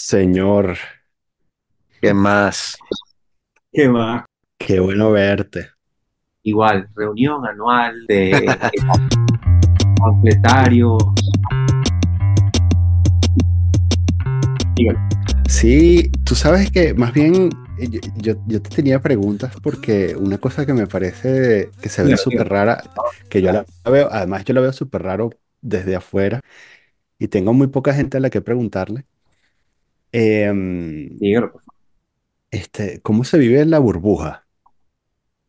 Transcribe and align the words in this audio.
Señor, 0.00 0.78
¿qué 2.00 2.14
más? 2.14 2.76
¿Qué 3.72 3.88
más? 3.88 4.24
Qué 4.56 4.78
bueno 4.78 5.10
verte. 5.10 5.70
Igual, 6.44 6.88
reunión 6.94 7.44
anual 7.44 8.06
de. 8.06 8.46
Dígalo. 14.76 14.98
Sí, 15.48 16.12
tú 16.24 16.36
sabes 16.36 16.70
que 16.70 16.94
más 16.94 17.12
bien 17.12 17.50
yo, 17.80 18.00
yo- 18.18 18.36
yo 18.46 18.62
te 18.62 18.70
tenía 18.70 19.00
preguntas 19.00 19.52
porque 19.60 20.14
una 20.14 20.38
cosa 20.38 20.64
que 20.64 20.74
me 20.74 20.86
parece 20.86 21.70
que 21.82 21.88
se 21.88 22.04
ve 22.04 22.16
súper 22.16 22.48
rara, 22.48 22.84
que 23.28 23.42
yo 23.42 23.50
la 23.52 23.66
veo, 23.90 24.08
además 24.12 24.44
yo 24.44 24.54
la 24.54 24.60
veo 24.60 24.72
súper 24.72 25.02
raro 25.02 25.30
desde 25.60 25.96
afuera 25.96 26.40
y 27.18 27.26
tengo 27.28 27.52
muy 27.52 27.66
poca 27.66 27.92
gente 27.94 28.16
a 28.18 28.20
la 28.20 28.30
que 28.30 28.40
preguntarle, 28.40 29.04
em, 30.12 31.20
Dígalo, 31.20 31.52
por 31.52 31.62
favor. 31.62 31.78
este, 32.50 33.00
¿cómo 33.02 33.24
se 33.24 33.38
vive 33.38 33.60
en 33.62 33.70
la 33.70 33.78
burbuja? 33.78 34.46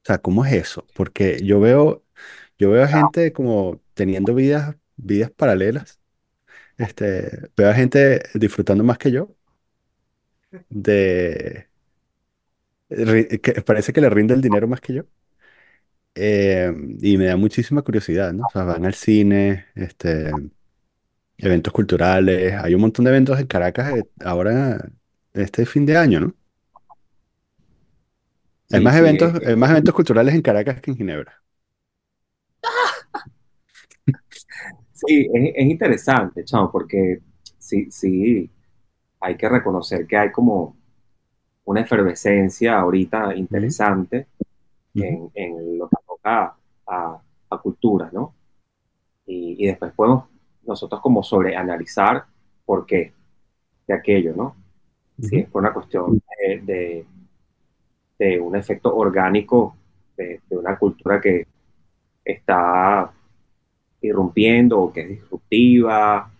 O 0.03 0.05
sea, 0.05 0.17
¿cómo 0.19 0.45
es 0.45 0.53
eso? 0.53 0.87
Porque 0.93 1.39
yo 1.43 1.59
veo, 1.59 2.03
yo 2.57 2.71
veo 2.71 2.83
a 2.83 2.87
gente 2.87 3.33
como 3.33 3.81
teniendo 3.93 4.33
vidas, 4.35 4.75
vidas 4.97 5.31
paralelas. 5.31 5.99
Este, 6.77 7.49
veo 7.57 7.69
a 7.71 7.75
gente 7.75 8.23
disfrutando 8.35 8.83
más 8.83 8.97
que 8.99 9.11
yo, 9.11 9.35
de, 10.69 11.67
ri- 12.89 13.39
que 13.41 13.61
parece 13.63 13.93
que 13.93 14.01
le 14.01 14.09
rinde 14.09 14.33
el 14.35 14.41
dinero 14.41 14.67
más 14.67 14.81
que 14.81 14.93
yo. 14.93 15.03
Eh, 16.15 16.71
y 17.01 17.17
me 17.17 17.25
da 17.25 17.37
muchísima 17.37 17.81
curiosidad, 17.81 18.33
¿no? 18.33 18.43
O 18.45 18.49
sea, 18.49 18.63
van 18.63 18.85
al 18.85 18.93
cine, 18.93 19.67
este, 19.75 20.33
eventos 21.39 21.73
culturales, 21.73 22.53
hay 22.55 22.75
un 22.75 22.81
montón 22.81 23.05
de 23.05 23.11
eventos 23.11 23.39
en 23.39 23.47
Caracas 23.47 23.97
eh, 23.97 24.09
ahora, 24.25 24.89
este 25.33 25.65
fin 25.65 25.85
de 25.85 25.97
año, 25.97 26.19
¿no? 26.21 26.35
Hay 28.71 28.79
Sí, 28.79 28.81
más 28.81 28.95
sí, 28.95 29.05
es, 29.05 29.27
eventos, 29.27 29.39
hay 29.45 29.55
más 29.55 29.69
eventos 29.71 29.93
culturales 29.93 30.33
en 30.33 30.41
Caracas 30.41 30.81
que 30.81 30.89
en 30.91 30.97
Ginebra. 30.97 31.43
sí, 34.91 35.27
es, 35.33 35.51
es 35.55 35.65
interesante, 35.67 36.43
chamo, 36.45 36.71
porque 36.71 37.19
sí, 37.57 37.89
sí, 37.91 38.49
hay 39.21 39.37
que 39.37 39.49
reconocer 39.49 40.07
que 40.07 40.17
hay 40.17 40.31
como 40.31 40.77
una 41.65 41.81
efervescencia 41.81 42.79
ahorita 42.79 43.35
interesante 43.35 44.27
en, 44.97 45.31
en 45.35 45.79
lo 45.79 45.89
que 45.89 45.97
toca 46.07 46.55
a, 46.87 47.21
a 47.51 47.59
cultura, 47.59 48.09
¿no? 48.13 48.35
Y, 49.25 49.57
y 49.63 49.67
después 49.67 49.93
podemos 49.93 50.25
nosotros 50.69 51.01
como 51.01 51.23
sobreanalizar 51.23 52.25
por 52.65 52.85
qué 52.87 53.13
de 53.87 53.93
aquello, 53.95 54.35
¿no? 54.35 54.55
Si 55.19 55.37
ujú, 55.37 55.39
es 55.39 55.49
por 55.49 55.61
una 55.63 55.73
cuestión 55.73 56.21
de, 56.39 56.59
de- 56.61 57.07
de 58.17 58.39
un 58.39 58.55
efecto 58.55 58.95
orgánico 58.95 59.75
de, 60.17 60.41
de 60.49 60.57
una 60.57 60.77
cultura 60.77 61.21
que 61.21 61.47
está 62.25 63.11
irrumpiendo 64.01 64.79
o 64.81 64.93
que 64.93 65.01
es 65.03 65.09
disruptiva, 65.09 66.31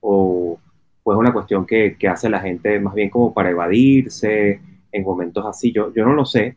o 0.00 0.58
pues 1.02 1.18
una 1.18 1.32
cuestión 1.32 1.66
que, 1.66 1.96
que 1.98 2.08
hace 2.08 2.30
la 2.30 2.40
gente 2.40 2.80
más 2.80 2.94
bien 2.94 3.10
como 3.10 3.34
para 3.34 3.50
evadirse 3.50 4.60
en 4.92 5.04
momentos 5.04 5.46
así. 5.46 5.72
Yo, 5.72 5.92
yo 5.94 6.04
no 6.06 6.14
lo 6.14 6.24
sé. 6.26 6.56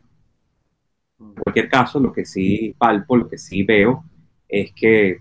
En 1.36 1.42
cualquier 1.42 1.68
caso, 1.68 2.00
lo 2.00 2.12
que 2.12 2.24
sí 2.24 2.74
palpo, 2.78 3.16
lo 3.16 3.28
que 3.28 3.38
sí 3.38 3.62
veo, 3.62 4.04
es 4.48 4.72
que 4.72 5.18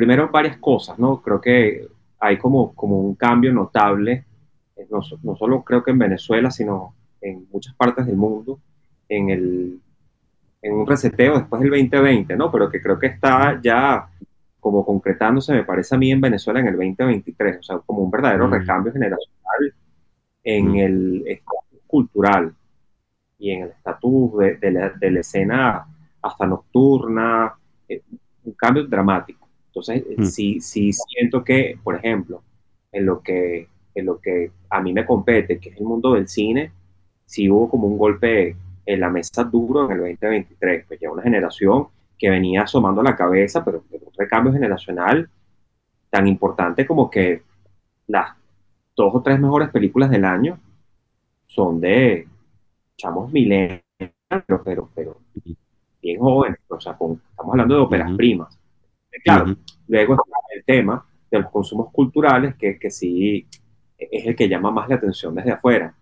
primero 0.00 0.30
varias 0.30 0.58
cosas, 0.58 0.98
¿no? 0.98 1.20
Creo 1.22 1.40
que 1.40 1.86
hay 2.20 2.38
como, 2.38 2.74
como 2.74 3.00
un 3.00 3.14
cambio 3.14 3.52
notable, 3.52 4.24
eh, 4.76 4.86
no, 4.90 5.02
so- 5.02 5.18
no 5.22 5.36
solo 5.36 5.62
creo 5.64 5.82
que 5.82 5.90
en 5.92 5.98
Venezuela, 5.98 6.50
sino 6.50 6.94
en 7.20 7.46
muchas 7.52 7.74
partes 7.76 8.06
del 8.06 8.16
mundo, 8.16 8.60
en 9.08 9.30
el, 9.30 9.80
en 10.62 10.72
un 10.74 10.86
reseteo 10.86 11.38
después 11.38 11.60
del 11.62 11.70
2020, 11.70 12.36
¿no? 12.36 12.50
Pero 12.52 12.70
que 12.70 12.82
creo 12.82 12.98
que 12.98 13.08
está 13.08 13.60
ya 13.62 14.08
como 14.60 14.84
concretándose, 14.86 15.54
me 15.54 15.64
parece 15.64 15.94
a 15.94 15.98
mí, 15.98 16.10
en 16.12 16.20
Venezuela 16.20 16.60
en 16.60 16.68
el 16.68 16.76
2023, 16.76 17.58
o 17.60 17.62
sea, 17.62 17.78
como 17.80 18.02
un 18.02 18.10
verdadero 18.10 18.48
mm, 18.48 18.52
recambio 18.52 18.92
generacional 18.92 19.74
en 20.44 20.72
mm, 20.72 20.76
el 20.76 21.24
estatus 21.26 21.80
cultural 21.86 22.54
y 23.38 23.52
en 23.52 23.64
el 23.64 23.70
estatus 23.70 24.38
de, 24.38 24.56
de 24.58 24.72
la, 24.72 24.90
de 24.90 25.12
la 25.12 25.20
escena 25.20 25.86
hasta 26.22 26.46
nocturna, 26.46 27.54
eh, 27.88 28.02
un 28.44 28.54
cambio 28.54 28.86
dramático. 28.86 29.49
Entonces, 29.70 30.04
eh, 30.08 30.16
mm, 30.18 30.24
sí, 30.24 30.60
sí 30.60 30.92
siento 30.92 31.44
que, 31.44 31.78
por 31.82 31.96
ejemplo, 31.96 32.42
en 32.92 33.06
lo 33.06 33.22
que, 33.22 33.68
en 33.94 34.06
lo 34.06 34.20
que 34.20 34.50
a 34.70 34.80
mí 34.80 34.92
me 34.92 35.06
compete, 35.06 35.58
que 35.60 35.70
es 35.70 35.76
el 35.78 35.84
mundo 35.84 36.14
del 36.14 36.28
cine, 36.28 36.72
sí 37.26 37.48
hubo 37.50 37.68
como 37.70 37.86
un 37.86 37.98
golpe 37.98 38.56
en 38.86 39.00
la 39.00 39.10
mesa 39.10 39.44
duro 39.44 39.84
en 39.86 39.92
el 39.92 39.98
2023, 39.98 40.84
pues 40.88 41.00
ya 41.00 41.10
una 41.10 41.22
generación 41.22 41.88
que 42.18 42.30
venía 42.30 42.62
asomando 42.62 43.02
la 43.02 43.16
cabeza, 43.16 43.64
pero, 43.64 43.84
un 43.90 44.00
recambio 44.18 44.52
generacional 44.52 45.28
tan 46.10 46.26
importante 46.28 46.86
como 46.86 47.10
que 47.10 47.42
las 48.08 48.36
dos 48.96 49.14
o 49.14 49.22
tres 49.22 49.40
mejores 49.40 49.70
películas 49.70 50.10
del 50.10 50.24
año 50.24 50.58
son 51.46 51.80
de 51.80 52.28
chamos 52.96 53.32
milenios, 53.32 53.82
pero, 54.64 54.90
pero, 54.94 55.18
bien 56.02 56.20
jóvenes, 56.20 56.60
o 56.68 56.80
sea, 56.80 56.94
con- 56.96 57.22
estamos 57.30 57.52
hablando 57.54 57.76
de 57.76 57.82
óperas 57.82 58.12
primas. 58.16 58.59
Claro, 59.24 59.56
luego 59.88 60.14
está 60.14 60.38
el 60.54 60.64
tema 60.64 61.06
de 61.30 61.38
los 61.40 61.50
consumos 61.50 61.92
culturales, 61.92 62.54
que, 62.56 62.78
que 62.78 62.90
sí 62.90 63.46
es 63.98 64.26
el 64.26 64.36
que 64.36 64.48
llama 64.48 64.70
más 64.70 64.88
la 64.88 64.96
atención 64.96 65.34
desde 65.34 65.52
afuera. 65.52 65.94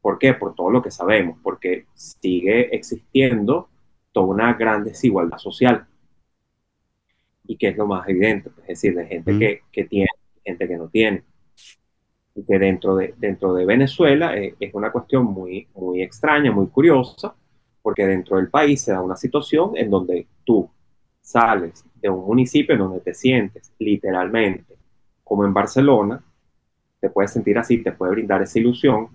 ¿Por 0.00 0.18
qué? 0.18 0.34
Por 0.34 0.54
todo 0.54 0.70
lo 0.70 0.82
que 0.82 0.90
sabemos, 0.90 1.38
porque 1.42 1.86
sigue 1.94 2.74
existiendo 2.74 3.68
toda 4.12 4.26
una 4.26 4.54
gran 4.54 4.84
desigualdad 4.84 5.38
social 5.38 5.86
y 7.46 7.56
que 7.56 7.68
es 7.68 7.76
lo 7.76 7.86
más 7.86 8.06
evidente, 8.08 8.50
pues, 8.50 8.68
es 8.68 8.80
decir, 8.80 8.94
de 8.94 9.06
gente 9.06 9.38
que, 9.38 9.62
que 9.72 9.84
tiene 9.84 10.08
gente 10.44 10.68
que 10.68 10.76
no 10.76 10.88
tiene. 10.88 11.24
Y 12.34 12.44
que 12.44 12.58
dentro 12.58 12.94
de, 12.96 13.14
dentro 13.16 13.54
de 13.54 13.64
Venezuela 13.64 14.36
eh, 14.36 14.54
es 14.60 14.72
una 14.74 14.92
cuestión 14.92 15.24
muy, 15.24 15.66
muy 15.74 16.02
extraña, 16.02 16.52
muy 16.52 16.68
curiosa, 16.68 17.34
porque 17.82 18.06
dentro 18.06 18.36
del 18.36 18.50
país 18.50 18.82
se 18.82 18.92
da 18.92 19.00
una 19.00 19.16
situación 19.16 19.72
en 19.76 19.90
donde 19.90 20.26
tú 20.44 20.70
sales 21.20 21.84
de 22.00 22.08
un 22.08 22.26
municipio 22.26 22.74
en 22.74 22.80
donde 22.80 23.00
te 23.00 23.14
sientes 23.14 23.72
literalmente 23.78 24.76
como 25.24 25.44
en 25.44 25.52
Barcelona, 25.52 26.22
te 27.00 27.10
puedes 27.10 27.32
sentir 27.32 27.58
así, 27.58 27.78
te 27.78 27.92
puede 27.92 28.12
brindar 28.12 28.42
esa 28.42 28.58
ilusión, 28.58 29.08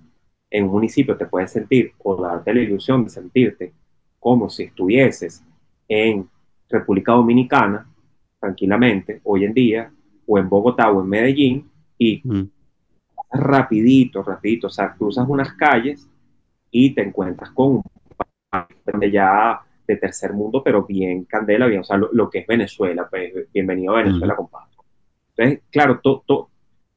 en 0.50 0.66
un 0.66 0.72
municipio 0.72 1.18
te 1.18 1.26
puedes 1.26 1.52
sentir 1.52 1.92
o 2.00 2.16
darte 2.16 2.54
la 2.54 2.62
ilusión 2.62 3.04
de 3.04 3.10
sentirte 3.10 3.74
como 4.20 4.50
si 4.50 4.64
estuvieses 4.64 5.44
en 5.88 6.30
República 6.70 7.12
Dominicana, 7.14 7.88
tranquilamente, 8.40 9.20
hoy 9.24 9.46
en 9.46 9.54
día, 9.54 9.92
o 10.26 10.38
en 10.38 10.48
Bogotá 10.48 10.92
o 10.92 11.02
en 11.02 11.10
Medellín, 11.10 11.70
y 11.98 12.22
mm, 12.24 12.44
rapidito, 13.32 14.24
rapidito, 14.24 14.68
o 14.68 14.70
sea, 14.70 14.94
cruzas 14.94 15.28
unas 15.28 15.54
calles 15.54 16.08
y 16.72 16.92
te 16.94 17.02
encuentras 17.02 17.50
con 17.52 17.76
un 17.78 17.84
país 18.50 19.12
ya 19.12 19.62
de 19.94 20.00
tercer 20.00 20.34
mundo, 20.34 20.62
pero 20.64 20.86
bien 20.86 21.26
candela, 21.26 21.68
bien, 21.68 21.82
o 21.82 21.84
sea, 21.84 21.98
lo, 21.98 22.10
lo 22.14 22.30
que 22.30 22.40
es 22.40 22.48
Venezuela, 22.48 23.08
pues 23.10 23.52
bienvenido 23.54 23.94
a 23.94 24.04
Venezuela, 24.04 24.36
compadre. 24.36 24.72
Entonces, 25.36 25.64
claro, 25.72 26.00
to, 26.02 26.24
to, 26.26 26.50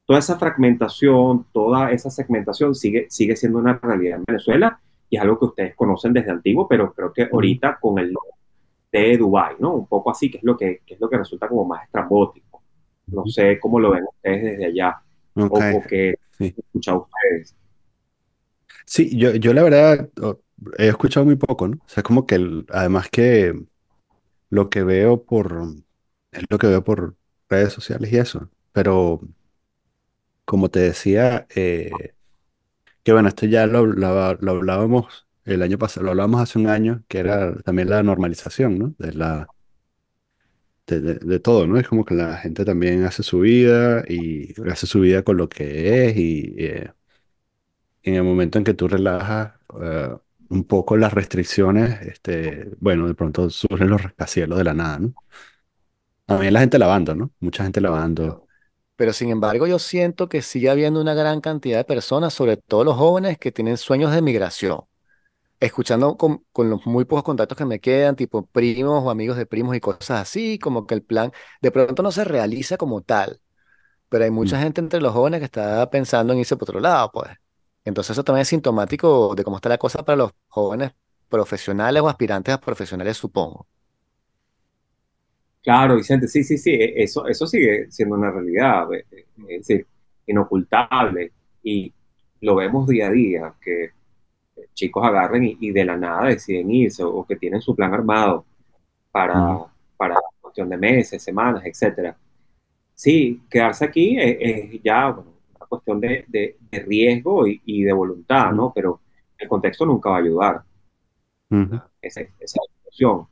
toda 0.04 0.18
esa 0.18 0.38
fragmentación, 0.38 1.46
toda 1.52 1.90
esa 1.90 2.10
segmentación 2.10 2.74
sigue, 2.74 3.06
sigue 3.08 3.36
siendo 3.36 3.58
una 3.58 3.78
realidad 3.82 4.18
en 4.18 4.24
Venezuela 4.26 4.78
y 5.08 5.16
es 5.16 5.22
algo 5.22 5.38
que 5.38 5.44
ustedes 5.46 5.74
conocen 5.74 6.12
desde 6.12 6.30
antiguo, 6.30 6.68
pero 6.68 6.92
creo 6.92 7.12
que 7.12 7.28
ahorita 7.30 7.78
con 7.80 7.98
el 7.98 8.14
de 8.92 9.16
Dubai, 9.16 9.56
¿no? 9.58 9.74
Un 9.74 9.86
poco 9.86 10.10
así, 10.10 10.30
que 10.30 10.38
es 10.38 10.44
lo 10.44 10.56
que, 10.56 10.80
que 10.86 10.94
es 10.94 11.00
lo 11.00 11.08
que 11.08 11.18
resulta 11.18 11.48
como 11.48 11.64
más 11.64 11.84
estrambótico. 11.84 12.62
No 13.08 13.26
sé 13.26 13.58
cómo 13.60 13.78
lo 13.78 13.90
ven 13.90 14.04
ustedes 14.04 14.42
desde 14.42 14.66
allá 14.66 15.00
o, 15.34 15.44
o 15.44 15.60
sí. 16.38 16.54
escuchan 16.56 16.96
ustedes. 16.96 17.54
Sí, 18.86 19.16
yo, 19.18 19.34
yo 19.34 19.52
la 19.52 19.62
verdad 19.62 20.10
he 20.78 20.88
escuchado 20.88 21.26
muy 21.26 21.36
poco, 21.36 21.68
¿no? 21.68 21.76
O 21.84 21.88
sea, 21.88 22.02
como 22.02 22.26
que 22.26 22.64
además 22.70 23.08
que 23.10 23.54
lo 24.50 24.70
que 24.70 24.84
veo 24.84 25.24
por, 25.24 25.64
es 26.32 26.44
lo 26.50 26.58
que 26.58 26.68
veo 26.68 26.84
por 26.84 27.16
redes 27.48 27.72
sociales 27.74 28.12
y 28.12 28.18
eso. 28.18 28.50
Pero 28.72 29.20
como 30.44 30.70
te 30.70 30.80
decía, 30.80 31.46
eh, 31.54 32.14
que 33.02 33.12
bueno, 33.12 33.28
esto 33.28 33.46
ya 33.46 33.66
lo, 33.66 33.80
hablábamos 34.50 35.26
el 35.44 35.62
año 35.62 35.78
pasado, 35.78 36.04
lo 36.06 36.10
hablábamos 36.12 36.40
hace 36.42 36.58
un 36.58 36.68
año, 36.68 37.04
que 37.08 37.18
era 37.20 37.56
también 37.62 37.90
la 37.90 38.02
normalización, 38.02 38.78
¿no? 38.78 38.94
De 38.98 39.12
la, 39.14 39.50
de, 40.86 41.00
de- 41.00 41.14
de 41.16 41.40
todo, 41.40 41.66
¿no? 41.66 41.78
Es 41.78 41.88
como 41.88 42.04
que 42.04 42.14
la 42.14 42.36
gente 42.38 42.64
también 42.64 43.04
hace 43.04 43.22
su 43.22 43.40
vida 43.40 44.04
y 44.08 44.54
hace 44.70 44.86
su 44.86 45.00
vida 45.00 45.22
con 45.22 45.36
lo 45.36 45.48
que 45.48 46.08
es 46.08 46.16
y 46.16 46.54
eh, 46.58 46.92
en 48.10 48.16
el 48.16 48.24
momento 48.24 48.58
en 48.58 48.64
que 48.64 48.74
tú 48.74 48.88
relajas 48.88 49.54
eh, 49.82 50.16
un 50.50 50.64
poco 50.64 50.96
las 50.96 51.12
restricciones, 51.12 52.00
este, 52.02 52.70
bueno, 52.80 53.06
de 53.08 53.14
pronto 53.14 53.50
surgen 53.50 53.90
los 53.90 54.02
rascacielos 54.02 54.58
de 54.58 54.64
la 54.64 54.74
nada, 54.74 54.98
¿no? 55.00 55.14
También 56.26 56.52
la 56.54 56.60
gente 56.60 56.78
lavando, 56.78 57.14
¿no? 57.16 57.32
Mucha 57.40 57.62
gente 57.64 57.80
lavando. 57.80 58.46
Pero 58.96 59.12
sin 59.12 59.30
embargo, 59.30 59.66
yo 59.66 59.78
siento 59.78 60.28
que 60.28 60.40
sigue 60.42 60.70
habiendo 60.70 61.00
una 61.00 61.12
gran 61.14 61.40
cantidad 61.40 61.78
de 61.78 61.84
personas, 61.84 62.32
sobre 62.34 62.56
todo 62.56 62.84
los 62.84 62.96
jóvenes, 62.96 63.38
que 63.38 63.52
tienen 63.52 63.76
sueños 63.76 64.12
de 64.12 64.22
migración. 64.22 64.80
Escuchando 65.60 66.16
con, 66.18 66.44
con 66.52 66.70
los 66.70 66.86
muy 66.86 67.04
pocos 67.06 67.24
contactos 67.24 67.58
que 67.58 67.64
me 67.66 67.80
quedan, 67.80 68.16
tipo 68.16 68.46
primos 68.46 69.04
o 69.04 69.10
amigos 69.10 69.36
de 69.38 69.46
primos 69.46 69.76
y 69.76 69.80
cosas 69.80 70.22
así, 70.22 70.58
como 70.58 70.86
que 70.86 70.94
el 70.94 71.02
plan 71.04 71.32
de 71.62 71.70
pronto 71.72 72.02
no 72.02 72.12
se 72.12 72.24
realiza 72.24 72.76
como 72.78 73.02
tal, 73.02 73.40
pero 74.08 74.24
hay 74.24 74.30
Mm. 74.30 74.32
mucha 74.32 74.60
gente 74.60 74.80
entre 74.82 75.00
los 75.02 75.12
jóvenes 75.14 75.40
que 75.40 75.46
está 75.46 75.88
pensando 75.90 76.32
en 76.34 76.40
irse 76.40 76.56
por 76.56 76.68
otro 76.70 76.80
lado, 76.80 77.10
pues. 77.12 77.30
Entonces 77.86 78.12
eso 78.12 78.24
también 78.24 78.42
es 78.42 78.48
sintomático 78.50 79.34
de 79.36 79.44
cómo 79.44 79.58
está 79.58 79.70
la 79.70 79.78
cosa 79.78 80.04
para 80.04 80.16
los 80.18 80.32
jóvenes 80.48 80.92
profesionales 81.30 82.02
o 82.02 82.10
aspirantes 82.10 82.54
a 82.54 82.60
profesionales, 82.60 83.18
supongo. 83.18 83.68
Claro, 85.62 85.96
Vicente, 85.96 86.28
sí, 86.28 86.44
sí, 86.44 86.58
sí, 86.58 86.70
e- 86.72 87.02
eso, 87.02 87.26
eso 87.26 87.46
sigue 87.46 87.90
siendo 87.90 88.14
una 88.14 88.30
realidad, 88.30 88.92
eh, 88.94 89.04
eh, 89.10 89.26
es 89.48 89.66
decir, 89.66 89.86
inocultable. 90.26 91.32
Y 91.62 91.92
lo 92.40 92.56
vemos 92.56 92.86
día 92.88 93.08
a 93.08 93.10
día, 93.10 93.54
que 93.60 93.90
chicos 94.74 95.04
agarren 95.06 95.44
y, 95.44 95.58
y 95.60 95.72
de 95.72 95.84
la 95.84 95.96
nada 95.96 96.28
deciden 96.28 96.70
irse 96.70 97.02
o, 97.04 97.10
o 97.10 97.26
que 97.26 97.36
tienen 97.36 97.60
su 97.62 97.76
plan 97.76 97.94
armado 97.94 98.46
para, 99.12 99.58
para 99.96 100.16
cuestión 100.40 100.68
de 100.70 100.78
meses, 100.78 101.22
semanas, 101.22 101.64
etcétera. 101.66 102.16
Sí, 102.94 103.42
quedarse 103.50 103.84
aquí 103.86 104.18
es, 104.20 104.36
es 104.40 104.82
ya 104.84 105.10
bueno, 105.12 105.32
una 105.66 105.68
cuestión 105.68 106.00
de, 106.00 106.24
de- 106.28 106.56
de 106.70 106.80
riesgo 106.80 107.46
y, 107.46 107.60
y 107.66 107.82
de 107.84 107.92
voluntad, 107.92 108.52
¿no? 108.52 108.72
Pero 108.74 109.00
el 109.38 109.48
contexto 109.48 109.86
nunca 109.86 110.10
va 110.10 110.16
a 110.16 110.20
ayudar, 110.20 110.62
ujú, 111.50 111.80
esa, 112.02 112.20
esa 112.20 112.32
es 112.40 112.56
la 112.56 112.74
situación. 112.78 113.26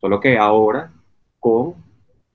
Solo 0.00 0.20
que 0.20 0.38
ahora, 0.38 0.92
con 1.38 1.74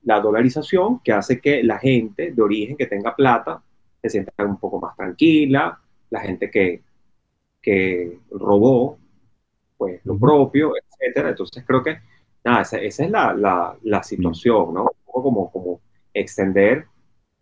la 0.04 0.20
dolarización, 0.20 1.00
que 1.00 1.12
hace 1.12 1.40
que 1.40 1.62
la 1.62 1.78
gente 1.78 2.32
de 2.32 2.42
origen 2.42 2.76
que 2.76 2.86
tenga 2.86 3.14
plata 3.14 3.62
se 4.02 4.10
sienta 4.10 4.32
un 4.44 4.58
poco 4.58 4.80
más 4.80 4.96
tranquila, 4.96 5.80
la 6.10 6.20
gente 6.20 6.50
que, 6.50 6.82
que 7.62 8.18
robó, 8.30 8.98
pues 9.78 10.00
lo 10.06 10.18
propio, 10.18 10.72
etcétera. 10.76 11.30
Entonces 11.30 11.64
creo 11.66 11.82
que, 11.82 11.98
nada, 12.44 12.62
esa, 12.62 12.78
esa 12.78 13.04
es 13.04 13.10
la, 13.10 13.34
la, 13.34 13.78
la 13.82 14.02
mm, 14.16 14.32
situación, 14.32 14.74
¿no? 14.74 14.82
Un 14.84 14.90
poco 15.06 15.22
como, 15.24 15.52
como 15.52 15.80
extender 16.14 16.86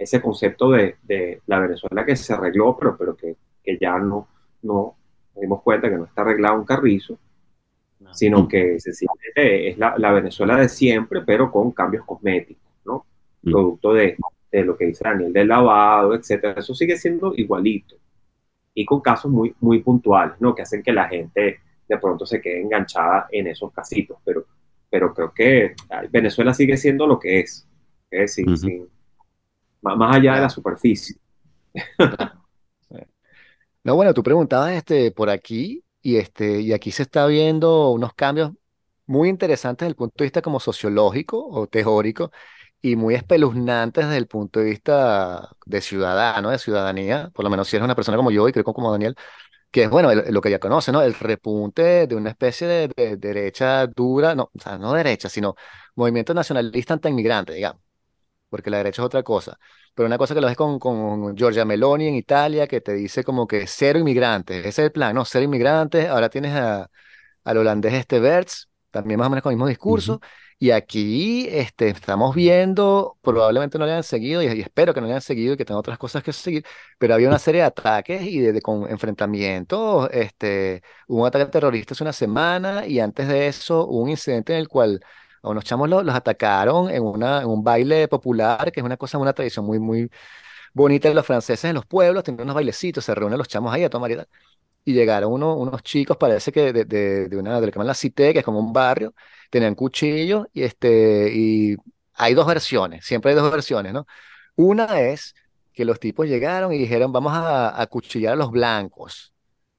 ese 0.00 0.20
concepto 0.22 0.70
de, 0.70 0.96
de 1.02 1.42
la 1.46 1.60
Venezuela 1.60 2.06
que 2.06 2.16
se 2.16 2.32
arregló, 2.32 2.74
pero, 2.76 2.96
pero 2.96 3.14
que, 3.14 3.36
que 3.62 3.76
ya 3.78 3.98
no, 3.98 4.26
no 4.62 4.96
nos 5.34 5.40
dimos 5.40 5.62
cuenta 5.62 5.90
que 5.90 5.96
no 5.96 6.06
está 6.06 6.22
arreglado 6.22 6.58
un 6.58 6.64
carrizo, 6.64 7.18
sino 8.12 8.48
que 8.48 8.80
sencillamente 8.80 9.68
es 9.68 9.78
la, 9.78 9.94
la 9.98 10.10
Venezuela 10.12 10.56
de 10.56 10.70
siempre, 10.70 11.20
pero 11.20 11.52
con 11.52 11.70
cambios 11.72 12.06
cosméticos, 12.06 12.64
¿no? 12.84 13.04
mm, 13.42 13.50
Producto 13.50 13.92
de, 13.92 14.16
de 14.50 14.64
lo 14.64 14.74
que 14.74 14.86
dice 14.86 15.04
Daniel, 15.04 15.34
del 15.34 15.48
lavado, 15.48 16.14
etcétera. 16.14 16.54
Eso 16.56 16.74
sigue 16.74 16.96
siendo 16.96 17.34
igualito 17.36 17.96
y 18.72 18.86
con 18.86 19.00
casos 19.00 19.30
muy, 19.30 19.54
muy 19.60 19.80
puntuales, 19.80 20.40
¿no? 20.40 20.54
Que 20.54 20.62
hacen 20.62 20.82
que 20.82 20.92
la 20.92 21.08
gente 21.08 21.60
de 21.86 21.98
pronto 21.98 22.24
se 22.24 22.40
quede 22.40 22.62
enganchada 22.62 23.28
en 23.30 23.48
esos 23.48 23.70
casitos, 23.70 24.16
pero, 24.24 24.46
pero 24.88 25.12
creo 25.12 25.32
que 25.34 25.74
Venezuela 26.10 26.54
sigue 26.54 26.78
siendo 26.78 27.06
lo 27.06 27.18
que 27.18 27.40
es, 27.40 27.68
es 28.10 28.34
sin, 28.34 28.56
sin, 28.56 28.88
más, 29.82 30.16
allá 30.16 30.34
de 30.36 30.40
la 30.42 30.50
superficie. 30.50 31.16
No, 33.82 33.94
bueno, 33.96 34.12
tú 34.14 34.22
preguntabas 34.22 34.72
este, 34.72 35.10
por 35.10 35.30
aquí 35.30 35.84
y, 36.02 36.16
este, 36.16 36.60
y 36.60 36.72
aquí 36.72 36.90
se 36.92 37.02
está 37.04 37.26
viendo 37.26 37.90
unos 37.90 38.12
cambios 38.14 38.52
muy 39.06 39.28
interesantes 39.28 39.86
desde 39.86 39.90
el 39.92 39.96
punto 39.96 40.14
de 40.18 40.24
vista 40.26 40.42
como 40.42 40.60
sociológico 40.60 41.46
o 41.48 41.66
teórico 41.66 42.30
y 42.82 42.96
muy 42.96 43.14
espeluznantes 43.14 44.04
desde 44.06 44.18
el 44.18 44.26
punto 44.28 44.60
de 44.60 44.66
vista 44.70 45.50
de 45.66 45.80
ciudadano, 45.80 46.50
de 46.50 46.58
ciudadanía, 46.58 47.30
por 47.34 47.44
lo 47.44 47.50
menos 47.50 47.68
si 47.68 47.76
eres 47.76 47.84
una 47.84 47.94
persona 47.94 48.16
como 48.18 48.30
yo 48.30 48.48
y 48.48 48.52
creo 48.52 48.64
como 48.64 48.92
Daniel, 48.92 49.16
que 49.70 49.84
es 49.84 49.90
bueno, 49.90 50.10
el- 50.12 50.32
lo 50.34 50.40
que 50.42 50.50
ya 50.50 50.60
conoce, 50.60 50.92
¿no? 50.92 51.02
El 51.02 51.14
repunte 51.14 52.06
de 52.08 52.16
una 52.16 52.30
especie 52.30 52.66
de, 52.68 52.88
de 52.96 53.16
derecha 53.18 53.86
dura, 53.88 54.34
no, 54.36 54.50
o 54.54 54.60
sea, 54.60 54.78
no 54.78 54.92
derecha, 54.94 55.28
sino 55.30 55.56
movimiento 55.96 56.34
nacionalista 56.34 56.94
anti-inmigrante, 56.94 57.54
digamos 57.54 57.82
porque 58.50 58.70
la 58.70 58.78
derecha 58.78 59.02
es 59.02 59.06
otra 59.06 59.22
cosa. 59.22 59.58
Pero 59.94 60.06
una 60.06 60.18
cosa 60.18 60.34
que 60.34 60.40
lo 60.42 60.46
ves 60.48 60.56
con, 60.56 60.78
con 60.78 61.36
Giorgia 61.36 61.64
Meloni 61.64 62.08
en 62.08 62.14
Italia, 62.16 62.66
que 62.66 62.80
te 62.82 62.92
dice 62.94 63.24
como 63.24 63.46
que 63.46 63.66
cero 63.66 63.98
inmigrantes, 63.98 64.58
ese 64.60 64.68
es 64.68 64.78
el 64.80 64.92
plan, 64.92 65.14
¿no? 65.14 65.24
Cero 65.24 65.44
inmigrantes, 65.44 66.08
ahora 66.08 66.28
tienes 66.28 66.52
a, 66.54 66.90
al 67.44 67.56
holandés 67.58 67.94
este 67.94 68.20
Berts, 68.20 68.68
también 68.90 69.18
más 69.18 69.28
o 69.28 69.30
menos 69.30 69.42
con 69.42 69.52
el 69.52 69.56
mismo 69.56 69.68
discurso, 69.68 70.20
y 70.58 70.72
aquí 70.72 71.48
este, 71.50 71.88
estamos 71.88 72.34
viendo, 72.34 73.18
probablemente 73.22 73.78
no 73.78 73.86
le 73.86 73.92
hayan 73.92 74.02
seguido, 74.04 74.42
y, 74.42 74.46
y 74.46 74.60
espero 74.60 74.92
que 74.92 75.00
no 75.00 75.06
le 75.06 75.14
hayan 75.14 75.22
seguido 75.22 75.54
y 75.54 75.56
que 75.56 75.64
tengan 75.64 75.78
otras 75.80 75.98
cosas 75.98 76.22
que 76.22 76.32
seguir, 76.32 76.64
pero 76.98 77.14
había 77.14 77.28
una 77.28 77.38
serie 77.38 77.62
de 77.62 77.66
ataques 77.68 78.22
y 78.22 78.40
de, 78.40 78.52
de 78.52 78.60
con 78.62 78.88
enfrentamientos, 78.90 80.08
este, 80.12 80.82
hubo 81.08 81.22
un 81.22 81.26
ataque 81.28 81.46
terrorista 81.46 81.94
hace 81.94 82.04
una 82.04 82.12
semana, 82.12 82.86
y 82.86 83.00
antes 83.00 83.28
de 83.28 83.46
eso 83.46 83.86
hubo 83.86 84.02
un 84.02 84.10
incidente 84.10 84.52
en 84.52 84.58
el 84.60 84.68
cual 84.68 85.00
a 85.42 85.48
unos 85.50 85.64
chamos 85.64 85.88
lo- 85.88 86.02
los, 86.02 86.14
atacaron 86.14 86.90
en, 86.90 87.02
una, 87.02 87.40
en 87.42 87.48
un 87.48 87.62
baile 87.64 88.08
popular, 88.08 88.70
que 88.72 88.80
es 88.80 88.86
una 88.86 88.96
cosa, 88.96 89.18
una 89.18 89.32
tradición 89.32 89.64
muy, 89.66 89.78
muy 89.78 90.10
bonita 90.74 91.08
de 91.08 91.14
los 91.14 91.26
franceses 91.26 91.64
en 91.66 91.74
los 91.76 91.86
pueblos, 91.86 92.24
tienen 92.24 92.42
unos 92.44 92.54
bailecitos, 92.56 93.04
se 93.04 93.14
reúnen 93.14 93.38
los 93.38 93.48
chamos 93.48 93.72
ahí 93.74 93.84
a 93.84 93.90
tomar 93.90 94.10
y 94.84 94.92
llegaron 94.94 95.32
uno- 95.32 95.54
unos 95.56 95.82
chicos, 95.82 96.16
parece 96.16 96.52
que 96.52 96.72
de, 96.72 96.84
de, 96.84 97.28
de 97.28 97.36
una 97.36 97.60
de 97.60 97.66
lo 97.66 97.72
que 97.72 97.76
llaman 97.76 97.86
la 97.88 97.94
Cité, 97.94 98.32
que 98.32 98.40
es 98.40 98.44
como 98.44 98.58
un 98.60 98.72
barrio, 98.72 99.14
tenían 99.50 99.74
cuchillos 99.74 100.46
y 100.52 100.62
este, 100.62 101.30
y 101.34 101.76
hay 102.14 102.34
dos 102.34 102.46
versiones, 102.46 103.04
siempre 103.04 103.30
hay 103.32 103.36
dos 103.36 103.50
versiones, 103.52 103.92
¿no? 103.92 104.06
Una 104.56 105.00
es 105.00 105.34
que 105.72 105.84
los 105.84 106.00
tipos 106.00 106.26
llegaron 106.26 106.72
y 106.72 106.78
dijeron, 106.78 107.12
vamos 107.12 107.32
a, 107.34 107.80
a 107.80 107.86
cuchillar 107.86 108.32
a 108.34 108.36
los 108.36 108.50
blancos. 108.50 109.32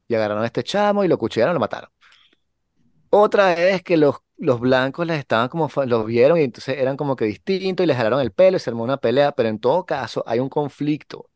Y 0.08 0.16
agarraron 0.16 0.44
a 0.44 0.48
este 0.48 0.64
chamo 0.64 1.04
y 1.04 1.08
lo 1.10 1.18
cuchillaron 1.18 1.54
y 1.54 1.56
lo 1.56 1.60
mataron. 1.62 1.90
Otra 3.10 3.54
es 3.54 3.84
que 3.84 3.98
los, 3.98 4.16
los 4.42 4.60
blancos 4.62 5.08
les 5.08 5.20
estaban 5.20 5.50
como, 5.50 5.70
los 5.88 6.06
vieron 6.08 6.40
y 6.40 6.44
entonces 6.44 6.78
eran 6.80 6.98
como 6.98 7.16
que 7.16 7.26
distintos 7.26 7.84
y 7.86 7.88
les 7.88 7.98
jalaron 7.98 8.22
el 8.22 8.32
pelo 8.34 8.58
y 8.58 8.62
se 8.62 8.70
armó 8.72 8.84
una 8.84 8.98
pelea, 8.98 9.34
pero 9.34 9.50
en 9.50 9.60
todo 9.60 9.86
caso 9.86 10.24
hay 10.28 10.40
un 10.40 10.50
conflicto 10.50 11.30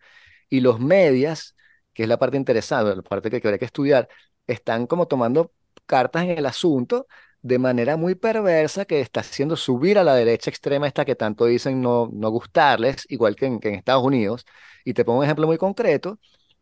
y 0.50 0.62
los 0.62 0.80
medias, 0.80 1.56
que 1.94 2.04
es 2.04 2.10
la 2.10 2.18
parte 2.20 2.38
interesante, 2.38 2.96
la 2.96 3.02
parte 3.02 3.30
que, 3.30 3.42
que 3.42 3.48
habría 3.48 3.60
que 3.60 3.66
estudiar, 3.66 4.08
están 4.48 4.88
como 4.88 5.08
tomando 5.08 5.54
cartas 5.86 6.24
en 6.24 6.32
el 6.32 6.46
asunto 6.46 7.08
de 7.42 7.60
manera 7.60 7.98
muy 7.98 8.16
perversa 8.16 8.86
que 8.86 9.02
está 9.02 9.20
haciendo 9.22 9.56
subir 9.56 10.00
a 10.00 10.04
la 10.04 10.16
derecha 10.16 10.50
extrema 10.50 10.88
esta 10.88 11.06
que 11.06 11.16
tanto 11.16 11.46
dicen 11.46 11.82
no, 11.82 12.10
no 12.12 12.30
gustarles, 12.32 13.06
igual 13.10 13.36
que 13.36 13.46
en, 13.48 13.60
que 13.60 13.70
en 13.70 13.76
Estados 13.76 14.04
Unidos. 14.04 14.46
Y 14.84 14.94
te 14.94 15.06
pongo 15.06 15.20
un 15.20 15.26
ejemplo 15.26 15.48
muy 15.48 15.58
concreto. 15.58 16.20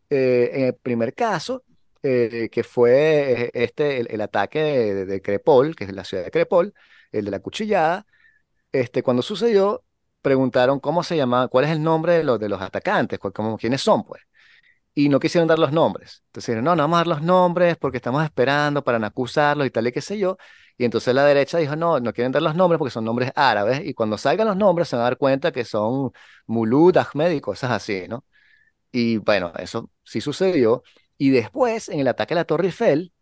eh, 0.09 0.51
en 0.53 0.65
el 0.67 0.75
primer 0.75 1.13
caso, 1.13 1.63
eh, 2.03 2.49
que 2.51 2.63
fue 2.63 3.51
este, 3.53 4.13
el, 4.13 4.21
ataque 4.21 4.59
de, 4.61 5.05
de 5.05 5.21
Crepol, 5.21 5.75
que 5.75 5.85
es 5.85 5.93
la 5.93 6.03
ciudad 6.05 6.23
de 6.25 6.31
Crepol, 6.31 6.73
el 7.11 7.25
de 7.25 7.31
la 7.31 7.39
cuchillada, 7.41 8.05
este, 8.71 9.03
cuando 9.03 9.21
sucedió, 9.23 9.83
preguntaron 10.21 10.79
cómo 10.79 11.03
se 11.03 11.17
llamaba, 11.17 11.47
cuál 11.49 11.65
es 11.65 11.71
el 11.71 11.83
nombre 11.83 12.13
de 12.13 12.23
los, 12.23 12.39
de 12.39 12.49
los 12.49 12.61
atacantes, 12.61 13.19
cuál- 13.19 13.33
cómo- 13.33 13.57
quiénes 13.57 13.81
son, 13.81 14.03
pues. 14.05 14.23
Y 14.95 15.09
no 15.09 15.19
quisieron 15.19 15.47
dar 15.47 15.57
los 15.59 15.71
nombres. 15.71 16.23
Entonces 16.27 16.47
dijeron, 16.53 16.65
no, 16.65 16.75
no 16.75 16.83
vamos 16.83 16.95
a 16.97 16.99
dar 16.99 17.07
los 17.07 17.21
nombres 17.23 17.77
porque 17.77 17.97
estamos 17.97 18.23
esperando 18.23 18.83
para 18.83 18.99
no 18.99 19.07
acusarlos 19.07 19.65
y 19.67 19.71
tal 19.71 19.87
y 19.87 19.91
qué 19.91 20.01
sé 20.01 20.19
yo. 20.19 20.37
Y 20.77 20.85
entonces 20.85 21.15
la 21.15 21.25
derecha 21.25 21.57
dijo, 21.57 21.75
no, 21.75 21.99
no 21.99 22.13
quieren 22.13 22.31
dar 22.31 22.41
los 22.43 22.55
nombres 22.55 22.77
porque 22.79 22.91
son 22.91 23.05
nombres 23.05 23.31
árabes. 23.35 23.81
Y 23.85 23.93
cuando 23.95 24.17
salgan 24.17 24.47
los 24.47 24.57
nombres 24.57 24.87
se 24.89 24.95
van 24.95 25.01
a 25.03 25.05
dar 25.05 25.17
cuenta 25.17 25.51
que 25.51 25.65
son 25.65 26.11
Mulud, 26.47 26.95
Ahmed 26.97 27.31
y 27.31 27.41
cosas 27.41 27.71
así, 27.71 28.05
¿no? 28.07 28.23
Y 28.91 29.17
bueno, 29.17 29.53
eso 29.59 29.89
sí 30.03 30.21
sucedió. 30.21 30.83
Y 31.17 31.29
después, 31.31 31.89
en 31.89 31.99
el 31.99 32.07
ataque 32.07 32.33
a 32.33 32.37
la 32.37 32.45
Torre 32.45 32.67
Eiffel, 32.67 33.13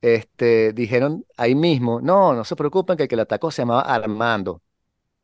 este, 0.00 0.72
dijeron 0.72 1.24
ahí 1.36 1.54
mismo, 1.54 2.00
no, 2.00 2.34
no 2.34 2.44
se 2.44 2.56
preocupen 2.56 2.96
que 2.96 3.04
el 3.04 3.08
que 3.08 3.16
la 3.16 3.22
atacó 3.24 3.50
se 3.50 3.62
llamaba 3.62 3.82
Armando. 3.82 4.62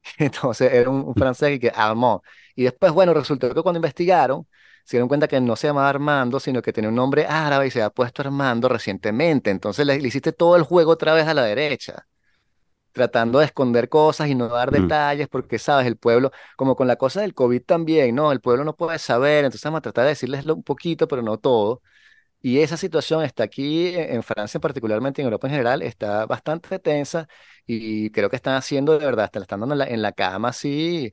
Entonces 0.19 0.73
era 0.73 0.91
un, 0.91 1.03
un 1.07 1.15
francés 1.15 1.59
que 1.61 1.73
armó. 1.75 2.23
Y 2.55 2.65
después, 2.65 2.93
bueno, 2.93 3.15
resultó 3.15 3.53
que 3.55 3.63
cuando 3.63 3.79
investigaron, 3.79 4.47
se 4.85 4.97
dieron 4.97 5.09
cuenta 5.09 5.29
que 5.29 5.41
no 5.41 5.57
se 5.57 5.69
llamaba 5.69 5.89
Armando, 5.89 6.41
sino 6.41 6.63
que 6.63 6.73
tenía 6.73 6.91
un 6.91 6.97
nombre 6.97 7.27
árabe 7.27 7.67
y 7.69 7.71
se 7.71 7.81
había 7.83 7.91
puesto 7.91 8.23
Armando 8.23 8.69
recientemente. 8.69 9.51
Entonces 9.51 9.87
le, 9.87 9.99
le 10.01 10.09
hiciste 10.09 10.33
todo 10.33 10.57
el 10.57 10.63
juego 10.63 10.93
otra 10.93 11.15
vez 11.15 11.27
a 11.27 11.35
la 11.35 11.45
derecha, 11.45 12.07
tratando 12.93 13.41
de 13.41 13.47
esconder 13.47 13.89
cosas 13.89 14.29
y 14.29 14.35
no 14.35 14.49
dar 14.49 14.71
mm, 14.71 14.73
detalles, 14.73 15.29
porque, 15.29 15.59
sabes, 15.59 15.87
el 15.87 15.97
pueblo, 15.97 16.31
como 16.57 16.77
con 16.77 16.87
la 16.89 16.97
cosa 16.97 17.21
del 17.23 17.35
COVID 17.35 17.63
también, 17.65 18.15
¿no? 18.15 18.33
El 18.33 18.41
pueblo 18.41 18.65
no 18.65 18.77
puede 18.77 18.99
saber, 18.99 19.45
entonces 19.45 19.65
vamos 19.65 19.79
a 19.79 19.83
tratar 19.83 20.05
de 20.05 20.11
decirles 20.11 20.47
un 20.47 20.63
poquito, 20.63 21.09
pero 21.09 21.23
no 21.23 21.39
todo. 21.39 21.83
Y 22.47 22.61
esa 22.61 22.77
situación 22.77 23.25
está 23.25 23.45
aquí 23.45 23.89
en 23.95 24.17
en 24.17 24.23
Francia, 24.23 24.61
particularmente 24.61 25.23
en 25.23 25.27
Europa 25.27 25.47
en 25.47 25.53
general, 25.53 25.81
está 25.83 26.27
bastante 26.27 26.79
tensa 26.79 27.27
y 27.67 28.11
creo 28.11 28.29
que 28.29 28.37
están 28.37 28.55
haciendo 28.57 28.99
de 28.99 29.07
verdad, 29.07 29.31
están 29.35 29.61
dando 29.61 29.75
en 29.75 29.79
la, 29.79 29.87
en 29.87 30.03
la 30.03 30.13
cama 30.13 30.49
así 30.51 31.11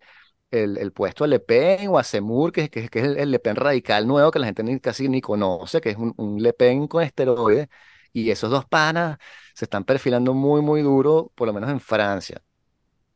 el, 0.52 0.78
el 0.78 0.92
puesto 0.94 1.24
a 1.24 1.28
Le 1.28 1.40
Pen 1.40 1.88
o 1.90 1.98
a 2.00 2.04
Zemmour, 2.04 2.52
que, 2.52 2.70
que, 2.70 2.90
que 2.90 3.00
es 3.00 3.06
el, 3.18 3.32
Le 3.32 3.40
Pen 3.40 3.56
radical 3.56 4.08
nuevo 4.08 4.32
que 4.32 4.40
la 4.40 4.48
gente 4.48 4.64
ni, 4.64 4.80
casi 4.80 5.10
ni 5.10 5.22
conoce, 5.22 5.82
que 5.82 5.92
es 5.92 5.98
un, 5.98 6.42
Le 6.44 6.54
Pen 6.54 6.88
con 6.88 7.04
esteroides. 7.04 7.70
Y 8.14 8.30
esos 8.32 8.52
dos 8.52 8.66
panas 8.66 9.18
se 9.56 9.66
están 9.66 9.86
perfilando 9.86 10.34
muy, 10.34 10.62
muy 10.62 10.82
duro, 10.82 11.32
por 11.36 11.48
lo 11.48 11.54
menos 11.54 11.70
en 11.72 11.80
Francia. 11.80 12.42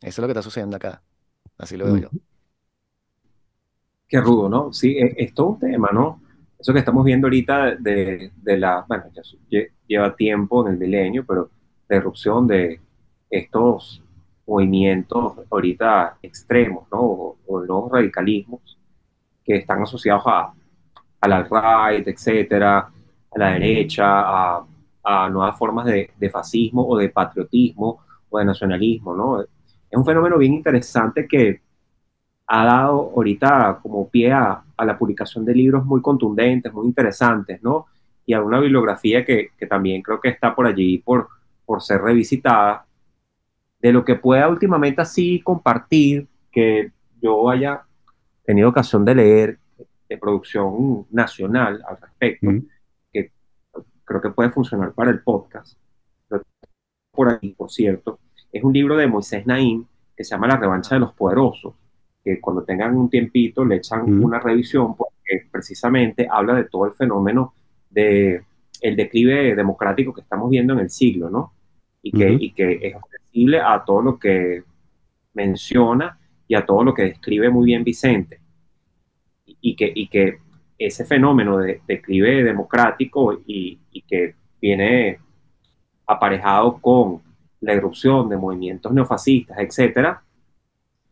Eso 0.02 0.10
es 0.10 0.20
lo 0.20 0.28
que 0.28 0.34
está 0.34 0.42
sucediendo 0.44 0.78
acá. 0.78 1.04
Así 1.58 1.78
lo 1.78 1.86
veo 1.86 1.98
yo. 1.98 2.16
Qué 4.08 4.20
rudo, 4.20 4.50
¿no? 4.50 4.74
Sí, 4.74 4.98
es, 4.98 5.14
es 5.18 5.34
todo 5.34 5.50
un 5.50 5.60
tema, 5.60 5.90
¿no? 5.92 6.22
Eso 6.66 6.74
que 6.74 6.80
estamos 6.80 7.06
viendo 7.06 7.28
ahorita 7.28 7.76
de, 7.76 8.32
de 8.38 8.58
la, 8.58 8.84
bueno, 8.88 9.04
ya 9.14 9.22
lleva 9.86 10.16
tiempo 10.16 10.66
en 10.66 10.74
el 10.74 10.80
milenio, 10.80 11.24
pero 11.24 11.52
la 11.88 11.98
erupción 11.98 12.48
de 12.48 12.82
estos 13.30 14.02
movimientos 14.48 15.34
ahorita 15.52 16.18
extremos, 16.24 16.88
¿no? 16.92 17.02
O, 17.02 17.38
o 17.46 17.64
nuevos 17.64 17.92
radicalismos 17.92 18.80
que 19.44 19.58
están 19.58 19.84
asociados 19.84 20.24
a, 20.26 20.54
al 21.22 21.34
alt-right, 21.34 22.08
etcétera, 22.08 22.80
a 22.80 23.38
la 23.38 23.52
derecha, 23.52 24.06
a, 24.08 24.66
a 25.04 25.30
nuevas 25.30 25.56
formas 25.60 25.86
de, 25.86 26.10
de 26.18 26.30
fascismo 26.32 26.84
o 26.88 26.98
de 26.98 27.10
patriotismo 27.10 28.00
o 28.28 28.40
de 28.40 28.46
nacionalismo, 28.46 29.16
¿no? 29.16 29.40
Es 29.44 29.48
un 29.92 30.04
fenómeno 30.04 30.40
bien 30.40 30.56
interesante 30.56 31.28
que 31.28 31.62
ha 32.48 32.66
dado 32.66 33.12
ahorita 33.16 33.82
como 33.84 34.10
pie 34.10 34.32
a, 34.34 34.65
a 34.78 34.86
la 34.86 34.98
publicación 34.98 35.46
de 35.46 35.54
libros 35.54 35.86
muy 35.86 36.02
contundentes, 36.02 36.74
muy 36.74 36.88
interesantes, 36.88 37.62
¿no? 37.64 37.88
Y 38.26 38.34
a 38.34 38.42
una 38.42 38.60
bibliografía 38.60 39.24
que, 39.24 39.50
que 39.58 39.68
también 39.68 40.02
creo 40.02 40.20
que 40.20 40.30
está 40.30 40.56
por 40.56 40.66
allí 40.68 40.98
por, 40.98 41.30
por 41.66 41.82
ser 41.82 42.02
revisitada, 42.02 42.86
de 43.80 43.94
lo 43.94 44.04
que 44.04 44.16
pueda 44.16 44.48
últimamente 44.50 45.02
así 45.02 45.42
compartir, 45.42 46.28
que 46.52 46.92
yo 47.22 47.50
haya 47.50 47.84
tenido 48.44 48.70
ocasión 48.70 49.06
de 49.06 49.16
leer 49.16 49.60
de 50.10 50.18
producción 50.18 51.06
nacional 51.12 51.84
al 51.88 51.98
respecto, 51.98 52.50
Mm, 52.50 52.68
que 53.12 53.32
creo 54.04 54.22
que 54.22 54.30
puede 54.30 54.52
funcionar 54.52 54.94
para 54.94 55.12
el 55.12 55.22
podcast, 55.22 55.78
por 57.12 57.30
aquí, 57.30 57.50
por 57.50 57.72
cierto, 57.72 58.20
es 58.52 58.64
un 58.64 58.74
libro 58.74 58.98
de 58.98 59.08
Moisés 59.08 59.46
Naim 59.48 59.86
que 60.16 60.24
se 60.24 60.32
llama 60.32 60.48
La 60.48 60.58
revancha 60.58 60.96
de 60.96 61.02
los 61.02 61.14
poderosos, 61.14 61.76
que 62.26 62.42
cuando 62.42 62.64
tengan 62.64 62.98
un 62.98 63.08
tiempito 63.08 63.64
le 63.64 63.76
echan 63.76 64.02
mm, 64.04 64.24
una 64.24 64.40
revisión 64.40 64.96
porque 64.96 65.46
precisamente 65.52 66.28
habla 66.30 66.56
de 66.56 66.64
todo 66.64 66.88
el 66.88 66.94
fenómeno 66.94 67.54
de 67.92 68.42
el 68.82 68.96
declive 68.96 69.56
democrático 69.56 70.12
que 70.12 70.22
estamos 70.22 70.50
viendo 70.50 70.74
en 70.74 70.80
el 70.80 70.90
siglo, 70.90 71.30
¿no? 71.30 71.54
Y 72.02 72.12
que, 72.12 72.36
y 72.40 72.52
que 72.52 72.80
es 72.82 72.96
accesible 72.96 73.60
a 73.60 73.84
todo 73.84 74.02
lo 74.02 74.20
que 74.20 74.64
menciona 75.34 76.20
y 76.48 76.56
a 76.56 76.66
todo 76.66 76.84
lo 76.84 76.94
que 76.94 77.04
describe 77.04 77.50
muy 77.50 77.66
bien 77.66 77.84
Vicente. 77.84 78.40
Y, 79.46 79.58
y 79.62 79.76
que, 79.76 79.92
y 79.96 80.08
que 80.08 80.38
ese 80.78 81.06
fenómeno 81.06 81.58
de 81.58 81.82
declive 81.88 82.44
democrático 82.44 83.34
y, 83.34 83.80
y 83.92 84.02
que 84.02 84.36
viene 84.62 85.20
aparejado 86.06 86.80
con 86.80 87.22
la 87.62 87.74
erupción 87.74 88.30
de 88.30 88.38
movimientos 88.38 88.92
neofascistas, 88.92 89.58
etcétera, 89.58 90.22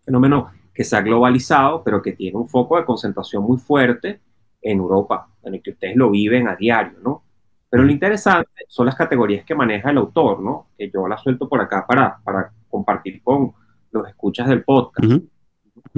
fenómeno 0.05 0.51
que 0.73 0.83
se 0.83 0.95
ha 0.95 1.01
globalizado, 1.01 1.83
pero 1.83 2.01
que 2.01 2.13
tiene 2.13 2.37
un 2.37 2.47
foco 2.47 2.77
de 2.77 2.85
concentración 2.85 3.43
muy 3.43 3.57
fuerte 3.57 4.19
en 4.61 4.79
Europa, 4.79 5.27
en 5.43 5.55
el 5.55 5.61
que 5.61 5.71
ustedes 5.71 5.95
lo 5.95 6.09
viven 6.09 6.47
a 6.47 6.55
diario, 6.55 6.97
¿no? 7.03 7.23
Pero 7.69 7.83
lo 7.83 7.91
interesante 7.91 8.65
son 8.67 8.85
las 8.85 8.95
categorías 8.95 9.45
que 9.45 9.55
maneja 9.55 9.91
el 9.91 9.97
autor, 9.97 10.41
¿no? 10.41 10.67
Que 10.77 10.89
yo 10.89 11.07
las 11.07 11.21
suelto 11.21 11.47
por 11.49 11.59
acá 11.61 11.85
para, 11.85 12.19
para 12.23 12.51
compartir 12.69 13.21
con 13.23 13.53
los 13.91 14.07
escuchas 14.07 14.47
del 14.47 14.63
podcast, 14.63 15.05
ujú, 15.05 15.27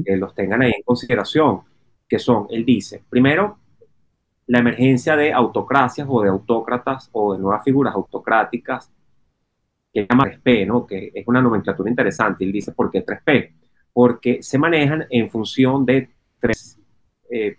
que 0.03 0.17
los 0.17 0.33
tengan 0.33 0.61
ahí 0.61 0.73
en 0.75 0.83
consideración, 0.83 1.61
que 2.07 2.19
son, 2.19 2.47
él 2.49 2.65
dice, 2.65 3.03
primero, 3.09 3.59
la 4.47 4.59
emergencia 4.59 5.15
de 5.15 5.33
autocracias 5.33 6.07
o 6.09 6.21
de 6.21 6.29
autócratas 6.29 7.09
o 7.11 7.33
de 7.33 7.39
nuevas 7.39 7.63
figuras 7.63 7.93
autocráticas 7.95 8.91
que 9.91 10.05
llama 10.09 10.25
3P, 10.25 10.67
¿no? 10.67 10.85
que 10.85 11.11
es 11.13 11.27
una 11.27 11.41
nomenclatura 11.41 11.89
interesante. 11.89 12.43
Él 12.43 12.51
dice, 12.51 12.73
¿por 12.73 12.91
qué 12.91 13.05
3P? 13.05 13.51
Porque 13.95 14.43
se 14.43 14.57
manejan 14.57 15.05
en 15.09 15.29
función 15.29 15.85
de 15.85 16.09
tres 16.39 16.77
eh, 17.31 17.55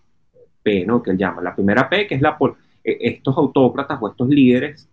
P, 0.62 0.84
¿no? 0.84 1.02
que 1.02 1.12
él 1.12 1.16
llama. 1.16 1.40
La 1.40 1.54
primera 1.54 1.88
P, 1.88 2.06
que 2.06 2.16
es 2.16 2.20
la 2.20 2.36
por, 2.36 2.56
eh, 2.84 2.98
estos 3.00 3.34
autócratas 3.38 3.98
o 4.02 4.08
estos 4.10 4.28
líderes 4.28 4.86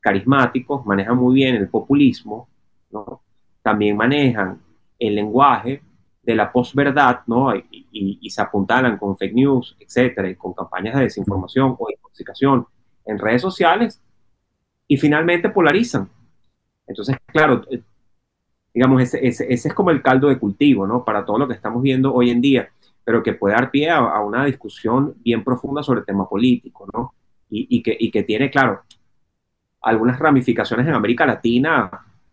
carismáticos 0.00 0.84
manejan 0.84 1.16
muy 1.16 1.36
bien 1.36 1.54
el 1.56 1.68
populismo, 1.68 2.48
¿no? 2.90 3.22
también 3.62 3.96
manejan 3.96 4.60
el 4.98 5.14
lenguaje 5.14 5.80
de 6.22 6.34
la 6.34 6.52
posverdad, 6.52 7.20
¿no? 7.26 7.56
Y, 7.56 7.64
y, 7.70 8.18
y, 8.20 8.30
se 8.30 8.42
apuntalan 8.42 8.98
con 8.98 9.16
fake 9.16 9.34
news, 9.34 9.76
etcétera, 9.80 10.28
y 10.28 10.36
con 10.36 10.52
campañas 10.52 10.96
de 10.96 11.04
desinformación 11.04 11.76
o 11.78 11.90
intoxicación 11.90 12.66
en 13.06 13.18
redes 13.18 13.42
sociales, 13.42 14.02
y 14.86 14.96
finalmente 14.98 15.48
polarizan, 15.48 16.08
entonces, 16.86 17.16
claro, 17.26 17.62
digamos, 18.74 19.00
ese, 19.02 19.26
ese, 19.26 19.52
ese, 19.52 19.68
es 19.68 19.74
como 19.74 19.90
el 19.90 20.02
caldo 20.02 20.28
de 20.28 20.38
cultivo, 20.38 20.86
¿no? 20.86 21.04
Para 21.04 21.24
todo 21.24 21.38
lo 21.38 21.46
que 21.48 21.54
estamos 21.54 21.80
viendo 21.82 22.12
hoy 22.12 22.30
en 22.30 22.40
día, 22.40 22.68
pero 23.04 23.22
que 23.22 23.32
puede 23.34 23.54
dar 23.54 23.70
pie 23.70 23.88
a, 23.90 23.98
a 23.98 24.20
una 24.24 24.44
discusión 24.44 25.14
bien 25.22 25.44
profunda 25.44 25.82
sobre 25.82 26.00
el 26.00 26.06
tema 26.06 26.28
político, 26.28 26.86
¿no? 26.92 27.14
Y, 27.48 27.78
y, 27.78 27.82
que, 27.82 27.96
y 27.98 28.10
que 28.10 28.24
tiene, 28.24 28.50
claro, 28.50 28.82
algunas 29.82 30.18
ramificaciones 30.18 30.86
en 30.86 30.94
América 30.94 31.26
Latina 31.26 31.90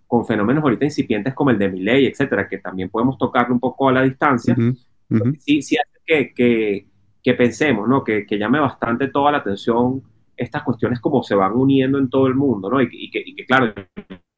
con 0.07 0.25
fenómenos 0.25 0.63
ahorita 0.63 0.85
incipientes 0.85 1.33
como 1.33 1.51
el 1.51 1.57
de 1.57 1.69
Miley, 1.69 2.05
etcétera, 2.07 2.47
que 2.47 2.57
también 2.57 2.89
podemos 2.89 3.17
tocarlo 3.17 3.53
un 3.53 3.59
poco 3.59 3.89
a 3.89 3.93
la 3.93 4.01
distancia. 4.01 4.53
ujú, 4.53 4.75
ujú. 5.09 5.35
Sí, 5.39 5.61
sí 5.61 5.77
hace 5.77 5.99
que, 6.05 6.33
que, 6.33 6.87
que 7.23 7.33
pensemos, 7.33 7.87
¿no? 7.87 8.03
Que, 8.03 8.25
que, 8.25 8.37
llame 8.37 8.59
bastante 8.59 9.07
toda 9.07 9.31
la 9.31 9.37
atención 9.37 10.01
estas 10.35 10.63
cuestiones 10.63 10.99
como 10.99 11.23
se 11.23 11.35
van 11.35 11.53
uniendo 11.53 11.97
en 11.97 12.09
todo 12.09 12.27
el 12.27 12.35
mundo, 12.35 12.69
¿no? 12.69 12.81
Y, 12.81 12.89
y 12.91 13.11
que, 13.11 13.21
y 13.25 13.35
que, 13.35 13.45
claro, 13.45 13.73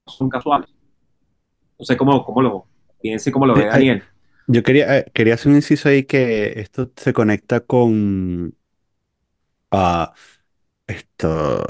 son 0.06 0.30
casuales. 0.30 0.70
No 1.84 1.86
sé 1.88 1.98
cómo, 1.98 2.24
cómo 2.24 2.42
lo 2.42 2.66
piense, 3.02 3.30
cómo 3.30 3.46
lo 3.46 3.56
ve 3.56 3.64
Eh, 3.64 3.68
Daniel. 3.68 4.04
Yo 4.48 4.64
quería, 4.64 5.00
eh, 5.00 5.12
quería 5.14 5.34
hacer 5.34 5.50
un 5.50 5.58
inciso 5.58 5.90
ahí 5.90 6.06
que 6.06 6.62
esto 6.62 6.90
se 6.96 7.12
conecta 7.12 7.60
con 7.60 8.56
ah, 9.72 10.14
esto. 10.88 11.66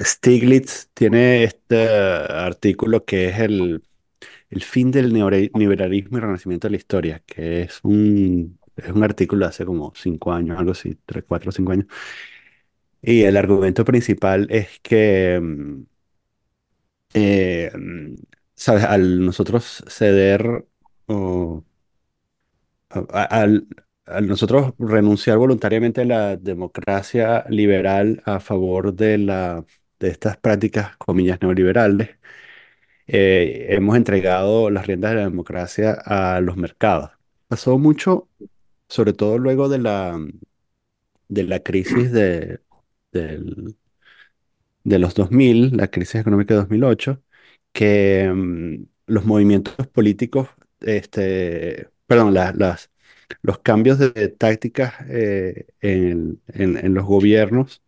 Stiglitz 0.00 0.88
tiene 0.94 1.44
este 1.44 1.88
artículo 1.88 3.04
que 3.04 3.28
es 3.28 3.40
el, 3.40 3.82
el 4.50 4.62
fin 4.62 4.90
del 4.92 5.12
neoliberalismo 5.12 6.18
y 6.18 6.20
renacimiento 6.20 6.68
de 6.68 6.72
la 6.72 6.76
historia, 6.78 7.22
que 7.26 7.62
es 7.62 7.80
un, 7.84 8.58
es 8.76 8.90
un 8.90 9.04
artículo 9.04 9.46
de 9.46 9.50
hace 9.50 9.64
como 9.66 9.92
cinco 9.96 10.32
años, 10.32 10.58
algo 10.58 10.72
así, 10.72 10.98
tres, 11.06 11.24
cuatro, 11.28 11.52
cinco 11.52 11.72
años. 11.72 11.86
Y 13.02 13.22
el 13.22 13.36
argumento 13.36 13.84
principal 13.84 14.46
es 14.50 14.80
que, 14.82 15.38
mm, 15.40 15.82
eh, 17.14 17.70
mm, 17.74 18.14
¿sabes? 18.56 18.84
Al 18.84 19.24
nosotros 19.24 19.84
ceder 19.88 20.66
o 21.06 21.64
al, 22.90 23.66
al 24.06 24.26
nosotros 24.28 24.74
renunciar 24.78 25.38
voluntariamente 25.38 26.02
a 26.02 26.04
la 26.04 26.36
democracia 26.36 27.44
liberal 27.48 28.22
a 28.26 28.40
favor 28.40 28.94
de 28.94 29.18
la, 29.18 29.64
de 29.98 30.08
estas 30.08 30.36
prácticas, 30.36 30.96
comillas, 30.98 31.40
neoliberales, 31.40 32.18
eh, 33.06 33.66
hemos 33.70 33.96
entregado 33.96 34.70
las 34.70 34.86
riendas 34.86 35.12
de 35.12 35.16
la 35.18 35.24
democracia 35.24 35.92
a 36.04 36.40
los 36.40 36.56
mercados. 36.56 37.12
Pasó 37.48 37.78
mucho, 37.78 38.28
sobre 38.88 39.12
todo 39.14 39.38
luego 39.38 39.68
de 39.68 39.78
la, 39.80 40.18
de 41.28 41.42
la 41.44 41.60
crisis 41.62 42.12
de, 42.12 42.60
del- 43.12 43.76
de 44.84 44.98
los 44.98 45.14
2000, 45.14 45.76
la 45.76 45.88
crisis 45.90 46.16
económica 46.20 46.54
de 46.54 46.60
2008, 46.60 47.22
que 47.74 48.30
mm, 48.34 48.86
los 49.08 49.26
movimientos 49.26 49.76
políticos, 49.88 50.50
este, 50.82 51.90
perdón, 52.08 52.34
la- 52.34 52.54
las, 52.54 52.92
los 53.42 53.60
cambios 53.60 53.98
de, 54.00 54.12
tácticas 54.30 54.94
eh, 55.08 55.68
en 56.52 56.94
los 56.94 57.06
gobiernos 57.06 57.82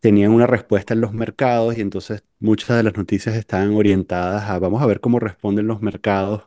tenían 0.00 0.32
una 0.32 0.46
respuesta 0.46 0.94
en 0.94 1.00
los 1.02 1.12
mercados 1.12 1.76
y 1.78 1.80
entonces 1.82 2.24
muchas 2.40 2.76
de 2.76 2.82
las 2.84 2.96
noticias 2.96 3.36
estaban 3.36 3.74
orientadas 3.74 4.48
a 4.50 4.58
vamos 4.58 4.82
a 4.82 4.86
ver 4.86 5.00
cómo 5.00 5.18
responden 5.20 5.66
los 5.68 5.82
mercados 5.82 6.44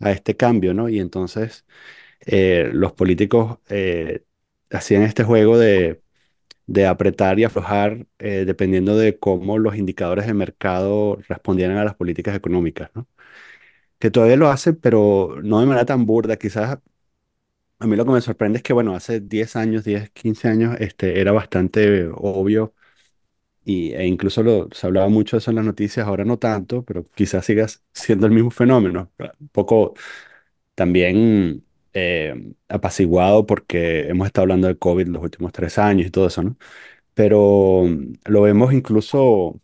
a 0.00 0.10
este 0.12 0.36
cambio, 0.36 0.74
¿no? 0.74 0.88
Y 0.88 0.98
entonces 1.00 1.66
eh, 2.26 2.70
los 2.74 2.94
políticos 2.94 3.60
eh, 3.70 4.24
hacían 4.70 5.04
este 5.04 5.24
juego 5.24 5.58
de 5.58 6.02
de 6.66 6.86
apretar 6.86 7.38
y 7.38 7.44
aflojar 7.44 8.06
eh, 8.18 8.44
dependiendo 8.46 8.96
de 8.96 9.18
cómo 9.18 9.58
los 9.58 9.76
indicadores 9.76 10.26
de 10.26 10.34
mercado 10.34 11.16
respondieran 11.28 11.76
a 11.78 11.84
las 11.84 11.94
políticas 11.96 12.36
económicas. 12.36 12.90
Que 13.98 14.10
todavía 14.10 14.36
lo 14.36 14.48
hacen, 14.50 14.76
pero 14.76 15.36
no 15.42 15.60
de 15.60 15.66
manera 15.66 15.86
tan 15.86 16.04
burda. 16.06 16.36
Quizás 16.36 16.78
a 17.78 17.86
mí 17.86 17.96
lo 17.96 18.04
que 18.04 18.12
me 18.12 18.20
sorprende 18.20 18.58
es 18.58 18.62
que, 18.62 18.72
bueno, 18.72 18.94
hace 18.94 19.20
10 19.20 19.56
años, 19.56 19.84
10 19.84 20.10
15 20.10 20.48
años, 20.48 20.76
este, 20.80 21.20
era 21.20 21.32
bastante 21.32 22.08
obvio 22.14 22.74
y, 23.64 23.92
e 23.94 24.06
incluso 24.06 24.42
lo, 24.42 24.68
se 24.72 24.86
hablaba 24.86 25.08
mucho 25.08 25.36
de 25.36 25.40
eso 25.40 25.50
en 25.50 25.56
las 25.56 25.66
noticias, 25.66 26.06
ahora 26.06 26.24
no 26.24 26.38
tanto, 26.38 26.84
pero 26.84 27.04
quizás 27.14 27.44
siga 27.46 27.66
siendo 27.94 28.26
el 28.26 28.32
mismo 28.32 28.50
fenómeno. 28.50 29.12
Un 29.40 29.48
poco 29.50 29.94
también 30.74 31.63
eh, 31.94 32.54
apaciguado 32.68 33.46
porque 33.46 34.08
hemos 34.08 34.26
estado 34.26 34.44
hablando 34.44 34.68
de 34.68 34.78
COVID 34.78 35.08
los 35.08 35.22
últimos 35.22 35.52
tres 35.52 35.78
años 35.78 36.06
y 36.06 36.10
todo 36.10 36.26
eso, 36.28 36.42
¿no? 36.42 36.56
Pero 37.14 37.84
mm, 37.86 38.14
lo 38.26 38.42
vemos 38.42 38.72
incluso, 38.74 39.60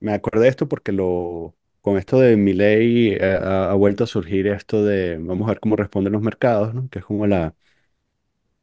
me 0.00 0.12
acordé 0.14 0.42
de 0.44 0.48
esto 0.50 0.68
porque 0.68 0.92
lo, 0.92 1.56
con 1.82 1.98
esto 1.98 2.20
de 2.20 2.36
Milei 2.36 3.10
eh, 3.14 3.20
ha, 3.42 3.70
ha 3.72 3.74
vuelto 3.74 4.04
a 4.04 4.06
surgir 4.08 4.46
esto 4.48 4.84
de, 4.84 5.18
vamos 5.18 5.46
a 5.48 5.52
ver 5.52 5.60
cómo 5.60 5.76
responden 5.76 6.14
los 6.14 6.22
mercados, 6.22 6.74
¿no? 6.74 6.88
Que 6.90 7.00
es 7.00 7.04
como 7.06 7.26
la, 7.26 7.54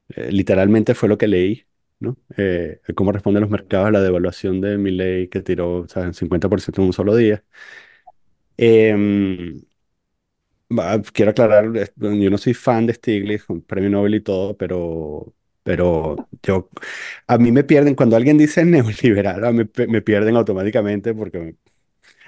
eh, 0.10 0.31
literalmente 0.31 0.96
fue 0.96 1.10
lo 1.10 1.17
que 1.17 1.27
leí, 1.27 1.65
¿no? 2.00 2.17
Eh, 2.38 2.81
cómo 2.96 3.12
responden 3.12 3.41
los 3.41 3.50
mercados 3.51 3.88
a 3.88 3.91
la 3.91 4.01
devaluación 4.01 4.62
de 4.62 4.77
Milei 4.77 5.29
que 5.29 5.41
tiró, 5.41 5.86
¿sabes? 5.88 6.08
en 6.10 6.13
50% 6.13 6.81
en 6.81 6.88
un 6.88 6.93
solo 6.93 7.15
día. 7.15 7.43
Em, 8.58 9.62
quiero 11.13 11.31
aclarar, 11.31 11.65
yo 11.97 12.29
no 12.29 12.37
soy 12.37 12.53
fan 12.53 12.85
de 12.87 12.93
Stiglitz, 12.93 13.49
un 13.49 13.61
premio 13.61 13.89
Nobel 13.89 14.15
y 14.15 14.21
todo, 14.21 14.55
pero, 14.57 15.33
pero 15.63 16.15
yo, 16.43 16.69
a 17.27 17.37
mí 17.37 17.51
me 17.51 17.63
pierden, 17.63 17.95
cuando 17.95 18.15
alguien 18.15 18.37
dice 18.37 18.65
neoliberal, 18.65 19.67
pe- 19.69 19.87
me 19.87 20.01
pierden 20.01 20.35
automáticamente 20.35 21.13
porque 21.13 21.55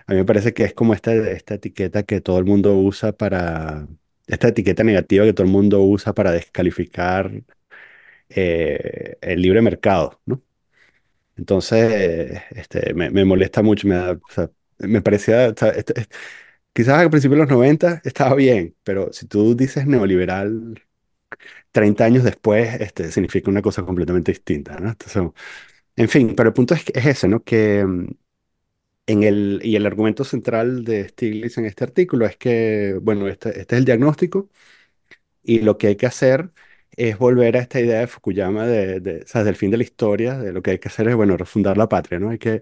a 0.07 0.13
mí 0.13 0.17
me 0.19 0.25
parece 0.25 0.53
que 0.53 0.63
es 0.65 0.73
como 0.73 0.93
esta, 0.93 1.13
esta 1.13 1.55
etiqueta 1.55 2.03
que 2.03 2.21
todo 2.21 2.39
el 2.39 2.45
mundo 2.45 2.75
usa 2.77 3.13
para, 3.13 3.88
esta 4.27 4.50
etiqueta 4.50 4.83
negativa 4.83 5.25
que 5.25 5.33
todo 5.33 5.45
el 5.47 5.53
mundo 5.53 5.81
usa 5.83 6.13
para 6.13 6.31
descalificar 6.31 7.31
eh, 8.29 9.17
el 9.21 9.41
libre 9.41 9.62
mercado, 9.62 10.21
¿no? 10.25 10.41
Entonces, 11.38 12.41
este, 12.51 12.93
me, 12.93 13.09
me 13.09 13.25
molesta 13.25 13.63
mucho, 13.63 13.88
me 13.88 13.95
da, 13.95 14.13
o 14.13 14.21
sea, 14.31 14.50
me 14.79 15.01
parecía, 15.01 15.50
o 15.50 15.55
sea, 15.57 15.69
este- 15.69 16.00
este- 16.01 16.15
quizás 16.74 17.00
al 17.00 17.10
principio 17.10 17.38
de 17.38 17.44
los 17.44 17.51
90 17.51 18.01
estaba 18.03 18.36
bien, 18.36 18.75
pero 18.84 19.12
si 19.13 19.27
tú 19.27 19.56
dices 19.56 19.86
neoliberal 19.88 20.82
30 21.72 22.06
años 22.06 22.24
después, 22.24 22.80
este, 22.82 23.12
significa 23.12 23.51
una 23.51 23.62
cosa 23.62 23.84
completamente 23.86 24.32
distinta, 24.34 24.77
¿no? 24.80 24.89
Entonces, 24.92 25.24
en 25.98 26.10
fin, 26.10 26.36
pero 26.36 26.50
el 26.50 26.53
punto 26.56 26.75
es, 26.75 26.86
es 26.94 27.06
ese, 27.08 27.27
¿no? 27.30 27.44
Que 27.44 27.86
mm, 27.86 28.08
en 29.08 29.24
el, 29.24 29.60
y 29.63 29.75
el 29.75 29.86
argumento 29.86 30.24
central 30.24 30.84
de 30.86 31.10
Stiglitz 31.10 31.58
en 31.58 31.65
este 31.65 31.84
artículo 31.84 32.25
es 32.25 32.38
que, 32.38 32.98
bueno, 33.01 33.27
este, 33.27 33.50
este 33.60 33.75
es 33.75 33.80
el 33.80 33.86
diagnóstico 33.86 34.50
y 35.44 35.60
lo 35.62 35.77
que 35.77 35.88
hay 35.88 35.96
que 35.98 36.06
hacer 36.08 36.51
es 36.98 37.18
volver 37.18 37.58
a 37.58 37.62
esta 37.62 37.80
idea 37.80 38.00
de 38.01 38.08
Fukuyama 38.08 38.68
de, 38.68 39.00
de, 39.00 39.22
o 39.24 39.27
sea, 39.27 39.44
del 39.44 39.56
fin 39.56 39.72
de 39.72 39.77
la 39.77 39.84
historia, 39.84 40.38
de 40.39 40.53
lo 40.53 40.62
que 40.62 40.72
hay 40.72 40.80
que 40.80 40.89
hacer 40.89 41.08
es, 41.10 41.15
bueno, 41.15 41.38
refundar 41.38 41.77
la 41.77 41.89
patria, 41.89 42.20
¿no? 42.20 42.30
Hay 42.32 42.39
que 42.39 42.62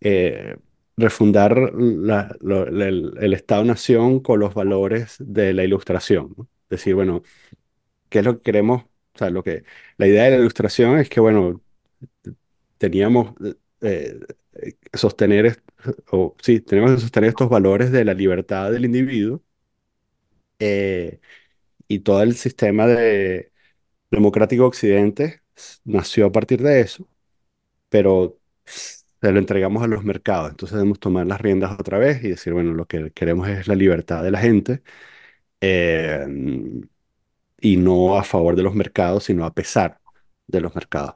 eh, 0.00 0.56
refundar 0.96 1.56
el, 1.74 3.32
Estado-nación 3.34 4.20
con 4.20 4.40
los 4.40 4.54
valores 4.54 5.16
de 5.18 5.54
la 5.54 5.64
ilustración, 5.64 6.34
¿no? 6.36 6.48
Decir, 6.70 6.94
bueno, 6.94 7.22
¿qué 8.08 8.20
es 8.20 8.24
lo 8.24 8.36
que 8.36 8.42
queremos? 8.42 8.84
O 9.14 9.18
sea, 9.18 9.30
lo 9.30 9.42
que, 9.44 9.64
la 9.98 10.06
idea 10.06 10.24
de 10.24 10.30
la 10.32 10.36
ilustración 10.38 10.98
es 10.98 11.08
que, 11.08 11.20
bueno, 11.20 11.62
teníamos 12.78 13.34
eh, 13.82 14.20
eh, 14.54 14.74
sostener, 14.94 15.62
o 16.10 16.36
sí, 16.42 16.60
tenemos 16.60 16.92
que 16.92 17.00
sostener 17.00 17.30
estos 17.30 17.48
valores 17.48 17.92
de 17.92 18.04
la 18.04 18.14
libertad 18.14 18.72
del 18.72 18.84
individuo 18.84 19.42
eh, 20.58 21.20
y 21.88 22.00
todo 22.00 22.22
el 22.22 22.36
sistema 22.36 22.86
de 22.86 23.52
democrático 24.10 24.66
occidente 24.66 25.42
nació 25.84 26.26
a 26.26 26.32
partir 26.32 26.62
de 26.62 26.80
eso, 26.82 27.08
pero 27.90 28.40
se 29.22 29.32
lo 29.32 29.40
entregamos 29.40 29.84
a 29.84 29.88
los 29.88 30.04
mercados. 30.04 30.50
Entonces 30.52 30.76
debemos 30.76 31.00
tomar 31.00 31.26
las 31.28 31.40
riendas 31.42 31.78
otra 31.80 31.98
vez 31.98 32.24
y 32.24 32.30
decir, 32.30 32.54
bueno, 32.54 32.74
lo 32.74 32.86
que 32.88 33.12
queremos 33.12 33.48
es 33.48 33.68
la 33.68 33.76
libertad 33.76 34.24
de 34.24 34.32
la 34.32 34.40
gente 34.40 34.82
eh, 35.60 36.26
y 37.60 37.76
no 37.78 38.16
a 38.18 38.24
favor 38.24 38.56
de 38.56 38.62
los 38.62 38.74
mercados, 38.74 39.24
sino 39.24 39.44
a 39.46 39.54
pesar 39.54 40.00
de 40.46 40.60
los 40.60 40.74
mercados. 40.74 41.14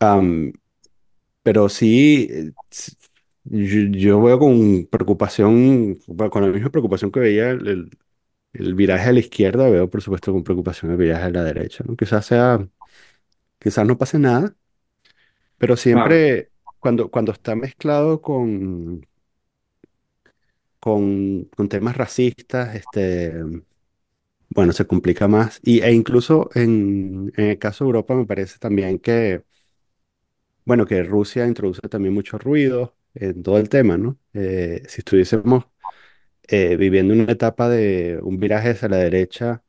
Am, 0.00 0.52
pero 1.42 1.68
sí, 1.68 2.28
eh, 2.30 2.52
yo, 3.44 3.80
yo 3.98 4.22
veo 4.22 4.38
con 4.38 4.86
preocupación, 4.88 5.96
con 6.30 6.42
la 6.44 6.48
misma 6.50 6.70
preocupación 6.70 7.12
que 7.12 7.20
veía 7.20 7.50
el, 7.50 7.68
el- 7.68 7.98
el 8.54 8.74
viraje 8.74 9.10
a 9.10 9.12
la 9.12 9.20
izquierda, 9.20 9.68
veo 9.70 9.90
por 9.90 10.02
supuesto 10.02 10.32
con 10.32 10.44
preocupación 10.44 10.90
el 10.92 10.98
viraje 10.98 11.24
a 11.26 11.30
la 11.30 11.44
derecha, 11.44 11.84
¿no? 11.86 11.96
Quizás 11.96 12.26
sea, 12.26 12.68
quizás 13.60 13.86
no 13.86 13.98
pase 13.98 14.18
nada 14.18 14.54
Pero 15.58 15.76
siempre 15.76 16.50
cuando, 16.80 17.10
cuando 17.10 17.32
está 17.32 17.54
mezclado 17.56 18.20
con, 18.22 19.06
con, 20.80 21.44
con 21.56 21.68
temas 21.68 21.96
racistas, 21.96 22.74
este, 22.76 23.32
bueno, 24.50 24.72
se 24.72 24.86
complica 24.86 25.28
más. 25.28 25.60
Y, 25.62 25.80
e 25.82 25.92
incluso 25.92 26.50
en, 26.54 27.32
en 27.36 27.44
el 27.46 27.58
caso 27.58 27.84
de 27.84 27.88
Europa 27.88 28.14
me 28.14 28.26
parece 28.26 28.58
también 28.58 28.98
que, 28.98 29.42
bueno, 30.64 30.86
que 30.86 31.02
Rusia 31.02 31.46
introduce 31.46 31.80
también 31.88 32.14
mucho 32.14 32.38
ruido 32.38 32.96
en 33.14 33.42
todo 33.42 33.58
el 33.58 33.68
tema, 33.68 33.96
¿no? 33.98 34.18
Eh, 34.34 34.82
si 34.88 35.00
estuviésemos 35.00 35.66
eh, 36.48 36.76
viviendo 36.76 37.14
en 37.14 37.22
una 37.22 37.32
etapa 37.32 37.68
de 37.70 38.20
un 38.22 38.38
viraje 38.40 38.70
hacia 38.70 38.88
la 38.88 38.98
derecha 38.98 39.64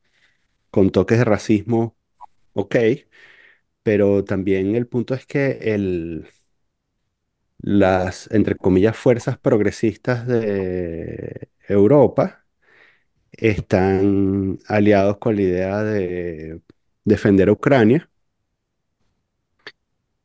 con 0.70 0.90
toques 0.90 1.18
de 1.18 1.24
racismo, 1.24 1.96
ok, 2.54 2.76
pero 3.82 4.24
también 4.24 4.74
el 4.76 4.86
punto 4.86 5.14
es 5.14 5.26
que 5.26 5.58
el 5.62 6.28
las, 7.58 8.28
entre 8.32 8.56
comillas, 8.56 8.96
fuerzas 8.96 9.38
progresistas 9.38 10.26
de 10.26 11.50
Europa 11.68 12.44
están 13.32 14.58
aliados 14.68 15.18
con 15.18 15.36
la 15.36 15.42
idea 15.42 15.82
de 15.84 16.62
defender 17.04 17.48
a 17.50 17.52
Ucrania, 17.52 18.10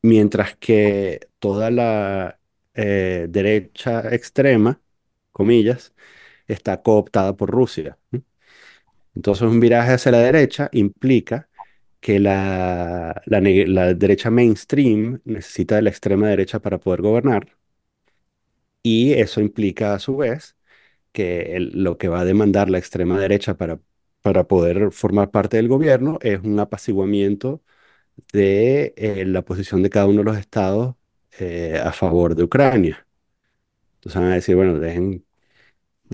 mientras 0.02 0.56
que 0.58 1.28
toda 1.40 1.72
la 1.72 2.40
eh, 2.74 3.28
derecha 3.30 4.14
extrema, 4.14 4.82
comillas, 5.32 5.94
está 6.48 6.82
cooptada 6.84 7.36
por 7.38 7.50
Rusia. 7.52 7.98
Entonces, 9.16 9.44
un 9.44 9.60
viraje 9.60 9.94
hacia 9.94 10.12
la 10.12 10.20
derecha 10.20 10.70
implica 10.72 11.50
que 12.04 12.20
la, 12.20 13.22
la 13.28 13.94
derecha 13.96 14.30
mainstream 14.32 15.22
necesita 15.26 15.78
de 15.78 15.84
la 15.84 15.90
extrema 15.92 16.30
derecha 16.30 16.60
para 16.62 16.80
poder 16.80 17.02
gobernar, 17.02 17.44
y 18.82 19.14
eso 19.14 19.42
implica 19.42 19.94
a 19.94 20.00
su 20.00 20.18
vez 20.18 20.58
que 21.14 21.58
lo 21.74 21.98
que 21.98 22.10
va 22.10 22.22
a 22.22 22.26
demandar 22.26 22.70
la 22.70 22.80
extrema 22.80 23.20
derecha 23.20 23.58
para, 23.58 23.80
para 24.22 24.46
poder 24.48 24.92
formar 24.92 25.32
parte 25.32 25.58
del 25.58 25.68
gobierno 25.70 26.20
es 26.22 26.42
un 26.44 26.60
apaciguamiento 26.60 27.64
de 28.34 28.94
eh, 28.98 29.26
la 29.26 29.44
posición 29.44 29.84
de 29.84 29.90
cada 29.90 30.08
uno 30.08 30.20
de 30.20 30.26
los 30.26 30.38
estados 30.38 30.96
eh, 31.40 31.80
a 31.84 31.94
favor 31.94 32.36
de 32.36 32.44
Ucrania. 32.44 33.08
Entonces 33.96 34.22
van 34.22 34.32
a 34.32 34.36
decir, 34.36 34.56
bueno, 34.56 34.80
dejen, 34.80 35.26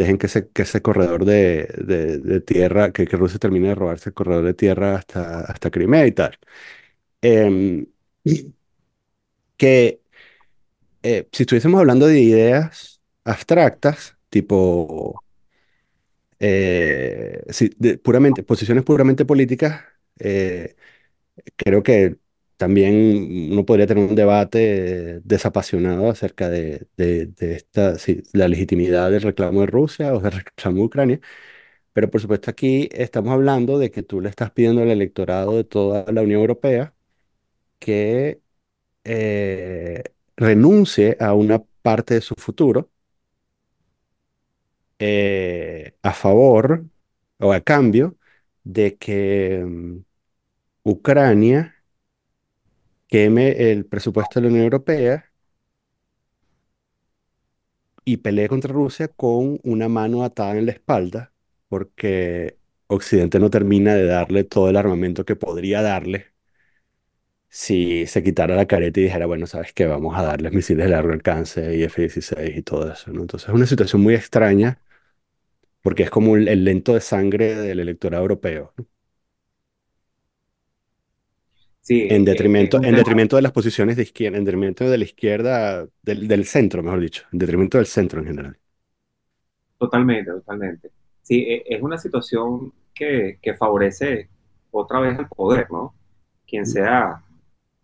dejen 0.04 0.18
que 0.18 0.28
ese, 0.28 0.50
que 0.50 0.64
ese 0.64 0.82
corredor 0.82 1.26
de, 1.26 1.68
de- 1.78 2.20
tierra, 2.42 2.92
que, 2.94 3.06
que 3.08 3.18
Rusia 3.18 3.40
termine 3.40 3.70
de 3.70 3.76
robarse 3.76 4.10
el 4.10 4.14
corredor 4.16 4.46
de 4.46 4.54
tierra 4.56 4.96
hasta, 4.98 5.42
hasta 5.42 5.72
Crimea 5.72 6.08
y 6.08 6.12
tal. 6.14 6.38
Em, 7.22 7.88
que 9.58 10.02
eh, 11.04 11.28
si 11.32 11.44
estuviésemos 11.44 11.80
hablando 11.80 12.08
de 12.08 12.20
ideas 12.22 13.02
abstractas, 13.24 14.18
tipo 14.30 15.24
eh, 16.40 17.44
de- 17.78 17.98
puramente, 17.98 18.44
posiciones 18.44 18.84
puramente 18.84 19.26
políticas, 19.26 19.82
eh, 20.20 20.76
creo 21.58 21.84
que 21.84 22.18
también 22.60 23.52
uno 23.54 23.66
podría 23.66 23.88
tener 23.88 24.04
un 24.10 24.16
debate 24.16 25.22
desapasionado 25.24 26.10
acerca 26.10 26.50
de, 26.50 26.88
la 28.34 28.48
legitimidad 28.50 29.12
del 29.12 29.22
reclamo 29.22 29.62
de 29.62 29.68
Rusia 29.68 30.14
o 30.14 30.20
del 30.20 30.32
reclamo 30.44 30.78
de 30.80 30.84
Ucrania, 30.84 31.20
pero 31.94 32.10
por 32.12 32.22
supuesto 32.22 32.52
aquí 32.52 32.90
estamos 32.94 33.34
hablando 33.34 33.80
de 33.80 33.92
que 33.92 34.04
tú 34.04 34.22
le 34.22 34.30
estás 34.30 34.52
pidiendo 34.52 34.82
al 34.84 34.90
electorado 34.92 35.56
de 35.58 35.64
toda 35.66 36.06
la 36.12 36.22
Unión 36.24 36.42
Europea 36.42 36.94
que 37.80 38.42
eh, 39.06 40.04
renuncie 40.38 41.18
a 41.20 41.34
una 41.36 41.64
parte 41.84 42.16
de 42.16 42.22
su 42.22 42.36
futuro 42.36 42.92
eh, 45.00 45.94
a 46.02 46.14
favor 46.14 46.86
o 47.40 47.54
a 47.54 47.62
cambio 47.62 48.18
de 48.64 48.98
que 48.98 49.64
mm, 49.66 50.04
Ucrania 50.84 51.79
queme 53.10 53.72
el 53.72 53.86
presupuesto 53.86 54.40
de 54.40 54.44
la 54.44 54.50
Unión 54.50 54.66
Europea 54.66 55.32
y 58.06 58.18
pelee 58.18 58.48
contra 58.50 58.74
Rusia 58.74 59.08
con 59.10 59.60
una 59.64 59.90
mano 59.90 60.24
atada 60.24 60.58
en 60.58 60.66
la 60.66 60.72
espalda, 60.74 61.34
porque 61.70 62.58
Occidente 62.88 63.40
no 63.40 63.50
termina 63.50 63.96
de 63.96 64.06
darle 64.06 64.44
todo 64.44 64.70
el 64.70 64.78
armamento 64.78 65.26
que 65.26 65.36
podría 65.36 65.82
darle 65.82 66.28
si 67.50 68.06
se 68.08 68.24
quitara 68.24 68.56
la 68.56 68.68
careta 68.68 69.00
y 69.00 69.04
dijera, 69.04 69.26
bueno, 69.26 69.48
sabes 69.48 69.74
qué, 69.74 69.86
vamos 69.88 70.16
a 70.18 70.24
darles 70.24 70.54
misiles 70.54 70.86
de 70.86 70.92
largo 70.92 71.12
alcance 71.14 71.76
y 71.76 71.84
F-16 71.84 72.58
y 72.58 72.62
todo 72.62 72.92
eso. 72.92 73.12
Entonces 73.12 73.50
es 73.50 73.56
una 73.56 73.66
situación 73.66 74.02
muy 74.02 74.16
extraña 74.16 74.80
porque 75.82 76.04
es 76.04 76.10
como 76.10 76.36
el, 76.36 76.64
lento 76.64 76.94
de 76.94 77.02
sangre 77.02 77.56
del 77.56 77.80
electorado 77.80 78.24
europeo. 78.24 78.74
Sí, 81.82 82.08
En 82.08 82.26
eh, 82.28 82.30
eh, 82.32 82.32
detrimento, 82.32 82.80
un 82.80 82.84
en 82.84 82.96
tema 82.96 82.96
detrimento 82.96 83.36
de 83.36 83.42
las 83.44 83.52
posiciones 83.54 83.96
de 83.98 84.04
izquierda, 84.04 84.38
en 84.38 84.46
detrimento 84.46 84.90
de 84.90 84.98
la 84.98 85.04
izquierda, 85.06 85.88
del, 86.02 86.28
del 86.28 86.46
centro, 86.46 86.84
mejor 86.84 87.00
dicho, 87.00 87.24
en 87.32 87.40
detrimento 87.40 87.78
del 87.78 87.88
centro 87.88 88.20
en 88.22 88.28
general. 88.28 88.58
totalmente, 89.78 90.32
totalmente. 90.32 90.92
Sí, 91.22 91.42
eh, 91.48 91.64
es 91.68 91.82
una 91.82 91.98
situación 91.98 92.74
que, 92.94 93.40
que 93.42 93.54
favorece. 93.56 94.30
otra 94.72 95.00
vez 95.00 95.18
al 95.18 95.28
poder, 95.30 95.68
¿no? 95.72 95.96
Quien 96.48 96.66
sea 96.66 97.24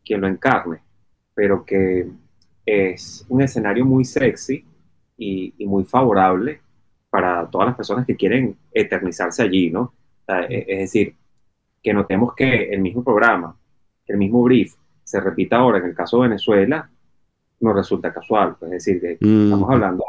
quien 0.06 0.22
lo 0.22 0.28
encarne, 0.28 0.80
pero 1.36 1.66
que 1.66 2.10
es 2.66 3.26
un 3.30 3.42
escenario 3.42 3.86
muy 3.86 4.06
sexy 4.06 4.66
y, 5.18 5.54
y 5.58 5.66
muy 5.68 5.86
favorable 5.86 6.62
para 7.10 7.50
todas 7.50 7.68
las 7.70 7.76
personas 7.78 8.06
que 8.08 8.16
quieren 8.18 8.58
eternizarse 8.72 9.44
allí, 9.44 9.72
¿no? 9.72 9.94
E, 10.50 10.66
es 10.70 10.80
decir, 10.82 11.16
que 11.84 11.94
notemos 11.94 12.34
que 12.36 12.66
el 12.74 12.82
mismo 12.82 13.04
programa, 13.04 13.58
el 14.08 14.18
mismo 14.18 14.44
brief, 14.44 14.74
se 15.04 15.20
repita 15.20 15.58
ahora 15.58 15.78
en 15.80 15.86
el 15.86 15.96
caso 15.96 16.18
de 16.22 16.30
Venezuela, 16.30 16.90
no 17.60 17.74
resulta 17.74 18.14
casual. 18.14 18.56
Es 18.62 18.70
decir, 18.70 19.02
que 19.02 19.18
Mm, 19.22 19.44
estamos 19.46 19.70
hablando 19.72 20.04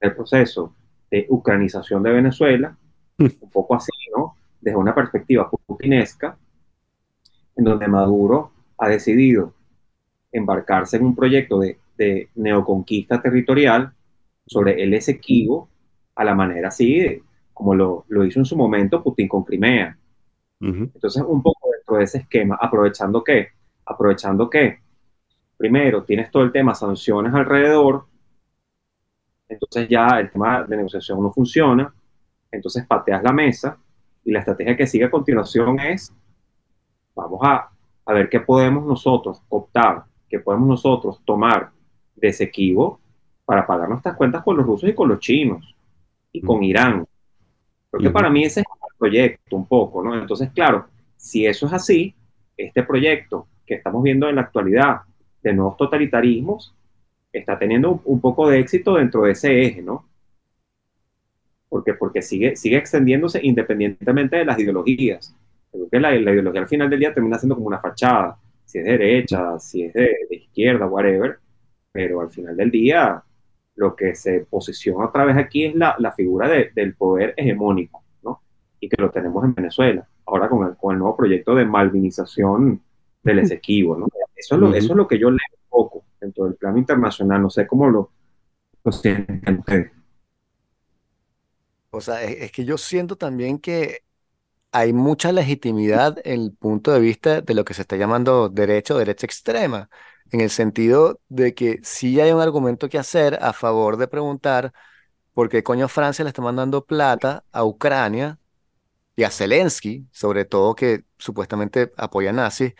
del 0.00 0.14
proceso 0.14 0.74
de 1.10 1.26
ucranización 1.28 2.02
de 2.02 2.12
Venezuela, 2.12 2.76
un 3.18 3.50
poco 3.50 3.74
así, 3.74 3.90
¿no? 4.16 4.36
Desde 4.60 4.76
una 4.76 4.94
perspectiva 4.94 5.50
putinesca, 5.50 6.36
en 7.56 7.64
donde 7.64 7.88
Maduro 7.88 8.50
ha 8.78 8.88
decidido 8.88 9.54
embarcarse 10.32 10.96
en 10.98 11.04
un 11.06 11.14
proyecto 11.16 11.60
de, 11.60 11.78
de 11.96 12.28
neoconquista 12.34 13.22
territorial 13.22 13.92
sobre 14.46 14.82
el 14.82 14.92
Esequibo 14.94 15.68
a 16.14 16.24
la 16.24 16.34
manera 16.34 16.68
así, 16.68 16.98
de- 17.00 17.22
como 17.54 17.74
lo, 17.74 18.04
lo 18.08 18.24
hizo 18.26 18.38
en 18.38 18.44
su 18.44 18.54
momento 18.56 19.02
Putin 19.02 19.28
con 19.28 19.42
Crimea. 19.44 19.96
Entonces, 20.94 21.22
un 21.26 21.42
poco 21.42 21.65
dentro 21.86 21.98
de 21.98 22.04
ese 22.04 22.18
esquema, 22.18 22.58
aprovechando 22.60 23.22
que, 23.22 23.48
aprovechando 23.84 24.50
que, 24.50 24.80
primero, 25.56 26.02
tienes 26.02 26.30
todo 26.30 26.42
el 26.42 26.52
tema 26.52 26.74
sanciones 26.74 27.32
alrededor, 27.32 28.06
entonces 29.48 29.88
ya 29.88 30.08
el 30.18 30.30
tema 30.30 30.64
de 30.64 30.76
negociación 30.76 31.22
no 31.22 31.30
funciona, 31.30 31.94
entonces 32.50 32.84
pateas 32.86 33.22
la 33.22 33.32
mesa 33.32 33.78
y 34.24 34.32
la 34.32 34.40
estrategia 34.40 34.76
que 34.76 34.86
sigue 34.86 35.04
a 35.04 35.10
continuación 35.10 35.78
es, 35.78 36.14
vamos 37.14 37.40
a, 37.44 37.70
a 38.04 38.12
ver 38.12 38.28
qué 38.28 38.40
podemos 38.40 38.84
nosotros 38.84 39.40
optar, 39.48 40.04
qué 40.28 40.40
podemos 40.40 40.66
nosotros 40.66 41.20
tomar 41.24 41.70
de 42.16 42.28
ese 42.28 42.44
equivo 42.44 42.98
para 43.44 43.64
pagar 43.64 43.88
nuestras 43.88 44.16
cuentas 44.16 44.42
con 44.42 44.56
los 44.56 44.66
rusos 44.66 44.90
y 44.90 44.94
con 44.94 45.08
los 45.08 45.20
chinos 45.20 45.76
y 46.32 46.40
con 46.40 46.64
Irán. 46.64 47.06
Porque 47.88 48.10
para 48.10 48.28
mí 48.28 48.44
ese 48.44 48.60
es 48.60 48.66
el 48.66 48.98
proyecto 48.98 49.56
un 49.56 49.66
poco, 49.66 50.02
¿no? 50.02 50.18
Entonces, 50.18 50.50
claro, 50.50 50.86
si 51.26 51.44
eso 51.44 51.66
es 51.66 51.72
así, 51.72 52.14
este 52.56 52.84
proyecto 52.84 53.48
que 53.66 53.74
estamos 53.74 54.00
viendo 54.04 54.28
en 54.28 54.36
la 54.36 54.42
actualidad 54.42 55.00
de 55.42 55.52
nuevos 55.52 55.76
totalitarismos 55.76 56.72
está 57.32 57.58
teniendo 57.58 58.00
un, 58.04 58.20
poco 58.20 58.48
de 58.48 58.60
éxito 58.60 58.94
dentro 58.94 59.22
de 59.22 59.32
ese 59.32 59.62
eje, 59.62 59.82
¿no? 59.82 60.08
Porque, 61.68 61.94
porque 61.94 62.22
sigue, 62.22 62.54
sigue 62.54 62.76
extendiéndose 62.76 63.40
independientemente 63.42 64.36
de 64.36 64.44
las 64.44 64.58
ideologías. 64.58 65.34
Creo 65.72 65.88
que 65.90 65.98
la, 65.98 66.14
ideología 66.14 66.60
al 66.60 66.68
final 66.68 66.88
del 66.88 67.00
día 67.00 67.12
termina 67.12 67.38
siendo 67.38 67.56
como 67.56 67.66
una 67.66 67.80
fachada, 67.80 68.38
si 68.64 68.78
es 68.78 68.84
de 68.84 68.92
derecha, 68.92 69.58
si 69.58 69.82
es 69.82 69.92
de, 69.94 70.08
de 70.30 70.36
izquierda, 70.36 70.86
whatever, 70.86 71.40
pero 71.90 72.20
al 72.20 72.30
final 72.30 72.56
del 72.56 72.70
día 72.70 73.20
lo 73.74 73.96
que 73.96 74.14
se 74.14 74.46
posiciona 74.48 75.06
otra 75.06 75.24
vez 75.24 75.36
aquí 75.36 75.64
es 75.64 75.74
la, 75.74 76.12
figura 76.16 76.48
de, 76.48 76.70
del 76.72 76.94
poder 76.94 77.34
hegemónico, 77.36 78.04
¿no? 78.22 78.40
Y 78.78 78.88
que 78.88 79.02
lo 79.02 79.10
tenemos 79.10 79.44
en 79.44 79.54
Venezuela, 79.54 80.08
ahora 80.26 80.48
con 80.48 80.66
el, 80.68 80.76
con 80.76 80.94
el 80.94 80.98
nuevo 81.00 81.16
proyecto 81.16 81.54
de 81.54 81.64
malvinización 81.64 82.82
del 83.22 83.38
Esequibo, 83.40 83.96
¿no? 83.96 84.06
Eso 84.34 84.54
es 84.56 84.60
lo, 84.60 84.74
eso 84.74 84.92
es 84.92 84.96
lo 84.96 85.08
que 85.08 85.18
yo 85.18 85.30
leo 85.30 85.38
un 85.54 85.68
poco 85.70 86.04
dentro 86.20 86.44
del 86.44 86.54
plano 86.56 86.78
internacional, 86.78 87.42
no 87.42 87.50
sé 87.50 87.66
cómo 87.66 87.88
lo, 87.88 88.10
lo 88.84 88.92
sienten 88.92 89.58
ustedes. 89.60 89.92
O 91.90 92.00
sea, 92.00 92.22
es, 92.22 92.36
es 92.42 92.52
que 92.52 92.64
yo 92.64 92.78
siento 92.78 93.16
también 93.16 93.58
que 93.58 94.00
hay 94.72 94.92
mucha 94.92 95.32
legitimidad 95.32 96.18
en 96.24 96.42
el 96.42 96.52
punto 96.54 96.92
de 96.92 97.00
vista 97.00 97.40
de 97.42 97.54
lo 97.54 97.64
que 97.64 97.74
se 97.74 97.82
está 97.82 97.96
llamando 97.96 98.48
derecha 98.50 98.94
o 98.94 98.98
derecha 98.98 99.26
extrema, 99.26 99.90
en 100.32 100.40
el 100.42 100.50
sentido 100.50 101.20
de 101.28 101.54
que 101.54 101.80
sí 101.84 102.20
hay 102.20 102.32
un 102.32 102.40
argumento 102.42 102.88
que 102.88 102.98
hacer 102.98 103.38
a 103.42 103.52
favor 103.54 103.96
de 103.98 104.08
preguntar 104.08 104.72
por 105.34 105.48
qué 105.50 105.62
coño 105.64 105.88
Francia 105.88 106.24
le 106.24 106.30
está 106.30 106.42
mandando 106.42 106.86
plata 106.86 107.44
a 107.52 107.64
Ucrania 107.64 108.40
y 109.16 109.24
a 109.24 109.30
Zelensky, 109.30 110.06
sobre 110.12 110.44
todo 110.44 110.74
que 110.74 111.04
supuestamente 111.18 111.92
apoya 111.96 112.32
nazis, 112.32 112.74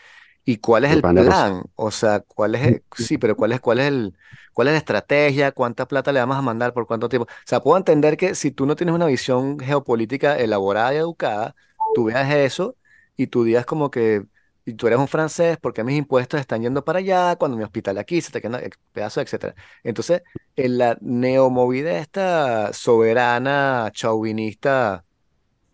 y 0.44 0.59
cuál 0.59 0.85
es 0.85 0.92
El 0.92 1.05
plan, 1.05 1.64
o 1.75 1.90
sea, 1.90 2.20
cuál 2.20 2.55
es, 2.55 2.62
el- 2.66 2.85
sí, 2.94 3.18
pero 3.18 3.37
cuál 3.37 3.53
es, 3.53 3.61
cuál 3.61 3.81
es 3.81 3.87
el, 3.88 4.16
cuál 4.53 4.68
es 4.68 4.72
la 4.75 4.79
estrategia, 4.79 5.53
cuánta 5.53 5.87
plata 5.88 6.12
le 6.12 6.20
vamos 6.20 6.37
a 6.37 6.42
mandar, 6.42 6.72
por 6.72 6.87
cuánto 6.87 7.09
tiempo. 7.09 7.27
O 7.31 7.35
sea, 7.46 7.61
puedo 7.61 7.77
entender 7.77 8.16
que 8.16 8.35
si 8.35 8.51
tú 8.53 8.66
no 8.66 8.77
tienes 8.77 8.94
una 8.94 9.07
visión 9.07 9.59
geopolítica 9.59 10.38
elaborada 10.38 10.94
y 10.94 10.99
educada, 10.99 11.57
tú 11.92 12.05
veas 12.05 12.31
eso 12.33 12.77
y 13.16 13.27
tú 13.29 13.42
digas 13.44 13.66
como 13.66 13.90
que, 13.90 14.25
y 14.64 14.75
tú 14.75 14.87
eres 14.87 14.99
un 15.01 15.09
francés, 15.09 15.59
¿por 15.59 15.72
qué 15.72 15.83
mis 15.85 15.96
impuestos 15.99 16.40
están 16.40 16.62
yendo 16.62 16.85
para 16.85 16.99
allá 17.01 17.37
cuando 17.37 17.57
mi 17.57 17.64
hospital 17.64 17.99
aquí 17.99 18.20
se 18.20 18.29
está 18.29 18.40
quedando 18.40 18.59
ex- 18.59 18.79
pedazos, 18.92 19.22
etcétera? 19.25 19.55
Entonces, 19.83 20.22
en 20.57 20.79
la 20.79 20.96
neomovida 21.01 21.99
esta 21.99 22.72
soberana, 22.72 23.90
chauvinista 23.92 25.05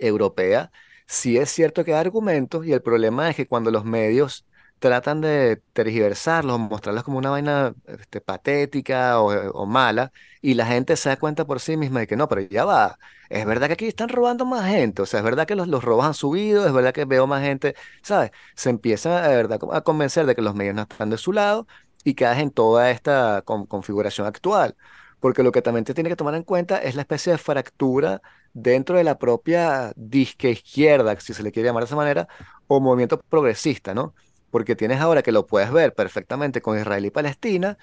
europea, 0.06 0.70
sí 1.06 1.36
es 1.38 1.50
cierto 1.50 1.84
que 1.84 1.94
hay 1.94 2.00
argumentos 2.00 2.66
y 2.66 2.72
el 2.72 2.82
problema 2.82 3.28
es 3.30 3.36
que 3.36 3.46
cuando 3.46 3.70
los 3.70 3.84
medios 3.84 4.46
tratan 4.78 5.20
de 5.20 5.62
tergiversarlos, 5.72 6.58
mostrarlos 6.58 7.04
como 7.04 7.18
una 7.18 7.30
vaina 7.30 7.74
este, 7.86 8.20
patética 8.20 9.20
o, 9.20 9.64
mala, 9.66 10.12
y 10.40 10.54
la 10.54 10.66
gente 10.66 10.96
se 10.96 11.08
da 11.08 11.16
cuenta 11.16 11.44
por 11.46 11.60
sí 11.60 11.76
misma 11.76 12.00
de 12.00 12.06
que 12.08 12.16
no, 12.16 12.28
pero 12.28 12.40
ya 12.42 12.64
va, 12.64 12.98
es 13.28 13.46
verdad 13.46 13.68
que 13.68 13.74
aquí 13.74 13.86
están 13.86 14.08
robando 14.08 14.44
más 14.44 14.68
gente, 14.68 15.02
o 15.02 15.06
sea, 15.06 15.20
es 15.20 15.24
verdad 15.24 15.46
que 15.46 15.54
los, 15.54 15.68
robos 15.84 16.04
han 16.04 16.14
subido, 16.14 16.66
es 16.66 16.72
verdad 16.72 16.92
que 16.92 17.04
veo 17.04 17.26
más 17.28 17.42
gente, 17.42 17.76
¿sabes? 18.02 18.32
Se 18.56 18.70
empiezan 18.70 19.22
de 19.22 19.36
verdad 19.36 19.60
a 19.72 19.80
convencer 19.82 20.26
de 20.26 20.34
que 20.34 20.42
los 20.42 20.54
medios 20.54 20.74
no 20.74 20.82
están 20.82 21.10
de 21.10 21.18
su 21.18 21.32
lado 21.32 21.66
y 22.04 22.14
caes 22.14 22.40
en 22.40 22.50
toda 22.50 22.90
esta 22.90 23.42
con- 23.42 23.66
configuración 23.66 24.26
actual. 24.26 24.76
Porque 25.22 25.44
lo 25.44 25.52
que 25.52 25.62
también 25.62 25.84
te 25.84 25.94
tiene 25.94 26.10
que 26.10 26.16
tomar 26.16 26.34
en 26.34 26.42
cuenta 26.42 26.78
es 26.78 26.96
la 26.96 27.02
especie 27.02 27.30
de 27.30 27.38
fractura 27.38 28.20
dentro 28.54 28.96
de 28.96 29.04
la 29.04 29.18
propia 29.18 29.92
disque 29.94 30.50
izquierda, 30.50 31.18
si 31.20 31.32
se 31.32 31.44
le 31.44 31.52
quiere 31.52 31.68
llamar 31.68 31.84
de 31.84 31.86
esa 31.86 31.94
manera, 31.96 32.26
o 32.66 32.80
movimiento 32.80 33.20
progresista, 33.20 33.94
¿no? 33.94 34.14
Porque 34.50 34.74
tienes 34.74 35.00
ahora 35.00 35.22
que 35.22 35.30
lo 35.30 35.46
puedes 35.46 35.70
ver 35.70 35.94
perfectamente 35.94 36.60
con 36.60 36.76
Israel 36.76 37.06
y 37.06 37.10
Palestina, 37.12 37.78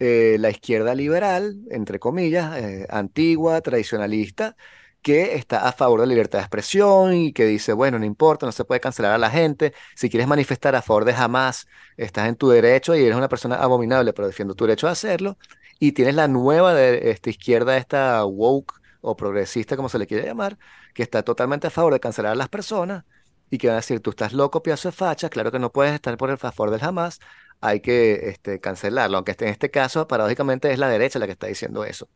eh, 0.00 0.36
la 0.40 0.50
izquierda 0.50 0.96
liberal, 0.96 1.60
entre 1.70 2.00
comillas, 2.00 2.56
eh, 2.58 2.86
antigua, 2.90 3.60
tradicionalista, 3.60 4.56
que 5.00 5.36
está 5.36 5.68
a 5.68 5.72
favor 5.72 6.00
de 6.00 6.06
la 6.08 6.10
libertad 6.14 6.40
de 6.40 6.44
expresión 6.44 7.14
y 7.14 7.32
que 7.32 7.44
dice, 7.46 7.72
bueno, 7.72 8.00
no 8.00 8.04
importa, 8.06 8.46
no 8.46 8.52
se 8.52 8.64
puede 8.64 8.80
cancelar 8.80 9.12
a 9.12 9.18
la 9.18 9.30
gente, 9.30 9.74
si 9.94 10.10
quieres 10.10 10.26
manifestar 10.26 10.74
a 10.74 10.82
favor 10.82 11.04
de 11.04 11.12
Hamas, 11.12 11.68
estás 11.96 12.28
en 12.28 12.36
tu 12.36 12.48
derecho 12.48 12.96
y 12.96 13.04
eres 13.04 13.16
una 13.16 13.28
persona 13.28 13.56
abominable, 13.56 14.12
pero 14.12 14.26
defiendo 14.26 14.54
tu 14.56 14.64
derecho 14.66 14.88
a 14.88 14.92
hacerlo. 14.92 15.38
Y 15.78 15.92
tienes 15.92 16.14
la 16.14 16.28
nueva 16.28 16.74
de 16.74 17.10
esta 17.10 17.30
izquierda, 17.30 17.76
esta 17.76 18.24
woke 18.24 18.74
o 19.00 19.16
progresista, 19.16 19.76
como 19.76 19.88
se 19.88 19.98
le 19.98 20.06
quiere 20.06 20.24
llamar, 20.26 20.58
que 20.94 21.02
está 21.02 21.22
totalmente 21.22 21.66
a 21.66 21.70
favor 21.70 21.92
de 21.92 22.00
cancelar 22.00 22.32
a 22.32 22.34
las 22.36 22.48
personas 22.48 23.04
y 23.50 23.58
que 23.58 23.66
van 23.68 23.74
a 23.74 23.76
decir, 23.80 24.00
tú 24.00 24.10
estás 24.10 24.32
loco, 24.32 24.62
piazo 24.62 24.88
de 24.88 24.92
facha, 24.92 25.28
claro 25.28 25.52
que 25.52 25.58
no 25.58 25.72
puedes 25.72 25.92
estar 25.94 26.16
por 26.16 26.30
el 26.30 26.38
favor 26.38 26.70
del 26.70 26.82
Hamas, 26.82 27.18
hay 27.60 27.80
que 27.80 28.28
este, 28.30 28.60
cancelarlo, 28.60 29.16
aunque 29.18 29.32
este- 29.32 29.44
en 29.46 29.50
este 29.52 29.70
caso, 29.70 30.06
paradójicamente, 30.08 30.70
es 30.72 30.78
la 30.78 30.88
derecha 30.88 31.18
la 31.18 31.26
que 31.26 31.32
está 31.32 31.46
diciendo 31.46 31.84
eso. 31.84 32.08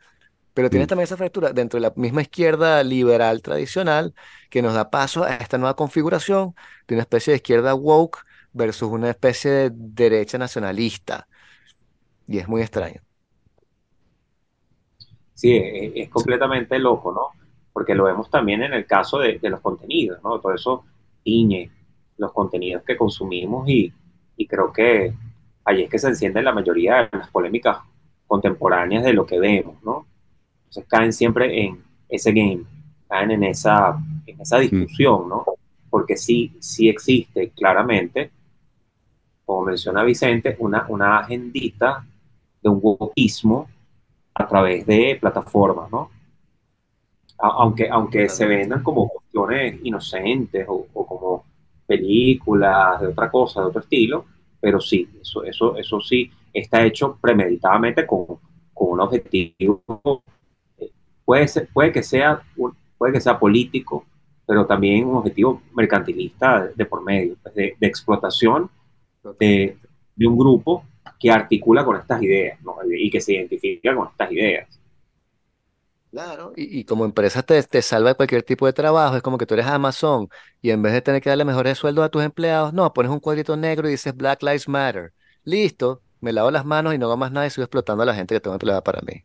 Pero 0.55 0.71
tienes 0.71 0.87
Mm. 0.87 0.91
también 0.91 1.05
esa 1.05 1.17
fractura 1.17 1.53
dentro 1.53 1.79
de 1.79 1.83
la 1.89 1.93
misma 1.97 2.23
izquierda 2.23 2.83
liberal 2.85 3.43
tradicional 3.43 4.15
que 4.51 4.63
nos 4.63 4.75
da 4.75 4.91
paso 4.91 5.25
a 5.25 5.37
esta 5.37 5.59
nueva 5.59 5.77
configuración 5.77 6.55
de 6.89 6.95
una 6.97 7.03
especie 7.03 7.33
de 7.33 7.37
izquierda 7.39 7.75
woke 7.75 8.19
versus 8.53 8.91
una 8.91 9.11
especie 9.11 9.51
de 9.53 9.71
derecha 9.75 10.39
nacionalista. 10.39 11.29
Y 12.27 12.39
es 12.39 12.49
muy 12.49 12.63
extraño. 12.63 13.03
Sí, 15.39 15.55
es, 15.55 15.93
es 15.95 16.09
completamente 16.09 16.81
loco, 16.81 17.13
¿no? 17.13 17.41
Porque 17.73 17.95
lo 17.95 18.07
vemos 18.07 18.29
también 18.29 18.61
en 18.65 18.73
el 18.73 18.87
caso 18.87 19.21
de, 19.21 19.39
de 19.39 19.51
los 19.51 19.61
contenidos, 19.61 20.21
¿no? 20.25 20.41
Todo 20.41 20.53
eso 20.53 20.85
tiñe 21.23 21.71
los 22.17 22.33
contenidos 22.33 22.83
que 22.83 22.97
consumimos 22.97 23.69
y, 23.69 23.93
y 24.37 24.47
creo 24.49 24.73
que 24.73 25.15
ahí 25.65 25.83
es 25.83 25.89
que 25.89 26.01
se 26.01 26.09
encienden 26.09 26.45
la 26.45 26.53
mayoría 26.53 27.09
de 27.13 27.19
las 27.19 27.31
polémicas 27.31 27.79
contemporáneas 28.27 29.05
de 29.05 29.13
lo 29.13 29.25
que 29.25 29.39
vemos, 29.39 29.81
¿no? 29.85 30.09
Entonces 30.57 30.85
caen 30.89 31.13
siempre 31.13 31.67
en 31.67 31.85
ese 32.09 32.33
game, 32.33 32.65
caen 33.09 33.31
en 33.31 33.45
esa, 33.45 33.97
en 34.27 34.41
esa 34.41 34.59
discusión, 34.59 35.29
¿no? 35.29 35.45
Porque 35.89 36.17
sí, 36.17 36.57
sí 36.59 36.89
existe 36.89 37.51
claramente, 37.51 38.33
como 39.45 39.67
menciona 39.67 40.03
Vicente, 40.03 40.57
una, 40.59 40.85
una 40.89 41.19
agendita 41.21 42.05
de 42.61 42.69
un 42.69 42.81
wokismo 42.83 43.69
a 44.39 44.47
través 44.49 44.87
de 44.87 45.19
plataformas, 45.21 45.91
¿no? 45.91 46.11
Aunque, 47.41 47.89
aunque 47.89 48.29
se 48.29 48.47
vendan 48.47 48.83
como 48.83 49.09
cuestiones 49.09 49.79
inocentes 49.85 50.67
o, 50.69 50.87
o 50.93 51.07
como 51.07 51.45
películas 51.87 53.01
de 53.01 53.07
otra 53.09 53.31
cosa, 53.31 53.61
de 53.61 53.67
otro 53.69 53.81
estilo, 53.81 54.25
pero 54.61 54.81
sí, 54.81 55.09
eso, 55.21 55.45
eso, 55.45 55.77
eso 55.77 56.01
sí 56.01 56.31
está 56.53 56.85
hecho 56.85 57.17
premeditadamente 57.21 58.05
con, 58.07 58.27
con 58.75 58.91
un 58.91 59.01
objetivo. 59.01 59.83
eh, 60.79 60.91
Puede, 61.25 61.49
ser- 61.49 61.69
puede, 61.73 61.93
que 61.93 62.03
sea, 62.03 62.43
un- 62.57 62.75
puede 62.97 63.13
que 63.15 63.21
sea 63.21 63.39
político, 63.39 64.05
pero 64.47 64.67
también 64.67 65.07
un 65.07 65.17
objetivo 65.17 65.63
mercantilista 65.75 66.65
de, 66.65 66.75
de 66.75 66.87
por 66.87 67.03
medio, 67.05 67.37
pues, 67.43 67.55
de, 67.55 67.77
de, 67.79 67.87
explotación 67.87 68.71
de, 69.39 69.77
de, 70.17 70.27
un 70.27 70.37
grupo 70.39 70.85
que 71.19 71.31
articula 71.31 71.85
con 71.85 71.97
estas 71.97 72.23
ideas 72.23 72.61
¿no? 72.63 72.77
y 72.85 73.11
que 73.11 73.21
se 73.21 73.35
identifica 73.35 73.95
con 73.95 74.09
estas 74.09 74.33
ideas. 74.33 74.69
Claro, 76.11 76.53
y, 76.57 76.81
y 76.81 76.85
como 76.85 77.05
empresa 77.05 77.43
te, 77.43 77.63
te 77.65 77.83
salva 77.83 78.11
de 78.11 78.15
cualquier 78.15 78.43
tipo 78.43 78.65
de 78.65 78.73
trabajo, 78.73 79.17
es 79.17 79.23
como 79.23 79.37
que 79.37 79.45
tú 79.45 79.53
eres 79.55 79.67
Amazon 79.67 80.29
y 80.63 80.71
en 80.71 80.81
vez 80.81 80.95
de 80.95 81.03
tener 81.03 81.21
que 81.21 81.29
darle 81.29 81.45
mejores 81.45 81.77
sueldos 81.77 82.03
a 82.05 82.09
tus 82.09 82.23
empleados, 82.23 82.73
no, 82.73 82.93
pones 82.95 83.13
un 83.13 83.21
cuadrito 83.21 83.57
negro 83.59 83.89
y 83.89 83.93
dices 83.93 84.17
Black 84.17 84.43
Lives 84.43 84.69
Matter. 84.69 85.13
Listo, 85.45 86.03
me 86.21 86.33
lavo 86.33 86.51
las 86.51 86.65
manos 86.65 86.95
y 86.95 86.99
no 86.99 87.07
hago 87.07 87.19
más 87.19 87.31
nada 87.31 87.47
y 87.47 87.51
sigo 87.51 87.65
explotando 87.65 88.03
a 88.03 88.07
la 88.07 88.15
gente 88.15 88.35
que 88.35 88.41
tengo 88.41 88.55
empleada 88.55 88.83
para 88.83 89.03
mí. 89.03 89.23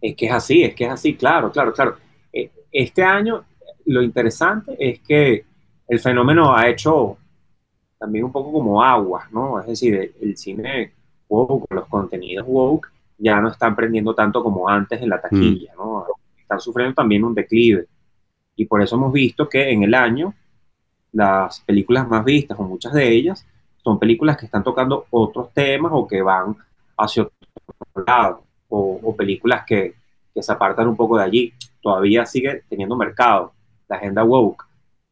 Es 0.00 0.16
que 0.16 0.26
es 0.26 0.32
así, 0.32 0.62
es 0.62 0.74
que 0.74 0.84
es 0.84 0.90
así, 0.90 1.16
claro, 1.16 1.50
claro, 1.50 1.72
claro. 1.72 1.96
Eh, 2.32 2.50
este 2.72 3.02
año 3.02 3.44
lo 3.86 4.02
interesante 4.02 4.76
es 4.78 5.00
que 5.00 5.44
el 5.88 6.00
fenómeno 6.00 6.54
ha 6.54 6.68
hecho 6.68 7.18
también 7.98 8.24
un 8.24 8.32
poco 8.32 8.52
como 8.52 8.82
agua, 8.82 9.28
¿no? 9.32 9.60
Es 9.60 9.66
decir, 9.66 9.94
el, 9.94 10.14
el 10.20 10.36
cine 10.36 10.92
woke, 11.28 11.66
los 11.70 11.86
contenidos 11.88 12.46
woke, 12.48 12.88
ya 13.18 13.40
no 13.40 13.48
están 13.48 13.74
prendiendo 13.74 14.14
tanto 14.14 14.42
como 14.42 14.68
antes 14.68 15.00
en 15.00 15.08
la 15.08 15.20
taquilla, 15.20 15.72
mm. 15.74 15.78
¿no? 15.78 16.06
Están 16.38 16.60
sufriendo 16.60 16.94
también 16.94 17.24
un 17.24 17.34
declive. 17.34 17.86
Y 18.54 18.66
por 18.66 18.82
eso 18.82 18.96
hemos 18.96 19.12
visto 19.12 19.48
que 19.48 19.70
en 19.70 19.82
el 19.82 19.94
año 19.94 20.34
las 21.12 21.60
películas 21.60 22.08
más 22.08 22.24
vistas, 22.24 22.58
o 22.58 22.62
muchas 22.62 22.92
de 22.92 23.08
ellas, 23.08 23.46
son 23.82 23.98
películas 23.98 24.36
que 24.36 24.46
están 24.46 24.64
tocando 24.64 25.06
otros 25.10 25.52
temas 25.52 25.92
o 25.94 26.06
que 26.06 26.20
van 26.20 26.56
hacia 26.96 27.22
otro 27.22 28.04
lado, 28.06 28.42
o, 28.68 29.00
o 29.02 29.16
películas 29.16 29.64
que, 29.66 29.94
que, 30.34 30.42
se 30.42 30.52
apartan 30.52 30.88
un 30.88 30.96
poco 30.96 31.16
de 31.16 31.24
allí. 31.24 31.52
Todavía 31.80 32.26
sigue 32.26 32.64
teniendo 32.68 32.96
mercado 32.96 33.52
la 33.88 33.96
agenda 33.96 34.24
woke 34.24 34.65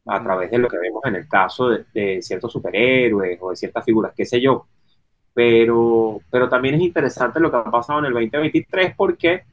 a 0.05 0.23
través 0.23 0.51
de 0.51 0.57
lo 0.57 0.67
que 0.67 0.77
vemos 0.77 1.01
en 1.05 1.15
el 1.15 1.27
caso 1.27 1.69
de, 1.69 1.85
de 1.93 2.21
ciertos 2.21 2.51
superhéroes 2.51 3.37
o 3.41 3.49
de 3.49 3.55
ciertas 3.55 3.83
figuras, 3.83 4.13
qué 4.15 4.25
sé 4.25 4.39
yo 4.41 4.67
pero, 5.35 6.21
pero 6.31 6.47
también 6.47 6.75
es 6.75 6.81
interesante 6.81 7.41
lo 7.41 7.51
que 7.51 7.57
ha 7.57 7.65
pasado 7.65 7.99
en 7.99 8.05
el 8.05 8.13
2023 8.13 8.95
porque 8.95 9.43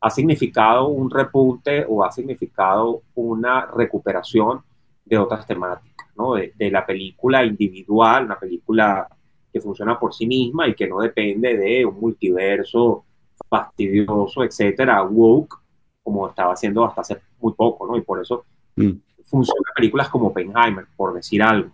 ha 0.00 0.08
significado 0.08 0.88
un 0.88 1.10
repunte 1.10 1.84
o 1.86 2.02
ha 2.02 2.10
significado 2.10 3.02
una 3.14 3.66
recuperación 3.66 4.62
de 5.04 5.18
otras 5.18 5.46
temáticas, 5.46 6.08
¿no? 6.16 6.34
de, 6.34 6.54
de 6.56 6.70
la 6.70 6.86
película 6.86 7.44
individual, 7.44 8.24
una 8.24 8.38
película 8.38 9.06
que 9.52 9.60
funciona 9.60 10.00
por 10.00 10.14
sí 10.14 10.26
misma 10.26 10.66
y 10.68 10.74
que 10.74 10.88
no 10.88 11.00
depende 11.00 11.54
de 11.54 11.84
un 11.84 12.00
multiverso 12.00 13.04
fastidioso, 13.46 14.42
etcétera, 14.42 15.02
woke, 15.02 15.54
como 16.02 16.28
estaba 16.30 16.54
haciendo 16.54 16.82
hasta 16.82 17.02
hace 17.02 17.18
muy 17.40 17.52
poco, 17.52 17.86
¿no? 17.86 17.94
Y 17.98 18.00
por 18.00 18.22
eso 18.22 18.46
mm. 18.76 18.90
Funcionan 19.26 19.72
películas 19.74 20.08
como 20.08 20.28
Oppenheimer, 20.28 20.86
por 20.96 21.14
decir 21.14 21.42
algo. 21.42 21.72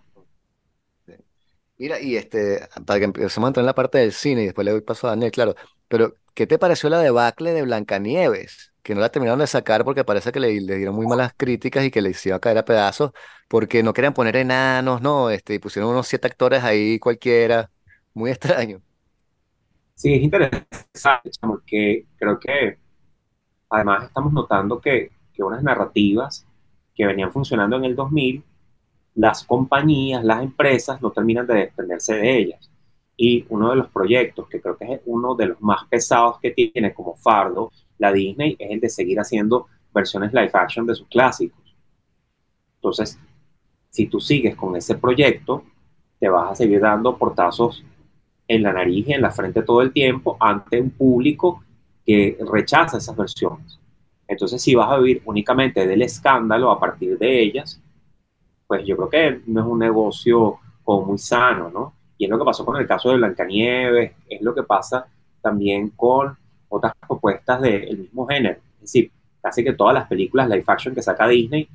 Mira, 1.79 2.01
y 2.01 2.17
este, 2.17 2.69
para 2.87 3.01
que 3.01 3.05
empecemos 3.07 3.47
a 3.47 3.49
entrar 3.49 3.63
en 3.63 3.67
la 3.67 3.75
parte 3.75 3.99
del 3.99 4.13
cine 4.13 4.43
y 4.43 4.45
después 4.47 4.65
le 4.65 4.71
doy 4.71 4.83
paso 4.83 5.07
a 5.09 5.11
Daniel, 5.11 5.33
claro, 5.33 5.55
pero 5.89 6.17
¿qué 6.35 6.47
te 6.47 6.59
pareció 6.59 6.89
la 6.89 7.01
debacle 7.01 7.53
de 7.53 7.63
Blancanieves? 7.63 8.73
Que 8.83 8.95
no 8.95 9.01
la 9.01 9.11
terminaron 9.11 9.41
de 9.41 9.47
sacar 9.47 9.85
porque 9.85 10.05
parece 10.05 10.31
que 10.33 10.41
le, 10.41 10.61
le 10.61 10.77
dieron 10.77 10.95
muy 10.95 11.07
malas 11.07 11.33
críticas 11.37 11.85
y 11.85 11.91
que 11.91 12.03
le 12.03 12.11
hicieron 12.11 12.41
caer 12.41 12.59
a 12.59 12.65
pedazos 12.65 13.13
porque 13.49 13.83
no 13.83 13.93
querían 13.93 14.15
poner 14.15 14.37
enanos, 14.37 15.03
¿no? 15.03 15.31
Este, 15.31 15.55
y 15.55 15.59
pusieron 15.59 15.91
unos 15.91 16.07
siete 16.09 16.27
actores 16.29 16.63
ahí 16.65 16.99
cualquiera, 16.99 17.71
muy 18.15 18.31
extraño. 18.31 18.83
Sí, 19.95 20.15
es 20.15 20.23
interesante 20.23 21.31
porque 21.41 22.07
creo 22.17 22.39
que 22.39 22.79
además 23.71 24.05
estamos 24.05 24.33
notando 24.33 24.81
que, 24.81 25.11
que 25.33 25.43
unas 25.43 25.63
narrativas 25.63 26.47
que 27.03 27.07
venían 27.09 27.33
funcionando 27.33 27.75
en 27.77 27.85
el 27.85 27.97
2000 27.97 28.45
las 29.17 29.45
compañías, 29.45 30.23
las 30.23 30.41
empresas 30.41 31.03
no 31.03 31.11
terminan 31.11 31.49
de 31.49 31.55
desprenderse 31.55 32.15
de 32.15 32.39
ellas. 32.39 32.71
Y 33.17 33.45
uno 33.49 33.71
de 33.71 33.77
los 33.77 33.89
proyectos 33.89 34.49
que 34.49 34.61
creo 34.61 34.77
que 34.77 34.85
es 34.85 35.01
uno 35.07 35.35
de 35.35 35.47
los 35.47 35.61
más 35.61 35.85
pesados 35.91 36.39
que 36.39 36.53
tiene 36.53 36.95
como 36.95 37.17
fardo 37.17 37.73
la 37.99 38.13
Disney 38.13 38.55
es 38.57 38.71
el 38.71 38.79
de 38.79 38.89
seguir 38.89 39.19
haciendo 39.19 39.67
versiones 39.93 40.33
live 40.33 40.53
action 40.55 40.87
de 40.87 40.95
sus 40.95 41.09
clásicos. 41.09 41.75
Entonces, 42.77 43.19
si 43.89 44.07
tú 44.07 44.21
sigues 44.21 44.55
con 44.55 44.77
ese 44.77 44.95
proyecto, 44.95 45.65
te 46.21 46.29
vas 46.29 46.53
a 46.53 46.55
seguir 46.55 46.79
dando 46.79 47.19
portazos 47.19 47.85
en 48.47 48.63
la 48.63 48.73
nariz 48.73 49.09
y 49.09 49.13
en 49.13 49.23
la 49.23 49.33
frente 49.33 49.65
todo 49.65 49.83
el 49.83 49.93
tiempo 49.93 50.37
ante 50.39 50.81
un 50.81 50.91
público 50.91 51.65
que 52.07 52.39
rechaza 52.49 52.99
esas 52.99 53.17
versiones. 53.17 53.82
Entonces, 54.27 54.63
si 54.63 54.75
vas 54.75 54.91
a 54.91 54.99
vivir 54.99 55.23
únicamente 55.25 55.87
del 55.87 56.03
escándalo 56.03 56.71
a 56.71 56.81
partir 56.81 57.19
de 57.19 57.43
ellas, 57.43 57.81
pues 58.67 58.87
yo 58.87 58.97
creo 58.97 59.09
que 59.11 59.41
no 59.47 59.61
es 59.61 59.67
un 59.67 59.79
negocio 59.79 60.59
como 60.83 61.07
muy 61.07 61.19
sano, 61.19 61.71
¿no? 61.71 61.95
Y 62.17 62.25
es 62.25 62.31
lo 62.31 62.39
que 62.39 62.45
pasó 62.45 62.65
con 62.65 62.77
el 62.77 62.87
caso 62.87 63.11
de 63.11 63.17
Blancanieves, 63.17 64.13
es 64.29 64.41
lo 64.41 64.55
que 64.55 64.63
pasa 64.63 65.07
también 65.41 65.91
con 65.91 66.37
otras 66.69 66.95
propuestas 67.07 67.61
del 67.61 67.99
mismo 67.99 68.27
género. 68.27 68.61
Es 68.77 68.83
decir, 68.83 69.11
casi 69.43 69.65
que 69.65 69.73
todas 69.73 69.95
las 69.95 70.09
películas 70.09 70.49
live 70.49 70.65
action 70.67 70.95
que 70.95 71.03
saca 71.03 71.29
Disney 71.29 71.69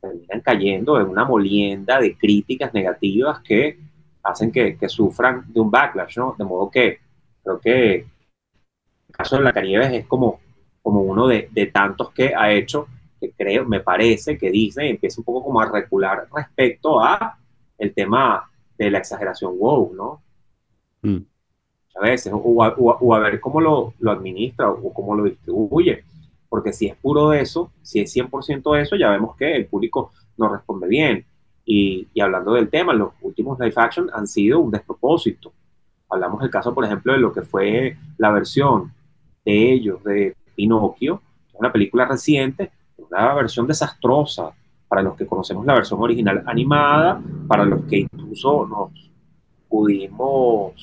terminan 0.00 0.40
cayendo 0.40 0.98
en 0.98 1.06
una 1.06 1.24
molienda 1.24 2.00
de 2.00 2.16
críticas 2.16 2.72
negativas 2.72 3.40
que 3.40 3.78
hacen 4.22 4.50
que, 4.50 4.76
que 4.76 4.88
sufran 4.88 5.44
de 5.52 5.60
un 5.60 5.70
backlash, 5.70 6.16
¿no? 6.18 6.34
De 6.36 6.44
modo 6.44 6.70
que 6.70 6.98
creo 7.42 7.60
que 7.60 7.94
el 7.94 8.06
caso 9.12 9.36
de 9.36 9.42
Blancanieves 9.42 9.92
es 9.92 10.06
como, 10.06 10.40
como 10.82 11.02
uno 11.02 11.26
de, 11.26 11.48
de 11.52 11.66
tantos 11.66 12.10
que 12.10 12.34
ha 12.34 12.52
hecho 12.52 12.86
que 13.20 13.32
creo, 13.32 13.66
me 13.66 13.80
parece 13.80 14.38
que 14.38 14.50
Disney 14.50 14.90
empieza 14.90 15.20
un 15.20 15.24
poco 15.24 15.44
como 15.44 15.60
a 15.60 15.70
recular 15.70 16.26
respecto 16.34 17.00
a 17.00 17.38
el 17.78 17.92
tema 17.92 18.50
de 18.78 18.90
la 18.90 18.98
exageración 18.98 19.58
wow, 19.58 19.94
¿no? 19.94 20.22
Mm. 21.02 21.22
A 21.96 22.00
veces, 22.00 22.32
o 22.34 22.64
a, 22.64 22.74
o 22.78 23.14
a, 23.14 23.18
ver 23.18 23.40
cómo 23.40 23.60
lo, 23.60 23.94
lo, 23.98 24.10
administra 24.10 24.70
o 24.70 24.92
cómo 24.92 25.14
lo 25.14 25.24
distribuye. 25.24 26.04
Porque 26.48 26.72
si 26.72 26.86
es 26.86 26.96
puro 26.96 27.30
de 27.30 27.42
eso, 27.42 27.72
si 27.82 28.00
es 28.00 28.14
100% 28.14 28.74
de 28.74 28.82
eso, 28.82 28.96
ya 28.96 29.10
vemos 29.10 29.36
que 29.36 29.54
el 29.54 29.66
público 29.66 30.12
no 30.38 30.48
responde 30.48 30.88
bien. 30.88 31.24
Y, 31.64 32.08
y, 32.14 32.20
hablando 32.20 32.54
del 32.54 32.70
tema, 32.70 32.94
los 32.94 33.12
últimos 33.20 33.58
live 33.58 33.74
action 33.76 34.08
han 34.12 34.26
sido 34.26 34.60
un 34.60 34.70
despropósito. 34.70 35.52
Hablamos 36.08 36.40
del 36.40 36.50
caso, 36.50 36.74
por 36.74 36.84
ejemplo, 36.84 37.12
de 37.12 37.18
lo 37.18 37.32
que 37.32 37.42
fue 37.42 37.96
la 38.18 38.30
versión 38.30 38.92
de 39.44 39.72
ellos 39.72 40.02
de 40.04 40.36
Pinocchio, 40.60 41.22
una 41.54 41.72
película 41.72 42.04
reciente, 42.04 42.70
una 42.98 43.32
versión 43.32 43.66
desastrosa 43.66 44.52
para 44.86 45.00
los 45.00 45.16
que 45.16 45.26
conocemos 45.26 45.64
la 45.64 45.72
versión 45.72 46.02
original 46.02 46.42
animada, 46.46 47.18
para 47.48 47.64
los 47.64 47.84
que 47.84 48.00
incluso 48.00 48.66
nos 48.66 49.10
pudimos 49.70 50.74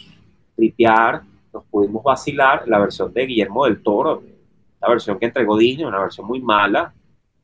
tripear, 0.55 1.21
nos 1.53 1.63
pudimos 1.65 2.03
vacilar 2.03 2.67
la 2.67 2.79
versión 2.79 3.13
de 3.13 3.27
Guillermo 3.27 3.65
del 3.65 3.83
Toro, 3.83 4.23
la 4.81 4.89
versión 4.89 5.19
que 5.19 5.27
entregó 5.27 5.55
Disney, 5.55 5.85
una 5.85 5.99
versión 5.99 6.25
muy 6.25 6.41
mala 6.41 6.91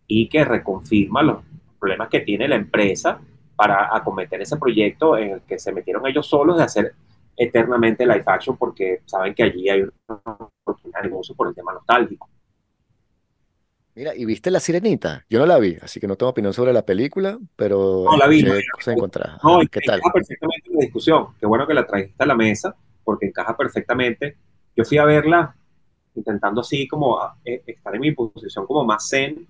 y 0.07 0.27
que 0.27 0.43
reconfirma 0.43 1.21
los 1.21 1.37
problemas 1.77 2.09
que 2.09 2.21
tiene 2.21 2.47
la 2.47 2.55
empresa 2.55 3.19
para 3.55 3.95
acometer 3.95 4.41
ese 4.41 4.57
proyecto 4.57 5.15
en 5.17 5.33
el 5.33 5.41
que 5.41 5.59
se 5.59 5.71
metieron 5.71 6.07
ellos 6.07 6.25
solos 6.25 6.57
de 6.57 6.63
hacer 6.63 6.95
eternamente 7.35 8.05
live 8.05 8.23
action 8.25 8.57
porque 8.57 9.01
saben 9.05 9.33
que 9.33 9.43
allí 9.43 9.69
hay 9.69 9.81
una 9.81 10.21
oportunidad 10.61 11.01
de 11.01 11.09
negocio 11.09 11.35
por 11.35 11.47
el 11.47 11.55
tema 11.55 11.73
nostálgico. 11.73 12.29
Mira, 13.95 14.15
¿y 14.15 14.25
viste 14.25 14.49
La 14.49 14.59
Sirenita? 14.59 15.23
Yo 15.29 15.39
no 15.39 15.45
la 15.45 15.59
vi, 15.59 15.77
así 15.79 15.99
que 15.99 16.07
no 16.07 16.15
tengo 16.15 16.31
opinión 16.31 16.51
sobre 16.53 16.73
la 16.73 16.83
película, 16.83 17.37
pero 17.55 18.05
no 18.05 18.17
la 18.17 18.27
vi. 18.27 18.41
No, 18.41 18.53
encontradas. 18.87 19.39
No, 19.43 19.59
¿qué 19.71 19.81
tal? 19.81 19.99
encaja 19.99 20.13
perfectamente 20.13 20.69
en 20.69 20.73
la 20.73 20.81
discusión. 20.81 21.27
Qué 21.39 21.45
bueno 21.45 21.67
que 21.67 21.75
la 21.75 21.85
trajiste 21.85 22.23
a 22.23 22.25
la 22.25 22.35
mesa, 22.35 22.75
porque 23.03 23.27
encaja 23.27 23.55
perfectamente. 23.55 24.37
Yo 24.75 24.83
fui 24.83 24.97
a 24.97 25.05
verla 25.05 25.55
intentando 26.15 26.61
así 26.61 26.87
como 26.87 27.19
eh, 27.45 27.61
estar 27.67 27.93
en 27.93 28.01
mi 28.01 28.11
posición 28.13 28.65
como 28.65 28.83
más 28.83 29.07
zen 29.07 29.47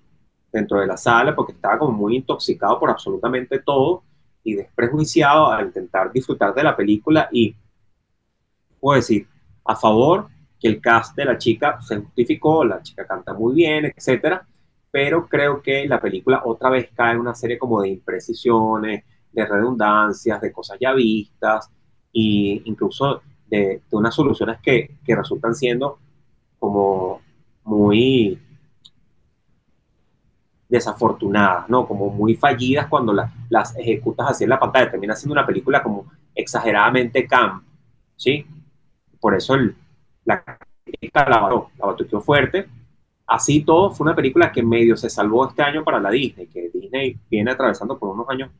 dentro 0.52 0.78
de 0.78 0.86
la 0.86 0.98
sala, 0.98 1.34
porque 1.34 1.52
estaba 1.52 1.78
como 1.78 1.92
muy 1.92 2.16
intoxicado 2.16 2.78
por 2.78 2.90
absolutamente 2.90 3.60
todo 3.60 4.02
y 4.42 4.54
desprejuiciado 4.54 5.50
al 5.50 5.66
intentar 5.66 6.12
disfrutar 6.12 6.54
de 6.54 6.62
la 6.62 6.76
película 6.76 7.30
y 7.32 7.56
puedo 8.84 8.96
decir, 8.96 9.26
a 9.64 9.74
favor 9.76 10.28
que 10.60 10.68
el 10.68 10.78
cast 10.78 11.16
de 11.16 11.24
la 11.24 11.38
chica 11.38 11.80
se 11.80 11.96
justificó, 11.96 12.66
la 12.66 12.82
chica 12.82 13.06
canta 13.06 13.32
muy 13.32 13.54
bien, 13.54 13.86
etcétera, 13.86 14.46
pero 14.90 15.26
creo 15.26 15.62
que 15.62 15.88
la 15.88 15.98
película 15.98 16.42
otra 16.44 16.68
vez 16.68 16.90
cae 16.94 17.14
en 17.14 17.20
una 17.20 17.34
serie 17.34 17.58
como 17.58 17.80
de 17.80 17.88
imprecisiones, 17.88 19.04
de 19.32 19.46
redundancias, 19.46 20.38
de 20.38 20.52
cosas 20.52 20.76
ya 20.78 20.92
vistas, 20.92 21.70
e 22.12 22.60
incluso 22.66 23.22
de, 23.46 23.80
de 23.90 23.96
unas 23.96 24.14
soluciones 24.14 24.58
que, 24.62 24.98
que, 25.02 25.16
resultan 25.16 25.54
siendo 25.54 25.98
como 26.58 27.22
muy 27.64 28.38
desafortunadas, 30.68 31.70
¿no? 31.70 31.88
Como 31.88 32.10
muy 32.10 32.36
fallidas 32.36 32.88
cuando 32.88 33.14
la, 33.14 33.32
las 33.48 33.74
ejecutas 33.78 34.28
así 34.28 34.44
en 34.44 34.50
la 34.50 34.60
pantalla. 34.60 34.90
Termina 34.90 35.16
siendo 35.16 35.32
una 35.32 35.46
película 35.46 35.82
como 35.82 36.04
exageradamente 36.34 37.26
camp, 37.26 37.64
¿sí? 38.16 38.46
Por 39.24 39.34
eso 39.34 39.54
el, 39.54 39.74
la 40.26 40.44
crítica 40.84 41.26
la, 41.26 41.40
la 41.78 41.86
batuqueó 41.86 42.20
fuerte, 42.20 42.66
así 43.26 43.64
todo 43.64 43.90
fue 43.90 44.04
una 44.04 44.14
película 44.14 44.52
que 44.52 44.62
medio 44.62 44.98
se 44.98 45.08
salvó 45.08 45.48
este 45.48 45.62
año 45.62 45.82
para 45.82 45.98
la 45.98 46.10
Disney, 46.10 46.46
que 46.46 46.68
Disney 46.68 47.16
viene 47.30 47.52
atravesando 47.52 47.98
por 47.98 48.10
unos 48.10 48.28
años 48.28 48.50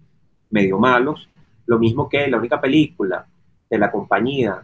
medio 0.48 0.79
malos, 0.79 1.29
lo 1.66 1.79
mismo 1.79 2.09
que 2.09 2.29
la 2.29 2.38
única 2.38 2.62
película 2.62 3.27
de 3.68 3.77
la 3.77 3.92
compañía, 3.92 4.62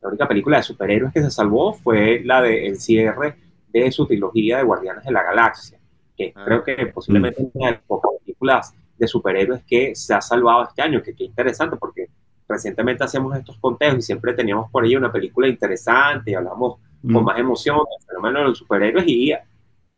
la 0.00 0.08
única 0.08 0.26
película 0.26 0.56
de 0.56 0.62
superhéroes 0.62 1.12
que 1.12 1.22
se 1.22 1.30
salvó 1.30 1.74
fue 1.74 2.22
la 2.24 2.40
del 2.40 2.72
de 2.72 2.76
cierre 2.76 3.36
de 3.68 3.92
su 3.92 4.06
trilogía 4.06 4.56
de 4.56 4.62
Guardianes 4.62 5.04
de 5.04 5.12
la 5.12 5.22
Galaxia, 5.22 5.78
que 6.16 6.32
ah. 6.34 6.44
creo 6.46 6.64
que 6.64 6.86
posiblemente 6.86 7.46
una 7.52 7.66
de 7.66 7.72
las 7.72 7.82
pocas 7.82 8.10
películas 8.24 8.74
de 8.96 9.06
superhéroes 9.06 9.62
que 9.64 9.94
se 9.94 10.14
ha 10.14 10.22
salvado 10.22 10.62
este 10.62 10.80
año, 10.80 11.02
que 11.02 11.14
qué 11.14 11.24
interesante 11.24 11.76
porque 11.76 12.06
recientemente 12.52 13.02
hacemos 13.02 13.36
estos 13.36 13.56
conteos 13.58 13.96
y 13.96 14.02
siempre 14.02 14.34
teníamos 14.34 14.70
por 14.70 14.84
ahí 14.84 14.94
una 14.94 15.10
película 15.10 15.48
interesante 15.48 16.30
y 16.30 16.34
hablamos 16.34 16.76
con 17.02 17.22
mm. 17.22 17.24
más 17.24 17.38
emoción 17.38 17.76
del 17.76 18.06
fenómeno 18.06 18.38
de 18.40 18.44
los 18.46 18.58
superhéroes 18.58 19.04
y 19.08 19.32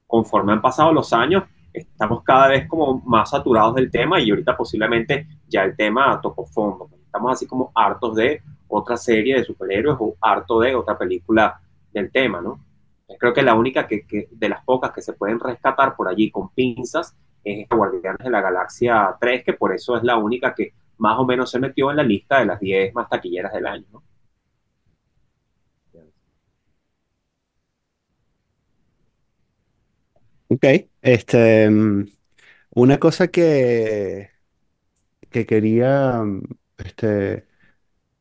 conforme 0.07 0.53
han 0.53 0.63
pasado 0.63 0.93
los 0.93 1.13
años, 1.13 1.45
estamos 1.73 2.23
cada 2.23 2.49
vez 2.49 2.69
como 2.69 3.03
más 3.05 3.31
saturados 3.31 3.75
del 3.75 3.91
tema 3.91 4.21
y 4.21 4.31
ahorita 4.31 4.57
posiblemente 4.57 5.27
ya 5.49 5.65
el 5.65 5.77
tema 5.77 6.21
tocó 6.23 6.47
fondo. 6.47 6.89
Estamos 7.05 7.33
así 7.33 7.47
como 7.47 7.73
hartos 7.75 8.15
de 8.15 8.41
otra 8.69 8.97
serie 8.97 9.37
de 9.37 9.45
superhéroes 9.45 9.97
o 9.99 10.15
harto 10.21 10.61
de 10.61 10.75
otra 10.75 10.97
película 10.97 11.61
del 11.93 12.11
tema, 12.11 12.41
¿no? 12.41 12.61
Creo 13.19 13.33
que 13.33 13.43
la 13.43 13.55
única 13.55 13.87
que, 13.87 14.07
que, 14.07 14.29
de 14.31 14.49
las 14.49 14.65
pocas 14.65 14.93
que 14.93 15.03
se 15.03 15.13
pueden 15.13 15.39
rescatar 15.39 15.95
por 15.95 16.09
allí 16.09 16.31
con 16.31 16.51
pinzas 16.51 17.15
es 17.45 17.69
Guardianes 17.69 18.25
de 18.25 18.31
la 18.31 18.41
Galaxia 18.41 19.15
3, 19.21 19.45
que 19.45 19.53
por 19.53 19.75
eso 19.75 19.97
es 19.97 20.03
la 20.03 20.17
única 20.17 20.55
que 20.55 20.73
más 20.99 21.19
o 21.19 21.25
menos 21.27 21.51
se 21.51 21.59
metió 21.59 21.91
en 21.91 21.97
la 21.99 22.03
lista 22.03 22.41
de 22.41 22.47
las 22.47 22.61
10 22.61 22.95
más 22.95 23.09
taquilleras 23.09 23.53
del 23.53 23.67
año. 23.67 23.87
¿no? 23.93 24.03
Ok, 30.49 30.65
este, 31.03 31.69
mm, 31.71 32.07
una 32.77 32.99
cosa 32.99 33.29
que, 33.29 34.31
que 35.31 35.47
quería 35.47 36.23
mm, 36.23 36.43
este, 36.79 37.47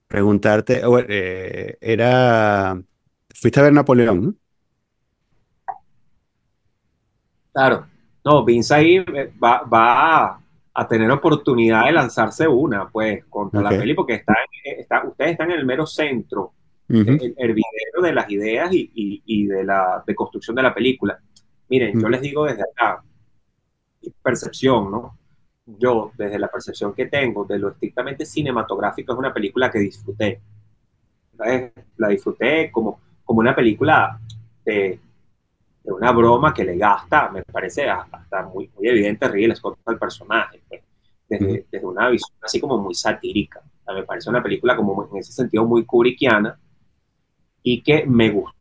preguntarte, 0.07 0.81
eh, 1.09 1.77
era, 1.81 2.81
fuiste 3.33 3.59
a 3.59 3.63
ver 3.63 3.73
Napoleón, 3.73 4.39
Claro, 7.53 7.87
no, 8.25 8.43
Vince 8.43 8.73
ahí 8.73 8.95
eh, 8.97 9.31
va, 9.41 9.61
va 9.63 10.42
a, 10.73 10.87
tener 10.87 11.09
oportunidad 11.11 11.85
de 11.85 11.91
lanzarse 11.91 12.47
una, 12.47 12.89
pues, 12.89 13.25
contra 13.25 13.61
la 13.61 13.69
peli, 13.69 13.93
porque 13.93 14.15
está, 14.15 14.35
está, 14.63 15.07
ustedes 15.07 15.31
están 15.31 15.51
en 15.51 15.59
el 15.59 15.65
mero 15.65 15.85
centro, 15.85 16.53
el, 16.89 17.33
hervidero 17.37 18.01
de 18.01 18.13
las 18.13 18.29
ideas 18.29 18.69
y, 18.71 19.47
de 19.47 19.63
la 19.63 20.03
de 20.05 20.15
construcción 20.15 20.55
de 20.55 20.63
la 20.63 20.73
película. 20.73 21.19
Miren, 21.69 21.99
yo 21.99 22.09
les 22.09 22.21
digo 22.21 22.45
desde 22.45 22.63
acá, 22.63 23.03
percepción, 24.21 24.91
¿no? 24.91 25.17
Yo, 25.65 26.11
desde 26.17 26.37
la 26.37 26.49
percepción 26.49 26.93
que 26.93 27.05
tengo 27.05 27.45
de 27.45 27.57
lo 27.57 27.69
estrictamente 27.69 28.25
cinematográfico, 28.25 29.13
es 29.13 29.19
una 29.19 29.33
película 29.33 29.71
que 29.71 29.79
disfruté. 29.79 30.41
La 31.97 32.09
disfruté 32.09 32.69
como, 32.71 32.99
como 33.23 33.39
una 33.39 33.55
película 33.55 34.19
de, 34.65 34.99
de 35.83 35.91
una 35.91 36.11
broma 36.11 36.53
que 36.53 36.63
le 36.63 36.77
gasta, 36.77 37.29
me 37.29 37.43
parece 37.43 37.89
hasta 37.89 38.43
muy, 38.43 38.69
muy 38.75 38.87
evidente 38.87 39.27
Ridley 39.27 39.55
Scott 39.55 39.79
al 39.85 39.99
personaje, 39.99 40.61
pues, 40.67 40.81
desde, 41.27 41.65
desde, 41.69 41.85
una 41.85 42.09
visión 42.09 42.37
así 42.41 42.59
como 42.59 42.77
muy 42.77 42.95
satírica. 42.95 43.61
me 43.93 44.03
parece 44.03 44.29
una 44.29 44.41
película 44.41 44.75
como 44.75 45.09
en 45.11 45.17
ese 45.17 45.33
sentido 45.33 45.65
muy 45.65 45.83
kubrickiana 45.85 46.57
y 47.61 47.81
que 47.81 48.05
me 48.05 48.29
gustó, 48.29 48.57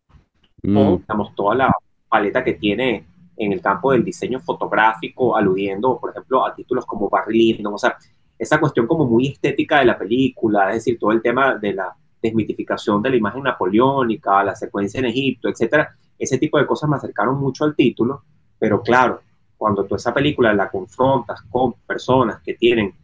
mm. 0.62 0.96
digamos, 0.98 1.34
toda 1.34 1.54
la 1.54 1.76
paleta 2.08 2.42
que 2.42 2.54
tiene 2.54 3.06
en 3.36 3.52
el 3.52 3.60
campo 3.60 3.92
del 3.92 4.04
diseño 4.04 4.40
fotográfico, 4.40 5.36
aludiendo, 5.36 5.98
por 5.98 6.10
ejemplo, 6.10 6.44
a 6.44 6.54
títulos 6.54 6.86
como 6.86 7.08
Barry 7.08 7.38
Lyndon, 7.38 7.74
o 7.74 7.78
sea, 7.78 7.96
esa 8.38 8.58
cuestión 8.58 8.86
como 8.86 9.06
muy 9.06 9.28
estética 9.28 9.78
de 9.78 9.84
la 9.86 9.98
película, 9.98 10.70
es 10.70 10.76
decir, 10.76 10.98
todo 10.98 11.12
el 11.12 11.22
tema 11.22 11.56
de 11.56 11.74
la 11.74 11.94
desmitificación 12.20 13.02
de 13.02 13.10
la 13.10 13.16
imagen 13.16 13.42
napoleónica, 13.42 14.42
la 14.44 14.54
secuencia 14.54 15.00
en 15.00 15.06
Egipto, 15.06 15.48
etcétera, 15.48 15.96
ese 16.22 16.38
tipo 16.38 16.58
de 16.58 16.66
cosas 16.66 16.88
me 16.88 16.96
acercaron 16.96 17.38
mucho 17.38 17.64
al 17.64 17.74
título, 17.74 18.22
pero 18.58 18.82
claro, 18.82 19.20
cuando 19.56 19.84
tú 19.84 19.94
esa 19.94 20.14
película 20.14 20.54
la 20.54 20.70
confrontas 20.70 21.42
con 21.50 21.74
personas 21.86 22.40
que 22.42 22.54
tienen 22.54 22.94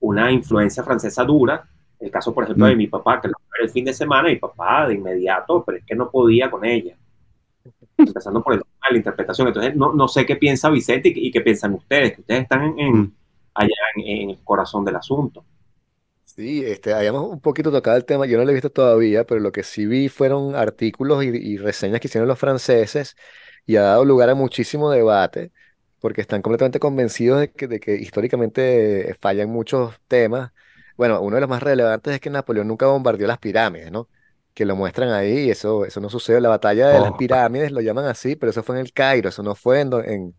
una 0.00 0.30
influencia 0.30 0.82
francesa 0.82 1.24
dura, 1.24 1.68
el 1.98 2.10
caso, 2.10 2.32
por 2.32 2.44
ejemplo, 2.44 2.66
de 2.66 2.74
mm. 2.74 2.78
mi 2.78 2.86
papá, 2.86 3.20
que 3.20 3.28
lo 3.28 3.34
fue 3.48 3.64
el 3.64 3.70
fin 3.70 3.84
de 3.84 3.92
semana, 3.92 4.28
mi 4.28 4.36
papá 4.36 4.86
de 4.86 4.94
inmediato, 4.94 5.64
pero 5.64 5.78
es 5.78 5.84
que 5.84 5.94
no 5.94 6.10
podía 6.10 6.50
con 6.50 6.64
ella. 6.64 6.96
Empezando 7.96 8.42
por 8.42 8.54
el, 8.54 8.62
la 8.90 8.96
interpretación. 8.96 9.48
Entonces, 9.48 9.74
no, 9.76 9.92
no 9.92 10.08
sé 10.08 10.24
qué 10.24 10.36
piensa 10.36 10.70
Vicente 10.70 11.12
y, 11.14 11.30
qué 11.30 11.40
piensan 11.40 11.74
ustedes, 11.74 12.14
que 12.14 12.20
ustedes 12.20 12.42
están 12.42 12.78
en, 12.78 12.92
mm. 12.92 13.12
allá 13.54 13.74
en, 13.96 14.30
el 14.30 14.38
corazón 14.44 14.84
del 14.84 14.96
asunto. 14.96 15.44
Sí, 16.38 16.64
este, 16.64 16.94
habíamos 16.94 17.24
un 17.28 17.40
poquito 17.40 17.72
tocado 17.72 17.96
el 17.96 18.04
tema, 18.04 18.24
yo 18.24 18.38
no 18.38 18.44
lo 18.44 18.50
he 18.52 18.54
visto 18.54 18.70
todavía, 18.70 19.24
pero 19.24 19.40
lo 19.40 19.50
que 19.50 19.64
sí 19.64 19.86
vi 19.86 20.08
fueron 20.08 20.54
artículos 20.54 21.24
y, 21.24 21.56
reseñas 21.58 22.00
que 22.00 22.06
hicieron 22.06 22.28
los 22.28 22.38
franceses 22.38 23.16
y 23.66 23.74
ha 23.74 23.82
dado 23.82 24.04
lugar 24.04 24.30
a 24.30 24.36
muchísimo 24.36 24.88
debate, 24.88 25.50
porque 25.98 26.20
están 26.20 26.40
completamente 26.40 26.78
convencidos 26.78 27.40
de 27.40 27.50
que, 27.50 27.66
de 27.66 27.80
que 27.80 27.96
históricamente 27.96 29.16
fallan 29.20 29.50
muchos 29.50 29.96
temas. 30.06 30.52
Bueno, 30.96 31.20
uno 31.22 31.34
de 31.36 31.40
los 31.40 31.50
más 31.50 31.60
relevantes 31.60 32.14
es 32.14 32.20
que 32.20 32.30
Napoleón 32.30 32.68
nunca 32.68 32.86
bombardeó 32.86 33.26
las 33.26 33.38
pirámides, 33.38 33.90
¿no? 33.90 34.08
Que 34.54 34.64
lo 34.64 34.76
muestran 34.76 35.10
ahí 35.10 35.46
y 35.46 35.50
eso, 35.50 35.84
eso 35.86 36.00
no 36.00 36.08
sucedió. 36.08 36.38
La 36.38 36.50
batalla 36.50 36.88
de 36.88 37.00
las 37.00 37.10
oh. 37.12 37.16
pirámides 37.16 37.72
lo 37.72 37.80
llaman 37.80 38.04
así, 38.06 38.36
pero 38.36 38.50
eso 38.50 38.62
fue 38.62 38.76
en 38.76 38.82
el 38.82 38.92
Cairo, 38.92 39.28
eso 39.30 39.42
no 39.42 39.56
fue 39.56 39.80
en, 39.80 39.92
en, 40.04 40.36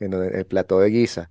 en 0.00 0.12
el 0.14 0.46
plató 0.46 0.80
de 0.80 0.90
Giza. 0.90 1.30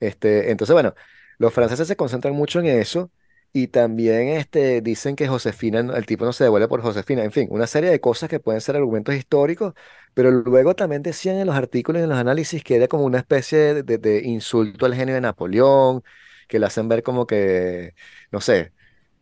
Este, 0.00 0.50
entonces, 0.50 0.74
bueno, 0.74 0.94
los 1.38 1.52
franceses 1.54 1.86
se 1.86 1.96
concentran 1.96 2.34
mucho 2.34 2.58
en 2.58 2.66
eso 2.66 3.12
y 3.56 3.68
también 3.68 4.30
este, 4.30 4.80
dicen 4.82 5.14
que 5.14 5.28
Josefina, 5.28 5.78
el 5.96 6.06
tipo 6.06 6.24
no 6.24 6.32
se 6.32 6.42
devuelve 6.42 6.66
por 6.66 6.82
Josefina. 6.82 7.22
En 7.22 7.30
fin, 7.30 7.46
una 7.52 7.68
serie 7.68 7.88
de 7.88 8.00
cosas 8.00 8.28
que 8.28 8.40
pueden 8.40 8.60
ser 8.60 8.74
argumentos 8.74 9.14
históricos, 9.14 9.74
pero 10.12 10.32
luego 10.32 10.74
también 10.74 11.02
decían 11.02 11.36
en 11.36 11.46
los 11.46 11.54
artículos 11.54 12.00
y 12.00 12.02
en 12.02 12.10
los 12.10 12.18
análisis 12.18 12.64
que 12.64 12.74
era 12.74 12.88
como 12.88 13.04
una 13.04 13.18
especie 13.18 13.84
de, 13.84 14.22
insulto 14.24 14.86
al 14.86 14.94
genio 14.96 15.14
de 15.14 15.20
Napoleón, 15.20 16.02
que 16.48 16.58
le 16.58 16.66
hacen 16.66 16.88
ver 16.88 17.04
como 17.04 17.28
que, 17.28 17.94
no 18.32 18.40
sé, 18.40 18.72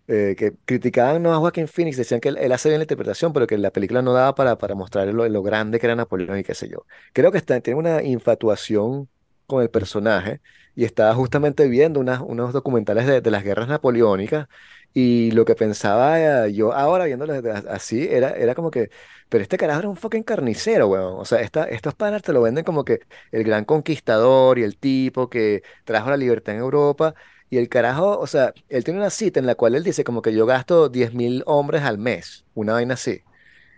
eh, 0.08 0.34
que 0.38 0.54
criticaban 0.64 1.22
no 1.22 1.34
a 1.34 1.38
Joaquín 1.38 1.68
Phoenix, 1.68 1.96
decían 1.98 2.20
que 2.20 2.30
él, 2.30 2.52
hace 2.52 2.68
bien 2.70 2.80
la 2.80 2.84
interpretación, 2.84 3.32
pero 3.34 3.46
que 3.46 3.58
la 3.58 3.72
película 3.72 4.02
no 4.02 4.14
daba 4.14 4.34
para, 4.34 4.58
para 4.58 4.74
mostrar 4.74 5.08
lo, 5.08 5.28
lo 5.28 5.42
grande 5.42 5.78
que 5.80 5.86
era 5.86 5.96
Napoleón 5.96 6.38
y 6.38 6.44
qué 6.44 6.54
sé 6.54 6.68
yo. 6.70 6.86
Creo 7.12 7.32
que 7.32 7.38
está, 7.38 7.60
tiene 7.60 7.78
una 7.80 8.02
infatuación 8.02 9.10
con 9.52 9.62
el 9.62 9.70
personaje 9.70 10.40
y 10.74 10.84
estaba 10.84 11.14
justamente 11.14 11.68
viendo 11.68 12.00
unos 12.00 12.52
documentales 12.52 13.06
de, 13.06 13.30
las 13.30 13.44
guerras 13.44 13.68
napoleónicas 13.68 14.48
y 14.94 15.30
lo 15.32 15.44
que 15.44 15.54
pensaba 15.54 16.46
eh, 16.46 16.52
yo 16.52 16.72
ahora 16.72 17.04
viéndolo 17.06 17.34
así 17.68 18.06
era, 18.10 18.30
era 18.30 18.54
como 18.54 18.70
que, 18.70 18.90
pero 19.28 19.42
este 19.42 19.56
carajo 19.56 19.80
era 19.80 19.88
un 19.88 19.96
fucking 19.96 20.22
carnicero, 20.22 20.88
weón. 20.88 21.14
O 21.18 21.24
sea, 21.24 21.40
esta, 21.40 21.64
estos 21.64 21.94
panas 21.94 22.22
te 22.22 22.32
lo 22.32 22.42
venden 22.42 22.64
como 22.64 22.84
que 22.84 23.00
el 23.30 23.44
gran 23.44 23.64
conquistador 23.64 24.58
y 24.58 24.62
el 24.62 24.76
tipo 24.76 25.30
que 25.30 25.62
trajo 25.84 26.10
la 26.10 26.18
libertad 26.18 26.54
en 26.54 26.60
Europa. 26.60 27.14
Y 27.48 27.58
el 27.58 27.68
carajo, 27.68 28.18
o 28.18 28.26
sea, 28.26 28.52
él 28.68 28.84
tiene 28.84 29.00
una 29.00 29.10
cita 29.10 29.40
en 29.40 29.46
la 29.46 29.54
cual 29.54 29.74
él 29.74 29.84
dice 29.84 30.04
como 30.04 30.22
que 30.22 30.34
yo 30.34 30.46
gasto 30.46 30.90
10.000 30.90 31.42
hombres 31.46 31.82
al 31.82 31.98
mes, 31.98 32.44
una 32.54 32.74
vaina 32.74 32.94
así. 32.94 33.22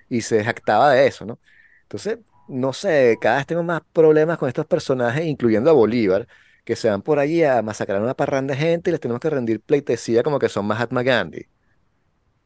Y 0.09 0.23
se 0.23 0.45
jactaba 0.45 0.93
de 0.93 1.07
eso, 1.07 1.25
¿no? 1.27 1.39
Entonces, 1.83 2.19
no 2.49 2.73
sé, 2.73 3.17
cada 3.21 3.37
vez 3.37 3.47
tengo 3.47 3.63
más 3.63 3.83
problemas 3.93 4.39
con 4.39 4.49
estos 4.49 4.67
personajes, 4.67 5.25
incluyendo 5.25 5.71
a 5.71 5.73
Bolívar, 5.73 6.27
que 6.65 6.77
se 6.77 6.89
van 6.89 7.03
por 7.03 7.19
allí 7.19 7.43
a 7.43 7.63
masacrar 7.63 8.01
a 8.01 8.05
una 8.05 8.15
parranda 8.15 8.55
de 8.55 8.61
gente 8.61 8.91
y 8.91 8.93
les 8.93 9.01
tenemos 9.01 9.21
que 9.21 9.31
rendir 9.31 9.61
pleitesía 9.61 10.23
como 10.23 10.39
que 10.39 10.49
son 10.49 10.67
Mahatma 10.67 11.03
Gandhi. 11.03 11.47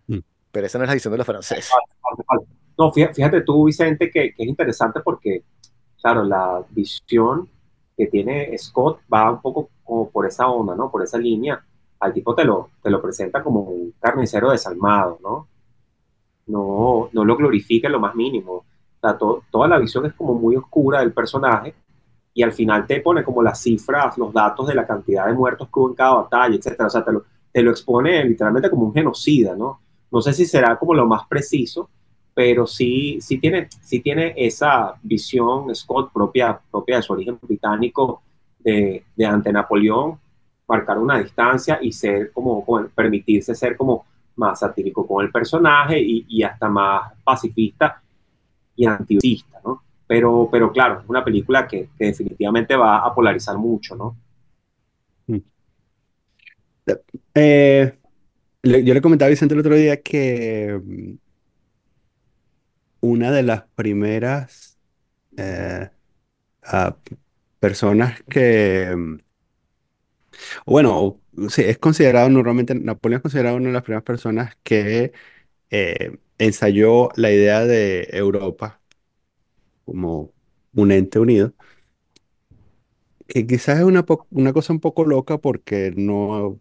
Mm. 0.06 0.18
Pero 0.50 0.66
esa 0.66 0.78
no 0.78 0.84
es 0.84 0.88
la 0.88 0.94
visión 0.94 1.12
de 1.12 1.18
los 1.18 1.26
franceses. 1.26 1.72
No, 2.76 2.92
fíjate 2.92 3.40
tú, 3.42 3.64
Vicente, 3.64 4.10
que, 4.10 4.34
es 4.36 4.46
interesante 4.46 5.00
porque, 5.00 5.42
claro, 6.00 6.22
la 6.24 6.64
visión 6.70 7.48
que 7.96 8.06
tiene 8.06 8.56
Scott 8.56 9.00
va 9.12 9.32
un 9.32 9.40
poco 9.40 9.70
como 9.82 10.10
por 10.10 10.26
esa 10.26 10.48
onda, 10.48 10.76
¿no? 10.76 10.90
Por 10.90 11.02
esa 11.02 11.18
línea. 11.18 11.64
Al 11.98 12.12
tipo 12.12 12.34
te 12.36 12.44
lo, 12.44 12.70
te 12.80 12.90
lo 12.90 13.02
presenta 13.02 13.42
como 13.42 13.62
un 13.62 13.94
carnicero 13.98 14.52
desalmado, 14.52 15.18
¿no? 15.20 15.48
No, 16.46 17.10
no 17.12 17.24
lo 17.24 17.36
glorifica 17.36 17.88
en 17.88 17.92
lo 17.92 18.00
más 18.00 18.14
mínimo 18.14 18.64
toda 19.00 19.68
la 19.68 19.78
visión 19.78 20.06
es 20.06 20.14
como 20.14 20.34
muy 20.34 20.56
oscura 20.56 21.00
del 21.00 21.12
personaje 21.12 21.74
y 22.38 22.42
al 22.42 22.52
final 22.52 22.86
te 22.86 23.00
pone 23.00 23.24
como 23.24 23.42
las 23.42 23.60
cifras, 23.60 24.16
los 24.16 24.32
datos 24.32 24.68
de 24.68 24.74
la 24.74 24.86
cantidad 24.86 25.26
de 25.26 25.32
muertos 25.32 25.66
que 25.66 25.80
hubo 25.80 25.88
en 25.88 25.94
cada 25.96 26.14
batalla, 26.14 26.54
etcétera. 26.54 26.86
O 26.86 26.90
sea, 26.90 27.04
te 27.04 27.12
lo, 27.62 27.70
expone 27.70 28.24
literalmente 28.24 28.70
como 28.70 28.86
un 28.86 28.94
genocida, 28.94 29.56
¿no? 29.56 29.80
No 30.10 30.20
sé 30.20 30.32
si 30.32 30.46
será 30.46 30.78
como 30.78 30.94
lo 30.94 31.04
más 31.04 31.26
preciso, 31.26 31.90
pero 32.34 32.64
sí, 32.64 33.18
sí, 33.20 33.38
tiene, 33.38 33.66
sí 33.82 33.98
tiene 33.98 34.34
esa 34.36 34.94
visión 35.02 35.74
Scott 35.74 36.12
propia, 36.12 36.60
propia 36.70 36.98
de 36.98 37.02
su 37.02 37.12
origen 37.12 37.38
británico 37.42 38.22
de, 38.60 39.04
de 39.16 39.26
ante 39.26 39.52
Napoleón, 39.52 40.18
marcar 40.68 40.98
una 40.98 41.18
distancia 41.18 41.80
y 41.82 41.90
ser 41.90 42.30
como, 42.32 42.64
permitirse 42.94 43.54
ser 43.54 43.76
como 43.76 44.06
más 44.36 44.60
satírico 44.60 45.04
con 45.04 45.24
el 45.24 45.32
personaje 45.32 45.98
y, 46.00 46.24
y 46.28 46.44
hasta 46.44 46.68
más 46.68 47.12
pacifista 47.24 48.00
y 48.78 48.86
antivista, 48.86 49.60
¿no? 49.64 49.82
pero, 50.08 50.48
pero 50.50 50.72
claro, 50.72 51.00
es 51.00 51.08
una 51.08 51.22
película 51.22 51.68
que, 51.68 51.90
definitivamente 51.98 52.74
va 52.74 53.04
a 53.06 53.14
polarizar 53.14 53.58
mucho, 53.58 53.94
¿no? 53.94 54.16
Mm. 55.26 55.38
Eh, 57.34 57.98
yo 58.62 58.94
le 58.94 59.02
comentaba 59.02 59.26
a 59.26 59.30
Vicente 59.30 59.54
el 59.54 59.60
otro 59.60 59.76
día 59.76 60.00
que 60.00 60.80
mm, 60.82 61.14
una 63.00 63.30
de 63.30 63.42
las 63.42 63.64
primeras 63.74 64.78
eh, 65.36 65.90
personas 67.60 68.22
que, 68.30 68.94
mm, 68.96 69.18
bueno, 70.64 71.20
es 71.56 71.78
considerado 71.78 72.30
normalmente, 72.30 72.74
Napoleón 72.74 73.18
es 73.18 73.22
considerado 73.22 73.56
una 73.56 73.66
de 73.66 73.72
las 73.74 73.82
primeras 73.82 74.04
personas 74.04 74.56
que 74.62 75.12
eh, 75.70 76.18
ensayó 76.38 77.10
la 77.16 77.30
idea 77.32 77.64
de 77.66 78.08
Europa 78.12 78.80
como 79.84 80.32
un 80.74 80.92
ente 80.92 81.18
unido, 81.18 81.54
que 83.26 83.46
quizás 83.46 83.78
es 83.78 83.84
una, 83.84 84.04
una 84.30 84.52
cosa 84.52 84.72
un 84.72 84.80
poco 84.80 85.04
loca 85.04 85.38
porque 85.38 85.92
no, 85.96 86.60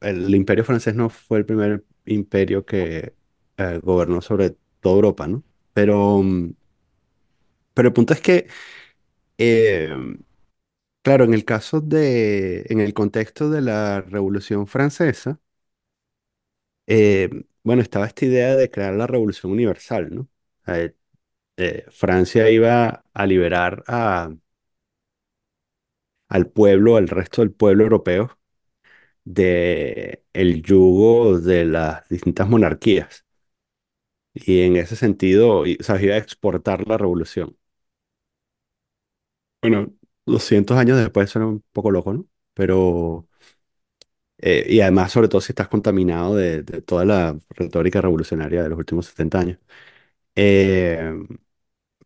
el 0.00 0.34
imperio 0.34 0.64
francés 0.64 0.94
no 0.94 1.10
fue 1.10 1.38
el 1.40 1.46
primer 1.46 1.84
imperio 2.06 2.66
que 2.66 3.14
eh, 3.58 3.80
gobernó 3.82 4.22
sobre 4.22 4.56
toda 4.80 4.96
Europa, 4.96 5.28
¿no? 5.28 5.44
Pero, 5.74 6.22
mm, 6.22 6.52
pero 7.74 7.88
el 7.88 7.94
punto 7.94 8.12
es 8.14 8.20
que, 8.20 8.46
eh, 9.38 9.90
claro, 11.02 11.24
en 11.24 11.34
el 11.34 11.44
caso 11.44 11.80
de, 11.80 12.66
en 12.68 12.80
el 12.80 12.94
contexto 12.94 13.50
de 13.50 13.60
la 13.62 14.00
Revolución 14.02 14.66
Francesa, 14.66 15.40
eh, 16.86 17.30
bueno, 17.62 17.82
estaba 17.82 18.06
esta 18.06 18.24
idea 18.26 18.56
de 18.56 18.70
crear 18.70 18.94
la 18.94 19.06
Revolución 19.06 19.52
Universal, 19.52 20.14
¿no? 20.14 20.28
Eh, 20.66 20.94
eh, 21.58 21.86
Francia 21.90 22.50
iba 22.50 23.04
a 23.14 23.26
liberar 23.26 23.84
al 26.28 26.48
pueblo, 26.50 26.96
al 26.96 27.08
resto 27.08 27.42
del 27.42 27.52
pueblo 27.52 27.84
europeo, 27.84 28.38
de 29.24 30.24
el 30.34 30.62
yugo 30.62 31.40
de 31.40 31.64
las 31.66 32.08
distintas 32.10 32.48
monarquías. 32.48 33.26
Y 34.34 34.60
en 34.62 34.76
ese 34.76 34.94
sentido, 34.96 35.60
o 35.62 35.64
sea, 35.80 36.00
iba 36.00 36.14
a 36.14 36.18
exportar 36.18 36.86
la 36.86 36.96
revolución. 36.98 37.56
Bueno, 39.62 39.92
200 40.26 40.76
años 40.78 40.98
después 40.98 41.30
suena 41.30 41.46
un 41.48 41.64
poco 41.72 41.90
loco, 41.90 42.12
¿no? 42.12 42.26
Pero, 42.54 43.25
eh, 44.38 44.66
y 44.68 44.80
además, 44.80 45.12
sobre 45.12 45.28
todo 45.28 45.40
si 45.40 45.52
estás 45.52 45.68
contaminado 45.68 46.36
de, 46.36 46.62
de 46.62 46.82
toda 46.82 47.04
la 47.04 47.38
retórica 47.50 48.00
revolucionaria 48.00 48.62
de 48.62 48.68
los 48.70 48.78
últimos 48.78 49.06
70 49.06 49.40
años. 49.40 49.58
Eh, 50.36 51.14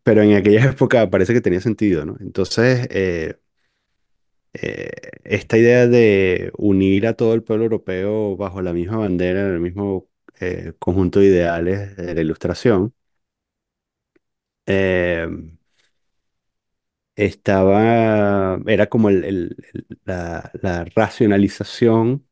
pero 0.03 0.21
en 0.23 0.35
aquella 0.35 0.65
época 0.71 1.09
parece 1.09 1.33
que 1.33 1.41
tenía 1.41 1.61
sentido, 1.61 2.05
¿no? 2.05 2.17
Entonces, 2.21 2.87
eh, 2.91 3.37
eh, 4.53 4.89
esta 5.23 5.57
idea 5.57 5.87
de 5.87 6.51
unir 6.57 7.07
a 7.07 7.13
todo 7.15 7.33
el 7.33 7.43
pueblo 7.43 7.65
europeo 7.65 8.35
bajo 8.37 8.61
la 8.61 8.73
misma 8.73 8.97
bandera, 8.97 9.41
en 9.41 9.53
el 9.53 9.59
mismo 9.59 10.07
eh, 10.39 10.73
conjunto 10.79 11.19
de 11.19 11.27
ideales 11.27 11.95
de 11.97 12.13
la 12.15 12.21
Ilustración, 12.21 12.93
eh, 14.65 15.27
estaba, 17.15 18.59
era 18.67 18.87
como 18.89 19.09
la, 20.05 20.51
racionalización 20.95 22.25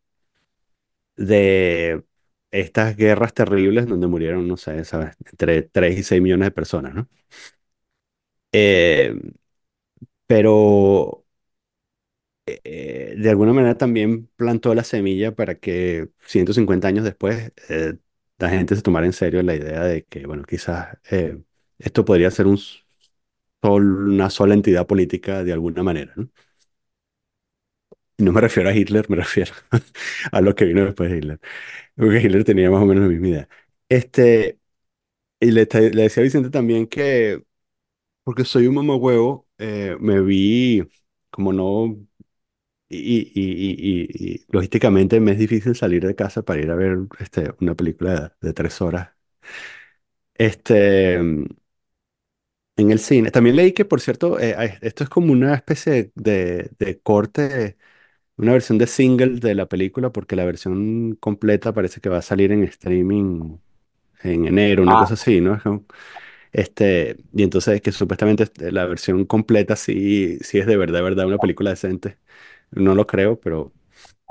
de 1.15 2.03
estas 2.51 2.95
guerras 2.97 3.33
terribles 3.33 3.87
donde 3.87 4.07
murieron, 4.07 4.47
no 4.47 4.57
sé, 4.57 4.83
¿sabes? 4.85 5.15
Entre 5.31 5.63
3 5.63 5.99
y 5.99 6.03
6 6.03 6.21
millones 6.21 6.47
de 6.47 6.51
personas, 6.51 6.93
¿no? 6.95 7.09
Eh, 8.51 9.13
pero 10.27 11.25
eh, 12.45 13.15
de 13.17 13.29
alguna 13.29 13.53
manera 13.53 13.77
también 13.77 14.27
plantó 14.35 14.73
la 14.73 14.83
semilla 14.83 15.35
para 15.35 15.55
que 15.55 16.09
150 16.25 16.87
años 16.87 17.03
después 17.05 17.53
eh, 17.69 17.97
la 18.39 18.49
gente 18.49 18.75
se 18.75 18.81
tomara 18.81 19.05
en 19.05 19.13
serio 19.13 19.43
la 19.43 19.55
idea 19.55 19.83
de 19.83 20.05
que, 20.05 20.25
bueno, 20.25 20.43
quizás 20.43 20.97
eh, 21.11 21.39
esto 21.77 22.05
podría 22.05 22.31
ser 22.31 22.47
un 22.47 22.57
sol- 23.61 24.09
una 24.09 24.29
sola 24.29 24.53
entidad 24.53 24.87
política 24.87 25.43
de 25.43 25.53
alguna 25.53 25.83
manera, 25.83 26.13
¿no? 26.15 26.29
No 28.17 28.31
me 28.33 28.41
refiero 28.41 28.69
a 28.69 28.73
Hitler, 28.75 29.09
me 29.09 29.15
refiero 29.17 29.53
a 30.31 30.41
lo 30.41 30.55
que 30.55 30.65
vino 30.65 30.85
después 30.85 31.09
de 31.11 31.17
Hitler. 31.17 31.39
Porque 31.95 32.21
Hitler 32.21 32.43
tenía 32.45 32.71
más 32.71 32.83
o 32.83 32.85
menos 32.85 33.03
la 33.05 33.09
misma 33.09 33.27
idea. 33.29 33.49
Este, 33.89 34.59
y 35.39 35.51
le, 35.51 35.67
le 35.71 36.03
decía 36.03 36.21
a 36.21 36.25
Vicente 36.25 36.49
también 36.51 36.87
que, 36.87 37.43
porque 38.23 38.45
soy 38.45 38.67
un 38.67 38.75
mamahuevo, 38.75 39.47
eh, 39.59 39.97
me 40.01 40.21
vi, 40.21 40.83
como 41.31 41.53
no, 41.53 41.97
y, 42.89 42.97
y, 42.99 43.31
y, 43.35 44.05
y- 44.13 44.35
y 44.35 44.45
logísticamente 44.49 45.19
me 45.19 45.33
es 45.33 45.39
difícil 45.39 45.75
salir 45.75 46.05
de 46.07 46.15
casa 46.15 46.43
para 46.43 46.61
ir 46.61 46.71
a 46.71 46.75
ver 46.75 46.99
este, 47.19 47.53
una 47.61 47.75
película 47.75 48.35
de, 48.41 48.47
de 48.49 48.53
tres 48.53 48.81
horas. 48.81 49.09
Este, 50.35 51.19
en 52.81 52.91
el 52.91 52.99
cine. 52.99 53.31
También 53.31 53.55
leí 53.55 53.73
que, 53.73 53.85
por 53.85 54.01
cierto, 54.01 54.39
eh, 54.39 54.77
esto 54.81 55.03
es 55.03 55.09
como 55.09 55.31
una 55.33 55.53
especie 55.55 56.11
de, 56.15 56.71
de 56.79 56.99
corte 57.01 57.77
Una 58.37 58.53
versión 58.53 58.77
de 58.79 58.87
single 58.87 59.39
de 59.39 59.55
la 59.55 59.67
película 59.69 60.11
porque 60.11 60.35
la 60.37 60.45
versión 60.45 61.15
completa 61.17 61.73
parece 61.73 62.01
que 62.01 62.09
va 62.09 62.19
a 62.19 62.23
salir 62.23 62.51
en 62.53 62.63
streaming 62.65 63.57
en 64.23 64.45
enero, 64.47 64.83
una 64.83 64.95
Ah, 64.95 64.97
cosa 64.97 65.15
así, 65.15 65.41
¿no? 65.41 65.59
Este, 66.51 67.17
y 67.33 67.43
entonces 67.43 67.81
que 67.81 67.91
supuestamente 67.91 68.43
este, 68.43 68.71
la 68.71 68.85
versión 68.85 69.25
completa 69.25 69.75
sí, 69.75 70.39
sí 70.41 70.59
es 70.59 70.65
de 70.67 70.77
verdad, 70.77 70.99
de 70.99 71.03
verdad 71.03 71.27
una 71.27 71.39
película 71.39 71.71
decente. 71.71 72.17
No 72.71 72.95
lo 72.95 73.07
creo, 73.07 73.39
pero, 73.39 73.73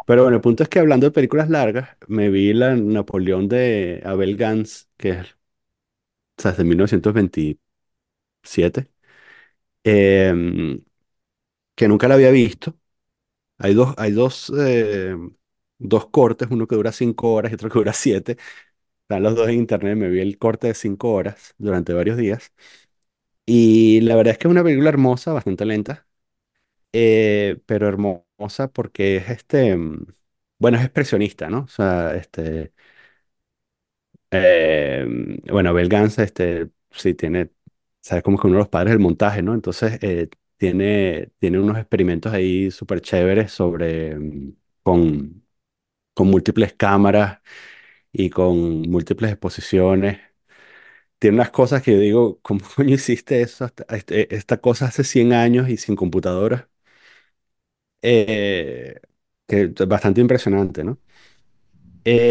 pero 0.06 0.22
bueno, 0.24 0.36
el 0.38 0.42
punto 0.42 0.62
es 0.64 0.68
que 0.70 0.78
hablando 0.80 1.06
de 1.06 1.12
películas 1.12 1.50
largas, 1.50 1.90
me 2.08 2.30
vi 2.30 2.52
la 2.54 2.76
Napoleón 2.76 3.48
de 3.48 4.02
Abel 4.06 4.36
Gance, 4.36 4.86
que 4.98 5.10
es, 5.12 5.36
o 6.38 6.42
sea, 6.42 6.52
es 6.52 6.56
de 6.58 6.64
1927, 8.42 8.90
em, 9.84 10.84
que 11.76 11.88
nunca 11.88 12.08
la 12.08 12.14
había 12.16 12.30
visto. 12.30 12.76
Hay 13.58 13.74
dos, 13.74 13.94
hay 13.98 14.12
dos, 14.12 14.52
eh, 14.58 15.16
dos 15.78 16.06
cortes, 16.10 16.48
uno 16.50 16.66
que 16.68 16.76
dura 16.76 16.92
cinco 16.92 17.32
horas 17.34 17.52
y 17.52 17.56
otro 17.56 17.70
que 17.70 17.78
dura 17.80 17.92
siete. 17.94 18.38
Están 19.02 19.22
los 19.24 19.36
dos 19.36 19.48
en 19.48 19.56
internet, 19.56 19.96
me 19.98 20.08
vi 20.10 20.20
el 20.20 20.38
corte 20.38 20.68
de 20.68 20.74
cinco 20.74 21.12
horas 21.12 21.54
durante 21.58 21.94
varios 21.94 22.16
días. 22.18 22.52
Y 23.46 24.00
la 24.02 24.16
verdad 24.16 24.32
es 24.32 24.38
que 24.38 24.48
es 24.48 24.52
una 24.52 24.62
película 24.64 24.90
hermosa, 24.90 25.32
bastante 25.32 25.64
lenta, 25.66 26.06
eh, 26.92 27.60
pero 27.66 27.88
hermosa 27.88 28.68
porque 28.72 29.16
es 29.18 29.30
este, 29.30 29.76
mm, 29.76 30.06
bueno, 30.58 30.78
es 30.78 30.84
expresionista, 30.84 31.50
¿no? 31.50 31.60
O 31.62 31.68
sea, 31.68 32.14
este, 32.16 32.72
eh, 34.30 35.06
bueno, 35.50 35.70
Abel 35.70 35.88
Gance, 35.88 36.22
este, 36.22 36.70
sí 36.90 37.14
tiene, 37.14 37.50
sabes, 38.00 38.22
como 38.24 38.38
que 38.38 38.46
uno 38.46 38.56
de 38.56 38.60
los 38.60 38.68
padres 38.68 38.92
del 38.92 39.00
montaje, 39.00 39.42
¿no? 39.42 39.54
Entonces, 39.54 39.98
eh, 40.02 40.28
tiene, 40.56 41.32
tiene 41.38 41.58
unos 41.60 41.78
experimentos 41.78 42.32
ahí 42.32 42.70
súper 42.70 43.00
chéveres 43.00 43.52
sobre, 43.52 44.16
mm, 44.16 44.52
con, 44.82 45.46
con 46.14 46.28
múltiples 46.28 46.74
cámaras 46.74 47.40
y 48.12 48.30
con 48.30 48.82
múltiples 48.82 49.32
exposiciones. 49.32 50.20
Tiene 51.18 51.36
unas 51.36 51.50
cosas 51.50 51.82
que 51.82 51.92
yo 51.92 51.98
digo, 52.00 52.40
¿cómo 52.42 52.60
coño 52.76 52.94
hiciste 52.94 53.40
eso 53.42 53.64
hasta- 53.64 53.84
este- 53.96 54.34
esta 54.34 54.58
cosa 54.60 54.86
hace 54.86 55.04
100 55.04 55.32
años 55.32 55.68
y 55.68 55.76
sin 55.76 55.96
computadora? 55.96 56.68
Eh, 58.02 58.94
que 59.46 59.62
es 59.76 59.88
bastante 59.88 60.20
impresionante, 60.20 60.84
¿no? 60.84 60.98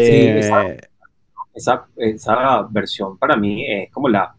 sí, 0.00 0.28
esa, 0.36 0.54
Eh, 0.54 0.88
esa, 1.54 1.88
esa 1.96 2.62
versión 2.70 3.18
para 3.18 3.36
mí 3.36 3.64
es 3.66 3.92
como 3.92 4.10
la, 4.10 4.36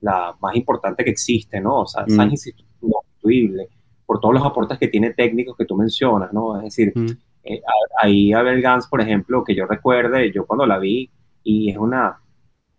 la 0.00 0.34
más 0.40 0.54
importante 0.56 1.04
que 1.04 1.10
existe, 1.10 1.60
¿no? 1.60 1.80
O 1.80 1.86
sea, 1.86 2.04
es 2.04 2.14
mm, 2.26 2.30
insustituible 2.30 3.68
por 4.06 4.20
todos 4.20 4.34
los 4.34 4.44
aportes 4.44 4.78
que 4.78 4.88
tiene 4.88 5.12
técnicos 5.12 5.56
que 5.56 5.64
tú 5.66 5.76
mencionas, 5.76 6.32
¿no? 6.32 6.56
Es 6.58 6.64
decir, 6.64 6.92
mm, 6.94 7.06
eh, 7.44 7.62
ahí 8.00 8.32
Abel 8.32 8.60
Gance, 8.62 8.88
por 8.90 9.00
ejemplo, 9.00 9.42
que 9.44 9.54
yo 9.54 9.66
recuerde, 9.66 10.32
yo 10.32 10.46
cuando 10.46 10.66
la 10.66 10.78
vi, 10.78 11.10
y 11.42 11.70
es 11.70 11.76
una 11.76 12.18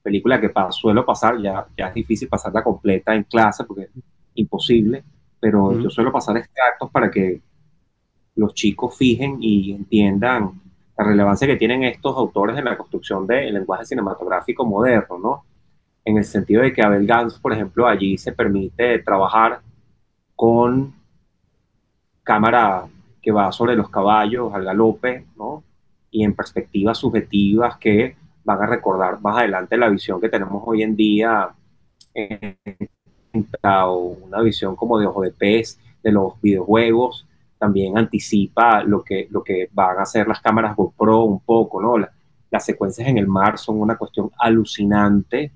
película 0.01 0.39
que 0.39 0.49
pa- 0.49 0.71
suelo 0.71 1.05
pasar, 1.05 1.41
ya, 1.41 1.65
ya 1.77 1.87
es 1.87 1.93
difícil 1.93 2.27
pasarla 2.29 2.63
completa 2.63 3.13
en 3.15 3.23
clase 3.23 3.63
porque 3.65 3.83
es 3.83 3.89
imposible, 4.35 5.03
pero 5.39 5.71
yo 5.73 5.87
mm, 5.87 5.91
suelo 5.91 6.11
pasar 6.11 6.37
extractos 6.37 6.89
para 6.91 7.09
que 7.11 7.41
los 8.35 8.53
chicos 8.53 8.95
fijen 8.97 9.37
y 9.41 9.71
entiendan 9.73 10.51
la 10.97 11.03
relevancia 11.05 11.47
que 11.47 11.55
tienen 11.57 11.83
estos 11.83 12.15
autores 12.17 12.57
en 12.57 12.65
la 12.65 12.77
construcción 12.77 13.25
del 13.27 13.53
lenguaje 13.53 13.85
cinematográfico 13.85 14.65
moderno, 14.65 15.17
¿no? 15.17 15.43
En 16.09 16.17
el 16.17 16.25
sentido 16.25 16.63
de 16.63 16.73
que 16.73 16.81
Abel 16.81 17.05
Gance, 17.05 17.39
por 17.39 17.53
ejemplo, 17.53 17.85
allí 17.85 18.17
se 18.17 18.31
permite 18.31 18.97
trabajar 18.97 19.61
con 20.35 20.91
cámara 22.23 22.87
que 23.21 23.31
va 23.31 23.51
sobre 23.51 23.75
los 23.75 23.91
caballos 23.91 24.51
al 24.51 24.63
galope, 24.63 25.27
¿no? 25.37 25.63
Y 26.09 26.23
en 26.23 26.33
perspectivas 26.33 26.97
subjetivas 26.97 27.77
que 27.77 28.15
van 28.43 28.59
a 28.59 28.65
recordar 28.65 29.21
más 29.21 29.37
adelante 29.37 29.77
la 29.77 29.87
visión 29.87 30.19
que 30.19 30.29
tenemos 30.29 30.63
hoy 30.65 30.81
en 30.81 30.95
día 30.95 31.49
o 33.61 34.17
una 34.23 34.41
visión 34.41 34.75
como 34.75 34.97
de 34.97 35.05
ojo 35.05 35.21
de 35.21 35.29
pez 35.29 35.79
de 36.01 36.11
los 36.11 36.41
videojuegos, 36.41 37.27
también 37.59 37.99
anticipa 37.99 38.81
lo 38.81 39.03
que, 39.03 39.27
lo 39.29 39.43
que 39.43 39.69
van 39.73 39.99
a 39.99 40.01
hacer 40.01 40.27
las 40.27 40.41
cámaras 40.41 40.75
GoPro 40.75 41.21
un 41.25 41.41
poco, 41.41 41.79
¿no? 41.79 41.99
La, 41.99 42.11
las 42.49 42.65
secuencias 42.65 43.07
en 43.07 43.19
el 43.19 43.27
mar 43.27 43.59
son 43.59 43.79
una 43.79 43.95
cuestión 43.95 44.31
alucinante 44.39 45.51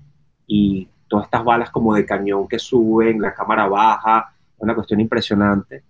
y 0.46 0.88
todas 1.08 1.26
estas 1.26 1.44
balas 1.44 1.70
como 1.70 1.94
de 1.94 2.04
cañón 2.04 2.48
que 2.48 2.58
suben, 2.58 3.20
la 3.20 3.34
cámara 3.34 3.66
baja, 3.66 4.32
una 4.58 4.74
cuestión 4.74 5.00
impresionante. 5.00 5.82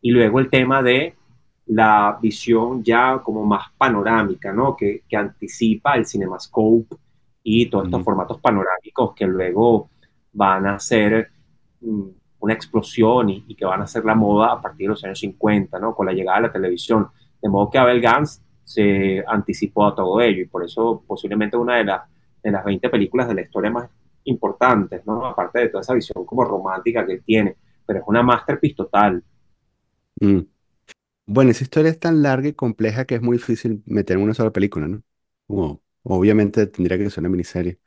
Y 0.00 0.10
luego 0.10 0.38
el 0.38 0.50
tema 0.50 0.82
de 0.82 1.14
la 1.66 2.18
visión 2.20 2.82
ya 2.82 3.18
como 3.22 3.44
más 3.44 3.70
panorámica, 3.76 4.52
¿no? 4.52 4.76
Que, 4.76 5.02
que 5.08 5.16
anticipa 5.16 5.96
el 5.96 6.06
CinemaScope 6.06 6.96
y 7.42 7.66
todos 7.66 7.86
estos 7.86 8.00
Mm, 8.00 8.04
formatos 8.04 8.40
panorámicos 8.40 9.14
que 9.14 9.26
luego 9.26 9.90
van 10.32 10.66
a 10.66 10.78
ser 10.78 11.30
mm, 11.80 12.08
una 12.40 12.52
explosión 12.52 13.30
y, 13.30 13.44
y, 13.48 13.54
que 13.54 13.64
van 13.64 13.82
a 13.82 13.86
ser 13.86 14.04
la 14.04 14.14
moda 14.14 14.52
a 14.52 14.60
partir 14.60 14.86
de 14.86 14.90
los 14.90 15.04
años 15.04 15.18
50, 15.18 15.78
¿no? 15.78 15.94
Con 15.94 16.06
la 16.06 16.12
llegada 16.12 16.38
de 16.38 16.46
la 16.48 16.52
televisión. 16.52 17.08
De 17.42 17.48
modo 17.48 17.70
que 17.70 17.78
Abel 17.78 18.00
Gans 18.00 18.42
se 18.62 19.24
anticipó 19.26 19.86
a 19.86 19.94
todo 19.94 20.20
ello 20.20 20.42
y 20.42 20.46
por 20.46 20.64
eso 20.64 21.02
posiblemente 21.06 21.56
una 21.56 21.76
de, 21.76 21.84
la, 21.84 22.06
de 22.46 22.52
las 22.52 22.64
20 22.64 22.88
películas 22.90 23.28
de 23.28 23.34
la 23.34 23.42
historia 23.42 23.70
más 23.70 23.90
importantes, 24.24 25.04
¿no? 25.06 25.26
Aparte 25.26 25.60
de 25.60 25.68
toda 25.68 25.82
esa 25.82 25.94
visión 25.94 26.24
como 26.26 26.44
romántica 26.44 27.06
que 27.06 27.18
tiene, 27.18 27.56
pero 27.86 28.00
es 28.00 28.04
una 28.08 28.22
masterpiece 28.22 28.76
total. 28.76 29.22
mm. 30.20 30.40
Bueno, 31.26 31.50
esa 31.52 31.64
historia 31.64 31.90
es 31.92 32.00
tan 32.00 32.22
larga 32.22 32.48
y 32.48 32.54
compleja 32.54 33.06
que 33.06 33.16
es 33.16 33.22
muy 33.22 33.38
difícil 33.38 33.82
meter 33.86 34.16
en 34.18 34.24
una 34.24 34.34
sola 34.34 34.52
película, 34.52 34.88
¿no? 34.88 35.02
Obviamente 36.04 36.66
tendría 36.68 36.98
que 36.98 37.10
ser 37.10 37.20
una 37.22 37.30
miniserie. 37.30 37.80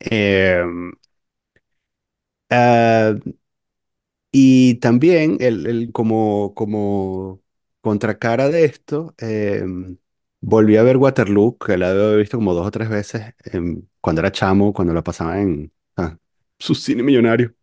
Eh, 0.00 0.62
ah, 2.50 3.14
y 4.32 4.76
también 4.76 5.38
el, 5.40 5.90
como, 5.92 6.54
como 6.54 7.42
contracara 7.80 8.48
de 8.48 8.64
esto, 8.64 9.14
eh, 9.18 9.64
volví 10.40 10.76
a 10.76 10.82
ver 10.82 10.96
Waterloo, 10.96 11.58
que 11.58 11.76
la 11.78 11.90
había 11.90 12.16
visto 12.16 12.38
como 12.38 12.54
dos 12.54 12.66
o 12.66 12.70
tres 12.70 12.88
veces 12.88 13.34
em, 13.44 13.82
cuando 14.00 14.20
era 14.22 14.32
chamo, 14.32 14.72
cuando 14.72 14.94
la 14.94 15.02
pasaba 15.04 15.40
en 15.40 15.72
ah, 15.96 16.16
su 16.58 16.74
cine 16.74 17.02
millonario. 17.02 17.54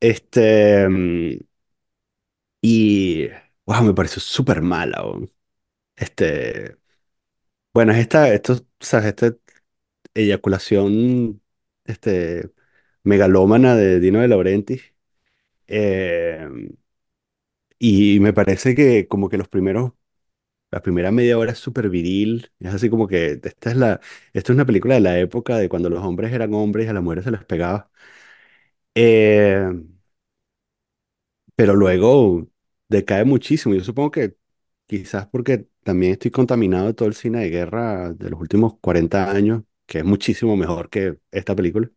Este, 0.00 0.86
mm, 0.88 1.38
y 2.60 3.28
wow, 3.66 3.82
me 3.84 3.94
pareció 3.94 4.20
súper 4.20 4.62
mala. 4.62 5.04
weón. 5.04 5.30
Este, 5.96 6.76
bueno, 7.74 7.92
es 7.92 7.98
esta, 8.00 8.32
esto, 8.34 8.56
sea, 8.80 9.00
esta 9.08 9.34
eyaculación, 10.14 11.42
este, 11.84 12.50
megalómana 13.04 13.76
de 13.76 14.00
Dino 14.00 14.20
de 14.20 14.28
Laurentiis. 14.28 14.94
eh, 15.68 16.48
y 17.78 18.20
me 18.20 18.32
parece 18.32 18.74
que 18.74 19.08
como 19.08 19.28
que 19.28 19.38
los 19.38 19.48
primeros, 19.48 19.92
la 20.74 20.82
primera 20.82 21.10
media 21.12 21.38
hora 21.38 21.52
es 21.52 21.58
súper 21.58 21.88
viril. 21.90 22.50
Es 22.60 22.74
así 22.74 22.90
como 22.90 23.06
que 23.08 23.40
esta 23.42 23.70
es 23.70 23.76
la, 23.76 24.00
esta 24.32 24.52
es 24.52 24.56
una 24.56 24.66
película 24.66 24.94
de 24.94 25.00
la 25.00 25.18
época 25.18 25.56
de 25.58 25.68
cuando 25.68 25.90
los 25.90 26.02
hombres 26.04 26.32
eran 26.32 26.54
hombres 26.54 26.86
y 26.86 26.88
a 26.90 26.92
las 26.94 27.02
mujeres 27.02 27.24
se 27.24 27.30
les 27.32 27.44
pegaba. 27.44 27.90
Eh, 28.94 29.70
pero 31.56 31.74
luego 31.74 32.48
decae 32.88 33.24
muchísimo. 33.24 33.74
Yo 33.74 33.84
supongo 33.84 34.10
que 34.10 34.36
quizás 34.86 35.26
porque 35.28 35.68
también 35.82 36.12
estoy 36.12 36.30
contaminado 36.30 36.86
de 36.86 36.94
todo 36.94 37.08
el 37.08 37.14
cine 37.14 37.40
de 37.40 37.50
guerra 37.50 38.12
de 38.12 38.30
los 38.30 38.40
últimos 38.40 38.78
40 38.80 39.30
años, 39.30 39.62
que 39.86 39.98
es 39.98 40.04
muchísimo 40.04 40.56
mejor 40.56 40.90
que 40.90 41.18
esta 41.30 41.54
película. 41.56 41.90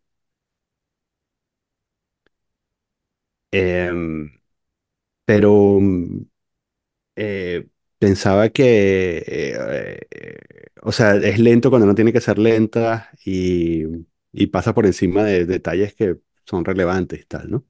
Em, 3.51 4.32
pero 5.25 5.80
mm, 5.82 6.21
eh, 7.17 7.67
pensaba 7.99 8.49
que, 8.49 9.17
eh, 9.27 9.99
eh, 10.11 10.67
o 10.83 10.91
sea, 10.91 11.15
es 11.15 11.39
lento 11.39 11.69
cuando 11.69 11.87
no 11.87 11.95
tiene 11.95 12.13
que 12.13 12.21
ser 12.21 12.37
lenta 12.39 13.09
y, 13.25 13.83
y 14.31 14.47
pasa 14.47 14.73
por 14.73 14.85
encima 14.85 15.23
de 15.23 15.45
detalles 15.45 15.93
que 15.95 16.17
son 16.45 16.65
relevantes 16.65 17.21
y 17.21 17.25
tal, 17.25 17.51
¿no? 17.51 17.65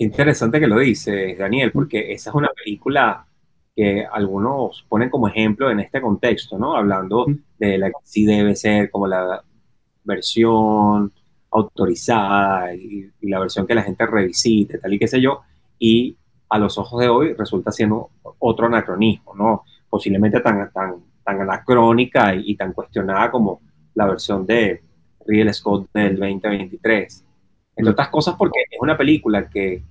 Interesante 0.00 0.60
que 0.60 0.66
lo 0.68 0.78
dices, 0.78 1.36
Daniel, 1.38 1.72
Mm, 1.74 1.88
porque 1.92 2.12
esa 2.12 2.30
es 2.30 2.36
una 2.36 2.48
película 2.50 3.26
que 3.74 4.06
algunos 4.10 4.84
ponen 4.88 5.10
como 5.10 5.26
ejemplo 5.28 5.70
en 5.70 5.80
este 5.80 6.00
contexto, 6.00 6.56
¿no? 6.58 6.76
Hablando 6.76 7.26
mm, 7.26 7.38
de 7.58 7.78
la 7.78 7.88
que 7.88 7.96
sí 8.04 8.24
debe 8.24 8.54
ser 8.54 8.90
como 8.90 9.08
la 9.08 9.42
versión 10.04 11.12
autorizada 11.50 12.74
y, 12.74 13.10
y 13.20 13.28
la 13.28 13.40
versión 13.40 13.66
que 13.66 13.74
la 13.74 13.82
gente 13.82 14.06
revisite, 14.06 14.78
tal 14.78 14.94
y 14.94 14.98
qué 15.00 15.08
sé 15.08 15.20
yo, 15.20 15.40
y 15.78 16.16
a 16.48 16.58
los 16.58 16.78
ojos 16.78 17.00
de 17.00 17.08
hoy 17.08 17.34
resulta 17.34 17.72
siendo 17.72 18.10
otro 18.38 18.66
anacronismo, 18.66 19.34
¿no? 19.34 19.64
Posiblemente 19.88 20.40
tan, 20.40 20.70
tan, 20.72 20.96
tan 21.24 21.40
anacrónica 21.40 22.34
y, 22.34 22.52
y 22.52 22.56
tan 22.56 22.72
cuestionada 22.72 23.30
como 23.30 23.60
la 23.94 24.06
versión 24.06 24.46
de 24.46 24.82
Ridley 25.26 25.52
Scott 25.52 25.90
del 25.92 26.18
2023. 26.18 27.24
Entre 27.76 27.92
otras 27.92 28.08
cosas 28.08 28.34
porque 28.36 28.60
es 28.70 28.78
una 28.80 28.96
película 28.96 29.48
que 29.48 29.82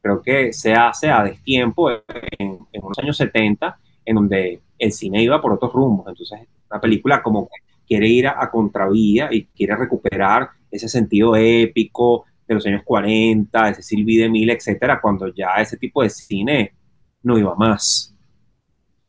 creo 0.00 0.22
que 0.22 0.52
se 0.52 0.72
hace 0.72 1.10
a 1.10 1.24
destiempo 1.24 1.90
en, 1.90 2.58
en 2.72 2.84
unos 2.84 2.98
años 2.98 3.16
70, 3.16 3.78
en 4.04 4.14
donde 4.14 4.60
el 4.78 4.92
cine 4.92 5.22
iba 5.22 5.40
por 5.40 5.52
otros 5.52 5.72
rumbos. 5.72 6.06
Entonces, 6.08 6.40
una 6.70 6.80
película 6.80 7.22
como 7.22 7.46
que 7.46 7.60
quiere 7.86 8.08
ir 8.08 8.28
a, 8.28 8.42
a 8.42 8.50
contravía 8.50 9.28
y 9.30 9.46
quiere 9.46 9.76
recuperar 9.76 10.50
ese 10.70 10.88
sentido 10.88 11.36
épico 11.36 12.24
de 12.54 12.56
los 12.56 12.66
años 12.66 12.82
40, 12.84 13.68
ese 13.70 13.82
Sylvie 13.82 14.22
de 14.22 14.28
Mille, 14.28 14.52
etcétera, 14.52 15.00
cuando 15.00 15.28
ya 15.32 15.54
ese 15.60 15.76
tipo 15.76 16.02
de 16.02 16.10
cine 16.10 16.74
no 17.22 17.38
iba 17.38 17.54
más. 17.54 18.14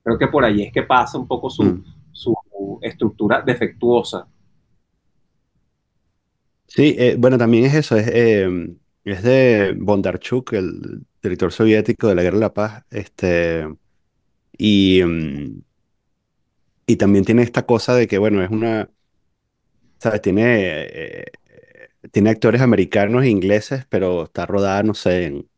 Creo 0.03 0.17
que 0.17 0.27
por 0.27 0.45
ahí 0.45 0.63
es 0.63 0.71
que 0.73 0.83
pasa 0.83 1.17
un 1.17 1.27
poco 1.27 1.49
su, 1.49 1.63
mm. 1.63 1.83
su 2.11 2.35
estructura 2.81 3.41
defectuosa. 3.41 4.27
Sí, 6.67 6.95
eh, 6.97 7.15
bueno, 7.17 7.37
también 7.37 7.65
es 7.65 7.73
eso, 7.73 7.97
es, 7.97 8.07
eh, 8.07 8.47
es 9.03 9.23
de 9.23 9.75
Bondarchuk, 9.77 10.53
el 10.53 11.05
director 11.21 11.51
soviético 11.51 12.07
de 12.07 12.15
la 12.15 12.23
Guerra 12.23 12.37
de 12.37 12.41
la 12.41 12.53
Paz, 12.53 12.83
este, 12.89 13.67
y, 14.57 15.01
y 16.85 16.95
también 16.95 17.25
tiene 17.25 17.41
esta 17.41 17.65
cosa 17.65 17.93
de 17.95 18.07
que, 18.07 18.17
bueno, 18.17 18.41
es 18.41 18.49
una, 18.49 18.89
¿sabes? 19.99 20.21
Tiene, 20.21 20.43
eh, 20.57 21.25
tiene 22.11 22.29
actores 22.31 22.61
americanos 22.61 23.23
e 23.23 23.29
ingleses, 23.29 23.85
pero 23.89 24.23
está 24.25 24.45
rodada, 24.45 24.83
no 24.83 24.93
sé, 24.93 25.25
en 25.25 25.49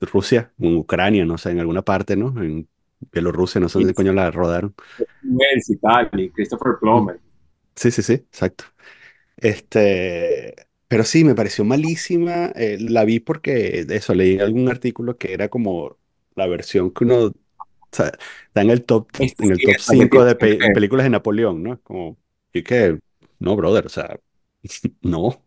Rusia, 0.00 0.52
en 0.58 0.76
Ucrania, 0.76 1.24
no 1.24 1.38
sé, 1.38 1.50
en 1.50 1.60
alguna 1.60 1.82
parte, 1.82 2.16
¿no? 2.16 2.28
En 2.42 2.68
Bielorrusia, 3.12 3.60
no 3.60 3.68
sé 3.68 3.78
dónde 3.78 3.94
coño 3.94 4.12
la 4.12 4.30
rodaron. 4.30 4.74
y 5.68 5.76
tal, 5.76 6.10
y 6.18 6.30
Christopher 6.30 6.74
Mm. 6.80 6.80
Plummer. 6.80 7.20
Sí, 7.76 7.90
sí, 7.90 8.02
sí, 8.02 8.14
exacto. 8.14 8.64
Este, 9.36 10.54
pero 10.88 11.04
sí, 11.04 11.24
me 11.24 11.34
pareció 11.36 11.64
malísima. 11.64 12.52
eh, 12.56 12.78
la 12.80 13.04
vi 13.04 13.20
porque 13.20 13.84
de 13.86 13.96
eso, 13.96 14.14
leí 14.14 14.38
algún 14.40 14.68
artículo 14.70 15.18
que 15.18 15.34
era 15.34 15.48
como 15.50 15.98
la 16.36 16.46
versión 16.48 16.92
que 16.92 17.04
uno, 17.04 17.26
o 17.28 17.34
sea, 17.92 18.12
está 18.48 18.62
en 18.62 18.70
el 18.70 18.84
top, 18.84 19.10
Este 19.18 19.44
en 19.44 19.52
el 19.52 19.62
top 19.62 19.78
es 19.78 19.88
alguien 19.88 20.08
5 20.08 20.10
tiene 20.10 20.26
de 20.26 20.36
pe- 20.36 20.70
películas 20.70 21.04
de 21.04 21.10
Napoleón, 21.10 21.62
¿no? 21.64 21.80
Como, 21.82 22.18
y 22.52 22.62
que, 22.64 23.00
no, 23.40 23.56
brother, 23.56 23.86
o 23.86 23.90
sea, 23.90 24.20
no. 25.02 25.42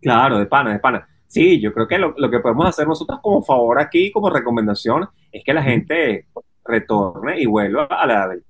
Claro, 0.00 0.38
de 0.38 0.46
pana, 0.46 0.72
de 0.72 0.80
pana. 0.80 1.08
Sí, 1.26 1.60
yo 1.60 1.72
creo 1.72 1.86
que 1.88 1.98
lo, 1.98 2.14
lo 2.16 2.30
que 2.30 2.40
podemos 2.40 2.66
hacer 2.66 2.86
nosotros 2.86 3.20
como 3.22 3.42
favor 3.42 3.80
aquí, 3.80 4.10
como 4.12 4.28
recomendación, 4.30 5.08
es 5.30 5.42
que 5.44 5.54
la 5.54 5.62
gente 5.62 6.26
retorne 6.64 7.40
y 7.40 7.46
vuelva 7.46 7.84
a 7.86 8.06
la 8.06 8.28
del 8.28 8.44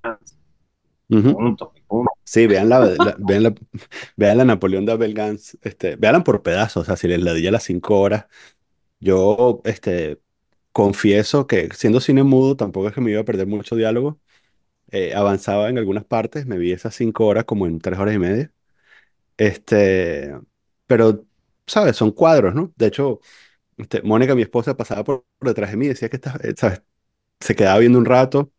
ujú. 1.08 1.36
punto, 1.36 1.72
punto. 1.88 2.12
Sí, 2.24 2.46
vean 2.46 2.68
la, 2.68 2.80
la- 2.80 3.16
vean 3.18 3.42
la, 3.44 3.54
vean 4.16 4.38
la 4.38 4.44
Napoleón 4.46 4.86
de 4.86 4.92
Abel 4.92 5.14
Gance, 5.14 5.58
este, 5.62 5.96
veanla 5.96 6.24
por 6.24 6.42
pedazos, 6.42 6.82
o 6.84 6.86
sea, 6.86 6.96
si 6.96 7.08
les 7.08 7.22
la 7.22 7.34
di 7.34 7.46
a 7.48 7.52
las 7.52 7.64
5 7.64 8.00
horas, 8.00 8.26
yo, 9.00 9.62
este, 9.64 10.20
confieso 10.72 11.46
que 11.48 11.68
siendo 11.74 12.00
cine 12.00 12.24
mudo, 12.24 12.56
tampoco 12.56 12.88
es 12.88 12.94
que 12.94 13.00
me 13.02 13.12
iba 13.12 13.20
a 13.22 13.24
perder 13.26 13.46
mucho 13.48 13.76
diálogo, 13.76 14.20
eh, 14.92 15.14
avanzaba 15.14 15.70
en 15.70 15.78
algunas 15.78 16.04
partes, 16.06 16.46
me 16.46 16.58
vi 16.58 16.72
esas 16.72 16.94
cinco 16.96 17.26
horas 17.26 17.44
como 17.46 17.66
en 17.66 17.80
tres 17.80 17.98
horas 18.00 18.14
y 18.16 18.18
media. 18.20 18.52
Este, 19.36 20.34
pero, 20.86 21.24
¿sabes? 21.66 21.96
Son 21.96 22.12
cuadros, 22.12 22.54
¿no? 22.54 22.72
De 22.76 22.86
hecho, 22.86 23.20
este, 23.78 24.02
Mónica, 24.02 24.34
mi 24.34 24.42
esposa, 24.42 24.76
pasaba 24.76 25.04
por, 25.04 25.26
detrás 25.40 25.70
de 25.72 25.78
mí 25.78 25.86
y 25.86 25.88
decía 25.90 26.08
que 26.10 26.16
está, 26.16 26.38
eh, 26.44 26.54
¿sabes? 26.56 26.82
Se 27.40 27.56
quedaba 27.56 27.80
viendo 27.80 27.98
un 27.98 28.06
rato. 28.06 28.52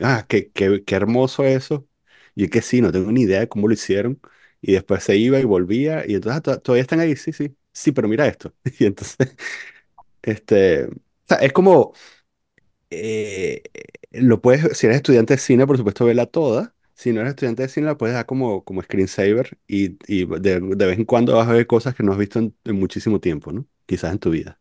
Ah, 0.00 0.26
qué, 0.28 0.50
qué, 0.52 0.84
qué 0.84 0.94
hermoso 0.96 1.44
eso. 1.44 1.88
Y 2.34 2.48
que 2.48 2.62
sí, 2.62 2.80
no 2.82 2.92
tengo 2.92 3.12
ni 3.12 3.22
idea 3.22 3.40
de 3.40 3.48
cómo 3.48 3.68
lo 3.68 3.74
hicieron. 3.74 4.20
Y 4.62 4.72
después 4.72 5.04
se 5.04 5.16
iba 5.16 5.40
y 5.40 5.44
volvía. 5.44 6.04
Y 6.08 6.14
entonces, 6.16 6.38
"Ah, 6.38 6.42
to- 6.42 6.60
todavía 6.62 6.82
están 6.82 7.00
ahí, 7.00 7.16
sí, 7.16 7.32
sí. 7.32 7.56
Sí, 7.72 7.92
pero 7.92 8.08
mira 8.08 8.26
esto. 8.28 8.54
Y 8.80 8.86
entonces, 8.86 9.36
este, 10.22 10.86
o 10.86 10.90
sea, 11.28 11.38
es 11.38 11.52
como, 11.52 11.92
eh, 12.90 13.62
lo 14.12 14.40
puedes, 14.40 14.76
si 14.78 14.86
eres 14.86 14.96
estudiante 14.98 15.34
de 15.34 15.38
cine, 15.38 15.66
por 15.66 15.76
supuesto, 15.76 16.04
verla 16.06 16.26
toda. 16.26 16.74
Si 16.98 17.12
no 17.14 17.20
eres 17.22 17.32
estudiante 17.32 17.62
de 17.64 17.70
cine, 17.70 17.86
la 17.86 17.98
puedes 17.98 18.14
dar 18.16 18.26
como, 18.26 18.64
como 18.64 18.82
screensaver 18.82 19.58
y, 19.68 19.98
y 20.08 20.26
de, 20.26 20.60
de 20.60 20.86
vez 20.86 20.98
en 20.98 21.06
cuando 21.06 21.36
vas 21.36 21.48
a 21.48 21.52
ver 21.54 21.66
cosas 21.68 21.94
que 21.96 22.04
no 22.04 22.12
has 22.12 22.18
visto 22.18 22.40
en, 22.40 22.56
en 22.64 22.76
muchísimo 22.80 23.20
tiempo, 23.20 23.52
¿no? 23.52 23.66
Quizás 23.86 24.12
en 24.12 24.20
tu 24.20 24.30
vida. 24.30 24.60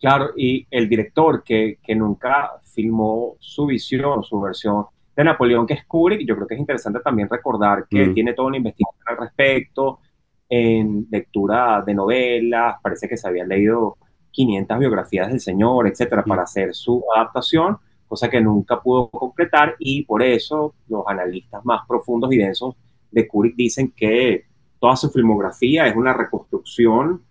Claro, 0.00 0.30
y 0.36 0.66
el 0.70 0.88
director 0.88 1.42
que, 1.44 1.78
que 1.82 1.94
nunca 1.94 2.52
filmó 2.64 3.36
su 3.38 3.66
visión, 3.66 4.22
su 4.24 4.40
versión 4.40 4.86
de 5.14 5.24
Napoleón, 5.24 5.66
que 5.66 5.74
es 5.74 5.84
Kubrick, 5.86 6.26
yo 6.26 6.34
creo 6.36 6.46
que 6.46 6.54
es 6.54 6.60
interesante 6.60 7.00
también 7.00 7.28
recordar 7.28 7.86
que 7.88 8.08
Mm, 8.08 8.14
tiene 8.14 8.32
toda 8.32 8.48
una 8.48 8.56
investigación 8.56 9.04
al 9.06 9.18
respecto, 9.18 10.00
en 10.48 11.06
lectura 11.10 11.82
de 11.86 11.94
novelas, 11.94 12.76
parece 12.82 13.08
que 13.08 13.16
se 13.18 13.28
había 13.28 13.44
leído 13.44 13.98
500 14.30 14.78
biografías 14.78 15.28
del 15.28 15.40
señor, 15.40 15.86
etcétera, 15.86 16.24
mm, 16.24 16.26
para 16.26 16.44
hacer 16.44 16.74
su 16.74 17.04
adaptación, 17.14 17.76
cosa 18.10 18.28
que 18.28 18.40
nunca 18.40 18.80
pudo 18.80 19.08
concretar, 19.08 19.76
y 19.78 20.02
por 20.02 20.22
eso 20.22 20.74
los 20.88 21.04
analistas 21.06 21.64
más 21.64 21.86
profundos 21.86 22.32
y 22.32 22.36
densos 22.36 22.74
de 23.10 23.26
Kubrick 23.26 23.54
dicen 23.56 23.92
que 23.96 24.44
toda 24.80 24.96
su 24.96 25.10
filmografía 25.10 25.86
es 25.86 25.96
una 25.96 26.12
reconstrucción 26.12 27.22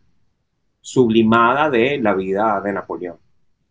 sublimada 0.80 1.70
de 1.70 2.00
la 2.00 2.14
vida 2.14 2.62
de 2.62 2.74
Napoleón. 2.74 3.18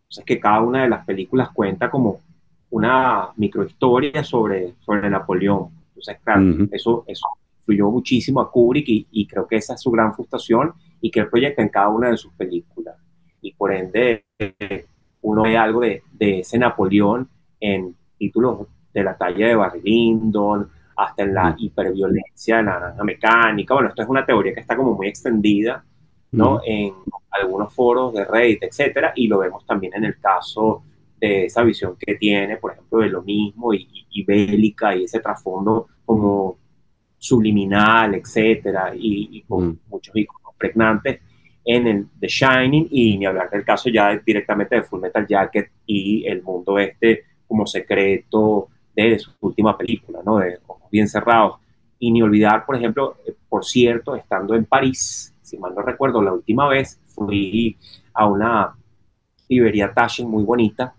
Entonces 0.03 0.23
que 0.25 0.39
cada 0.39 0.61
una 0.61 0.83
de 0.83 0.89
las 0.89 1.05
películas 1.05 1.49
cuenta 1.51 1.89
como 1.89 2.21
una 2.69 3.29
microhistoria 3.35 4.23
sobre, 4.23 4.75
sobre 4.79 5.09
Napoleón. 5.09 5.69
Entonces, 5.89 6.17
claro, 6.23 6.43
ujú, 6.43 6.69
eso, 6.71 7.03
eso 7.07 7.25
influyó 7.61 7.89
muchísimo 7.89 8.39
a 8.41 8.51
Kubrick 8.51 8.87
y, 8.87 9.07
y 9.11 9.27
creo 9.27 9.47
que 9.47 9.55
esa 9.55 9.73
es 9.73 9.81
su 9.81 9.89
gran 9.89 10.13
frustración 10.13 10.73
y 11.01 11.09
que 11.09 11.21
él 11.21 11.29
proyecta 11.29 11.63
en 11.63 11.69
cada 11.69 11.89
una 11.89 12.09
de 12.09 12.17
sus 12.17 12.31
películas. 12.33 12.95
Y 13.41 13.53
por 13.53 13.73
ende, 13.73 14.25
eh, 14.37 14.85
uno 15.21 15.43
ve 15.43 15.57
algo 15.57 15.81
de, 15.81 16.03
de 16.11 16.39
ese 16.39 16.57
Napoleón 16.57 17.29
en 17.59 17.95
títulos 18.17 18.67
de 18.93 19.03
la 19.03 19.17
talla 19.17 19.47
de 19.47 19.55
Barry 19.55 19.81
Lyndon, 19.81 20.69
hasta 20.99 21.23
en 21.23 21.33
la 21.33 21.51
mm, 21.51 21.55
hiperviolencia 21.59 22.57
de 22.57 22.63
la 22.63 22.71
naranja 22.79 23.03
mecánica. 23.03 23.73
Bueno, 23.73 23.89
esto 23.89 24.01
es 24.01 24.09
una 24.09 24.25
teoría 24.25 24.53
que 24.53 24.59
está 24.59 24.75
como 24.75 24.93
muy 24.93 25.07
extendida 25.07 25.83
¿no? 26.31 26.55
mm, 26.55 26.61
En 26.65 26.93
algunos 27.31 27.73
foros 27.73 28.13
de 28.13 28.25
Reddit, 28.25 28.63
etcétera, 28.63 29.13
y 29.15 29.27
lo 29.27 29.39
vemos 29.39 29.65
también 29.65 29.93
en 29.95 30.05
el 30.05 30.19
caso 30.19 30.83
de 31.19 31.45
esa 31.45 31.63
visión 31.63 31.95
que 31.97 32.15
tiene, 32.15 32.57
por 32.57 32.73
ejemplo, 32.73 32.99
de 32.99 33.09
lo 33.09 33.21
mismo 33.21 33.73
y, 33.73 33.87
y 34.09 34.23
bélica 34.23 34.95
y 34.95 35.03
ese 35.03 35.19
trasfondo 35.19 35.87
como 36.05 36.57
subliminal, 37.17 38.15
etcétera, 38.15 38.93
y, 38.95 39.37
y 39.37 39.41
con 39.43 39.67
mm, 39.67 39.79
muchos 39.89 40.15
iconos 40.15 40.53
pregnantes 40.57 41.21
en 41.71 41.85
el 41.85 42.07
The 42.19 42.27
Shining 42.27 42.87
y 42.89 43.15
ni 43.15 43.27
hablar 43.27 43.47
del 43.51 43.63
caso 43.63 43.89
ya 43.89 44.17
directamente 44.25 44.75
de 44.75 44.81
Full 44.81 45.01
Metal 45.01 45.27
Jacket 45.27 45.69
y 45.85 46.25
el 46.25 46.41
mundo 46.41 46.79
este 46.79 47.25
como 47.47 47.67
secreto 47.67 48.69
de 48.95 49.19
su 49.19 49.31
última 49.41 49.77
película, 49.77 50.21
¿no? 50.25 50.39
De 50.39 50.57
Ojos 50.65 50.89
Bien 50.91 51.07
Cerrados. 51.07 51.59
Y 51.99 52.11
ni 52.11 52.23
olvidar, 52.23 52.65
por 52.65 52.75
ejemplo, 52.75 53.17
eh, 53.23 53.35
por 53.47 53.63
cierto, 53.63 54.15
estando 54.15 54.55
en 54.55 54.65
París, 54.65 55.35
si 55.43 55.59
mal 55.59 55.75
no 55.75 55.83
recuerdo, 55.83 56.23
la 56.23 56.33
última 56.33 56.67
vez 56.67 56.99
fui 57.05 57.77
a 58.13 58.25
una 58.25 58.75
librería 59.47 59.93
Taschen 59.93 60.27
muy 60.27 60.43
bonita. 60.43 60.95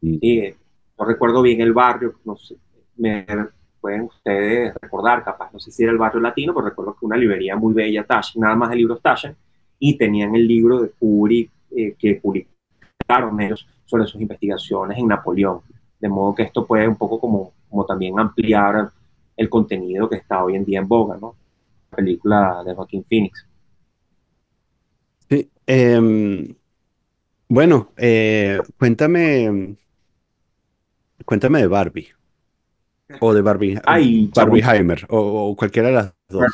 mm. 0.00 0.18
Y 0.22 0.54
no 0.98 1.04
recuerdo 1.04 1.42
bien 1.42 1.60
el 1.60 1.74
barrio, 1.74 2.14
no 2.24 2.36
sé, 2.36 2.56
me 2.96 3.26
pueden 3.78 4.02
ustedes 4.02 4.74
recordar, 4.80 5.22
capaz, 5.22 5.52
no 5.52 5.60
sé 5.60 5.70
si 5.70 5.82
era 5.82 5.92
el 5.92 5.98
barrio 5.98 6.20
latino, 6.20 6.54
pero 6.54 6.68
recuerdo 6.68 6.96
que 6.98 7.04
una 7.04 7.18
librería 7.18 7.54
muy 7.54 7.74
bella, 7.74 8.04
Taschen, 8.04 8.40
nada 8.40 8.56
más 8.56 8.70
de 8.70 8.76
libros 8.76 9.02
Taschen, 9.02 9.36
y 9.80 9.96
tenían 9.96 10.36
el 10.36 10.46
libro 10.46 10.82
de 10.82 10.90
Kubrick 10.90 11.50
eh, 11.74 11.96
que 11.98 12.14
publicaron 12.16 13.40
ellos 13.40 13.66
sobre 13.86 14.06
sus 14.06 14.20
investigaciones 14.20 14.98
en 14.98 15.08
Napoleón. 15.08 15.62
De 15.98 16.08
modo 16.08 16.34
que 16.34 16.44
esto 16.44 16.64
puede 16.64 16.86
un 16.86 16.96
poco 16.96 17.18
como, 17.18 17.52
como 17.68 17.84
también 17.84 18.18
ampliar 18.20 18.90
el 19.36 19.48
contenido 19.48 20.08
que 20.08 20.16
está 20.16 20.44
hoy 20.44 20.54
en 20.54 20.64
día 20.64 20.78
en 20.78 20.86
boga, 20.86 21.16
¿no? 21.20 21.34
La 21.90 21.96
película 21.96 22.62
de 22.64 22.74
Joaquín 22.74 23.04
Phoenix. 23.08 23.46
Sí, 25.28 25.50
em, 25.66 26.54
bueno, 27.48 27.90
eh, 27.96 28.60
cuéntame, 28.78 29.76
cuéntame 31.24 31.60
de 31.60 31.66
Barbie 31.66 32.19
o 33.18 33.34
de 33.34 33.42
Barbie, 33.42 33.80
Ay, 33.84 34.30
chamo, 34.32 34.52
Barbieheimer 34.52 35.06
o, 35.08 35.50
o 35.50 35.56
cualquiera 35.56 35.88
de 35.88 35.94
las 35.94 36.14
dos. 36.28 36.44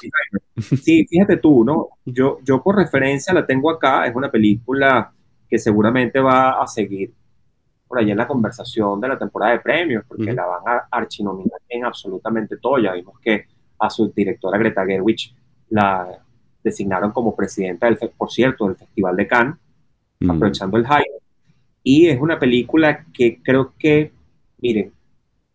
Sí, 0.83 1.07
fíjate 1.07 1.37
tú, 1.39 1.65
¿no? 1.65 1.89
Yo, 2.05 2.39
yo 2.43 2.63
por 2.63 2.77
referencia 2.77 3.35
la 3.35 3.47
tengo 3.47 3.71
acá, 3.71 4.07
es 4.07 4.15
una 4.15 4.31
película 4.31 5.13
que 5.49 5.59
seguramente 5.59 6.19
va 6.21 6.63
a 6.63 6.67
seguir 6.67 7.13
por 7.87 7.99
allá 7.99 8.13
en 8.13 8.19
la 8.19 8.27
conversación 8.27 9.01
de 9.01 9.09
la 9.09 9.19
temporada 9.19 9.53
de 9.53 9.61
premios, 9.61 10.05
porque 10.09 10.31
Ujú, 10.31 10.37
la 10.37 10.47
van 10.47 10.63
a 10.67 10.89
archinominar 10.91 11.61
en 11.69 11.85
absolutamente 11.85 12.57
todo. 12.57 12.79
Ya 12.79 12.93
vimos 12.95 13.19
que 13.21 13.47
a 13.79 13.91
su 13.91 14.13
directora 14.13 14.59
Greta 14.59 14.85
Gerwig 14.85 15.35
la 15.71 16.09
designaron 16.63 17.13
como 17.13 17.37
presidenta 17.37 17.87
del, 17.87 17.97
por 18.17 18.31
cierto, 18.31 18.67
del 18.67 18.77
Festival 18.77 19.17
de 19.17 19.27
Cannes, 19.29 19.57
mm, 20.21 20.31
aprovechando 20.31 20.77
el 20.79 20.87
hype. 20.87 21.23
Y 21.83 22.09
es 22.09 22.21
una 22.21 22.39
película 22.39 23.05
que 23.13 23.41
creo 23.43 23.75
que, 23.79 24.13
miren, 24.59 24.93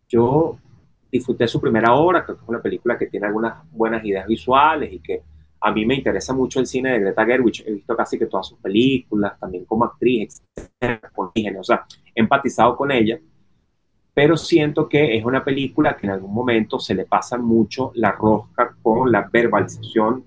yo 0.08 0.58
disfruté 1.12 1.46
su 1.46 1.60
primera 1.60 1.94
obra, 1.94 2.24
creo 2.24 2.38
que 2.38 2.42
es 2.42 2.48
una 2.48 2.62
película 2.62 2.98
que 2.98 3.06
tiene 3.06 3.26
algunas 3.26 3.70
buenas 3.70 4.02
ideas 4.02 4.26
visuales 4.26 4.90
y 4.90 4.98
que 5.00 5.22
a 5.60 5.70
mí 5.70 5.84
me 5.84 5.94
interesa 5.94 6.32
mucho 6.32 6.58
el 6.58 6.66
cine 6.66 6.90
de 6.90 7.00
Greta 7.00 7.24
Gerwig. 7.24 7.62
He 7.66 7.72
visto 7.72 7.94
casi 7.94 8.18
que 8.18 8.26
todas 8.26 8.48
sus 8.48 8.58
películas, 8.58 9.38
también 9.38 9.66
como 9.66 9.84
actriz, 9.84 10.42
etcétera, 10.56 11.12
o 11.14 11.64
sea, 11.64 11.84
he 12.14 12.20
empatizado 12.20 12.76
con 12.76 12.90
ella, 12.90 13.20
pero 14.14 14.36
siento 14.36 14.88
que 14.88 15.16
es 15.16 15.24
una 15.24 15.44
película 15.44 15.96
que 15.96 16.06
en 16.06 16.12
algún 16.14 16.32
momento 16.32 16.78
se 16.80 16.94
le 16.94 17.04
pasa 17.04 17.38
mucho 17.38 17.92
la 17.94 18.12
rosca 18.12 18.74
con 18.82 19.12
la 19.12 19.28
verbalización 19.30 20.24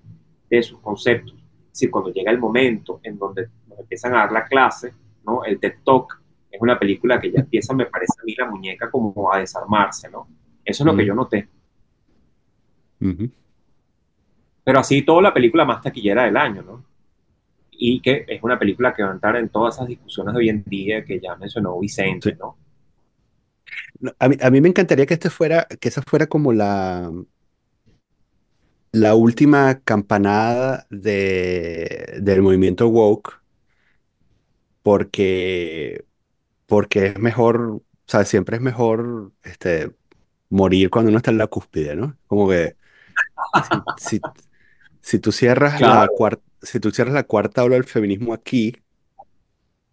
de 0.50 0.64
sus 0.64 0.80
conceptos. 0.80 1.34
Es 1.34 1.72
decir, 1.72 1.92
cuando 1.92 2.12
llega 2.12 2.32
el 2.32 2.40
momento 2.40 3.00
en 3.04 3.18
donde 3.18 3.50
nos 3.68 3.80
empiezan 3.80 4.14
a 4.14 4.20
dar 4.20 4.32
la 4.32 4.46
clase, 4.46 4.94
¿no? 5.26 5.44
El 5.44 5.60
TED 5.60 5.76
Talk 5.84 6.22
es 6.50 6.62
una 6.62 6.80
película 6.80 7.20
que 7.20 7.32
ya 7.32 7.42
empieza, 7.42 7.74
me 7.74 7.88
parece 7.88 8.14
a 8.22 8.24
mí, 8.24 8.34
la 8.38 8.50
muñeca 8.50 8.90
como 8.90 9.32
a 9.32 9.40
desarmarse, 9.40 10.10
¿no? 10.10 10.28
Eso 10.66 10.84
es 10.84 10.88
lo 10.88 10.96
que 10.96 11.06
mm, 11.06 11.08
yo 11.08 11.16
noté. 11.16 11.50
Pero 14.66 14.80
así 14.80 15.02
toda 15.04 15.22
la 15.22 15.34
película 15.34 15.64
más 15.66 15.82
taquillera 15.82 16.24
del 16.26 16.38
año, 16.38 16.62
¿no? 16.64 16.86
Y 17.72 18.02
que 18.02 18.26
es 18.28 18.44
una 18.44 18.60
película 18.60 18.94
que 18.94 19.04
va 19.04 19.12
a 19.12 19.14
entrar 19.14 19.36
en 19.38 19.50
todas 19.50 19.76
esas 19.76 19.88
discusiones 19.88 20.34
de 20.34 20.40
hoy 20.40 20.50
en 20.50 20.64
día 20.66 21.06
que 21.06 21.20
ya 21.22 21.36
mencionó 21.38 21.80
Vicente. 21.80 22.38
No, 22.40 22.58
A 24.20 24.28
mí, 24.30 24.36
a 24.42 24.50
mí 24.52 24.62
me 24.62 24.70
encantaría 24.70 25.06
que 25.06 25.14
este 25.16 25.30
fuera, 25.30 25.68
que 25.80 25.88
esa 25.90 26.02
fuera 26.02 26.28
como 26.28 26.54
la, 26.54 27.12
la 28.92 29.14
última 29.16 29.82
campanada 29.82 30.88
de, 30.90 32.18
del 32.22 32.42
movimiento 32.42 32.88
woke, 32.88 33.42
porque, 34.82 36.06
porque 36.68 37.08
es 37.08 37.20
mejor, 37.20 37.62
o 37.62 37.84
sea, 38.08 38.26
siempre 38.26 38.58
es 38.58 38.62
mejor 38.64 39.34
este, 39.44 39.92
morir 40.56 40.90
cuando 40.90 41.10
uno 41.10 41.18
está 41.18 41.32
en 41.32 41.38
la 41.38 41.48
cúspide, 41.48 41.96
¿no? 41.96 42.18
Como 42.28 42.50
que 42.50 42.76
si, 43.98 44.18
si, 44.18 44.22
si 45.02 45.20
tú 45.20 45.32
cierras 45.32 45.80
la 45.82 46.08
cuarta, 46.08 46.44
si 46.62 46.80
tú 46.80 46.92
cierras 46.92 47.14
la 47.14 47.24
cuarta 47.24 47.64
ola 47.64 47.76
del 47.76 47.84
feminismo 47.84 48.34
aquí, 48.34 48.76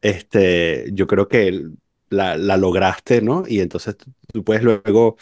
este, 0.01 0.89
yo 0.93 1.07
creo 1.07 1.29
que 1.29 1.69
la, 2.11 2.37
la 2.37 2.57
lograste, 2.57 3.21
¿no? 3.21 3.45
Y 3.47 3.61
entonces 3.61 3.97
tú, 3.97 4.13
tú 4.33 4.45
puedes 4.45 4.63
luego 4.63 5.17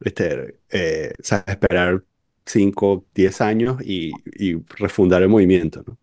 este, 0.00 0.60
eh, 0.70 1.12
esperar 1.46 2.02
5 2.46 3.04
10 3.14 3.40
años 3.40 3.82
y, 3.82 4.12
y 4.24 4.54
refundar 4.78 5.22
el 5.22 5.28
movimiento, 5.28 5.84
¿no? 5.86 5.98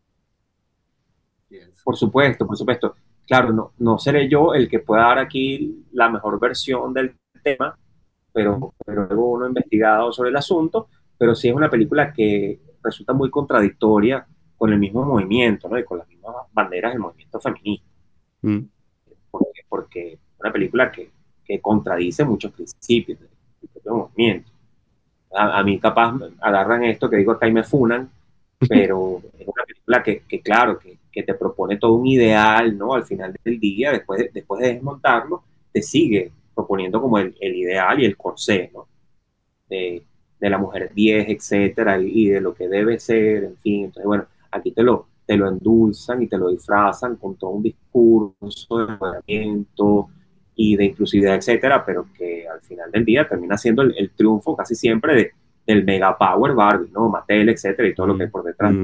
por 1.84 1.96
supuesto, 1.96 2.46
por 2.46 2.58
supuesto. 2.58 2.96
Claro, 3.26 3.54
no, 3.54 3.72
no 3.78 3.98
seré 3.98 4.28
yo 4.28 4.54
el 4.54 4.70
que 4.70 4.80
pueda 4.80 5.04
dar 5.04 5.20
aquí 5.20 5.86
la 5.94 6.10
mejor 6.10 6.38
versión 6.38 6.94
del 6.94 7.16
tema, 7.42 7.80
pero, 8.38 8.72
pero 8.86 9.08
luego 9.08 9.32
uno 9.32 9.46
ha 9.46 9.48
investigado 9.48 10.14
sobre 10.14 10.30
el 10.30 10.36
asunto, 10.36 10.90
pero 11.18 11.34
sí 11.34 11.50
es 11.50 11.56
una 11.56 11.72
película 11.72 12.14
que 12.14 12.60
resulta 12.84 13.12
muy 13.14 13.32
contradictoria 13.32 14.28
con 14.56 14.72
el 14.72 14.78
mismo 14.78 15.04
movimiento, 15.04 15.68
¿no? 15.68 15.80
Y 15.80 15.84
con 15.84 15.98
las 15.98 16.08
mismas 16.08 16.36
banderas 16.54 16.92
del 16.92 17.02
movimiento 17.02 17.40
feminista, 17.40 17.88
Mm, 18.44 18.60
porque, 19.32 19.62
porque 19.68 20.14
es 20.14 20.20
una 20.40 20.52
película 20.54 20.92
que, 20.92 21.10
que 21.44 21.60
contradice 21.60 22.24
muchos 22.24 22.52
principios 22.52 23.20
del, 23.20 23.30
del 23.60 23.70
propio 23.72 23.96
movimiento. 23.96 24.52
A, 25.34 25.58
a, 25.58 25.64
mí 25.64 25.80
capaz 25.80 26.14
agarran 26.40 26.84
esto 26.84 27.10
que 27.10 27.18
digo 27.18 27.32
acá 27.32 27.48
y 27.48 27.52
me 27.52 27.64
funan, 27.64 28.08
pero 28.70 29.24
es 29.40 29.48
una 29.48 29.64
película 29.66 30.04
que, 30.04 30.22
que 30.28 30.42
claro, 30.42 30.78
que, 30.78 31.00
que, 31.12 31.24
te 31.24 31.34
propone 31.34 31.78
todo 31.78 31.96
un 31.96 32.06
ideal, 32.06 32.78
¿no? 32.78 32.94
Al 32.94 33.06
final 33.06 33.36
del 33.44 33.60
día, 33.60 33.92
después 33.92 34.20
de, 34.20 34.30
después 34.32 34.62
de 34.62 34.76
desmontarlo, 34.76 35.44
te 35.72 35.82
sigue 35.82 36.32
proponiendo 36.58 37.02
como 37.02 37.20
el, 37.20 37.36
el 37.40 37.56
ideal 37.56 38.02
y 38.02 38.06
el 38.06 38.18
corsé, 38.18 38.72
¿no? 38.74 38.88
De, 39.70 40.04
de, 40.40 40.50
la 40.50 40.58
mujer 40.58 40.92
10, 40.94 41.30
etcétera, 41.30 42.00
y, 42.02 42.28
y, 42.28 42.30
de 42.30 42.42
lo 42.42 42.54
que 42.56 42.68
debe 42.70 43.00
ser, 43.00 43.44
en 43.46 43.58
fin. 43.58 43.86
Entonces, 43.86 44.06
bueno, 44.06 44.26
aquí 44.52 44.72
te 44.72 44.84
lo, 44.84 45.08
te 45.26 45.38
lo 45.38 45.48
endulzan 45.50 46.22
y 46.24 46.28
te 46.28 46.38
lo 46.38 46.50
disfrazan 46.50 47.18
con 47.18 47.38
todo 47.38 47.52
un 47.52 47.64
discurso 47.64 48.78
de 48.80 48.94
empoderamiento 48.94 50.10
y 50.56 50.76
de 50.78 50.86
inclusividad, 50.86 51.36
etcétera, 51.36 51.86
pero 51.86 52.08
que 52.18 52.48
al 52.48 52.62
final 52.62 52.92
del 52.92 53.06
día 53.06 53.28
termina 53.28 53.58
siendo 53.58 53.84
el, 53.84 53.94
el 53.98 54.12
triunfo 54.16 54.56
casi 54.56 54.76
siempre 54.76 55.16
de, 55.16 55.32
del 55.68 55.84
mega 55.86 56.18
power 56.18 56.54
Barbie, 56.56 56.92
¿no? 56.92 57.10
Mattel, 57.10 57.50
etcétera, 57.50 57.88
y 57.90 57.94
todo 57.96 58.08
lo 58.08 58.18
que 58.18 58.24
hay 58.24 58.30
por 58.30 58.44
detrás. 58.44 58.78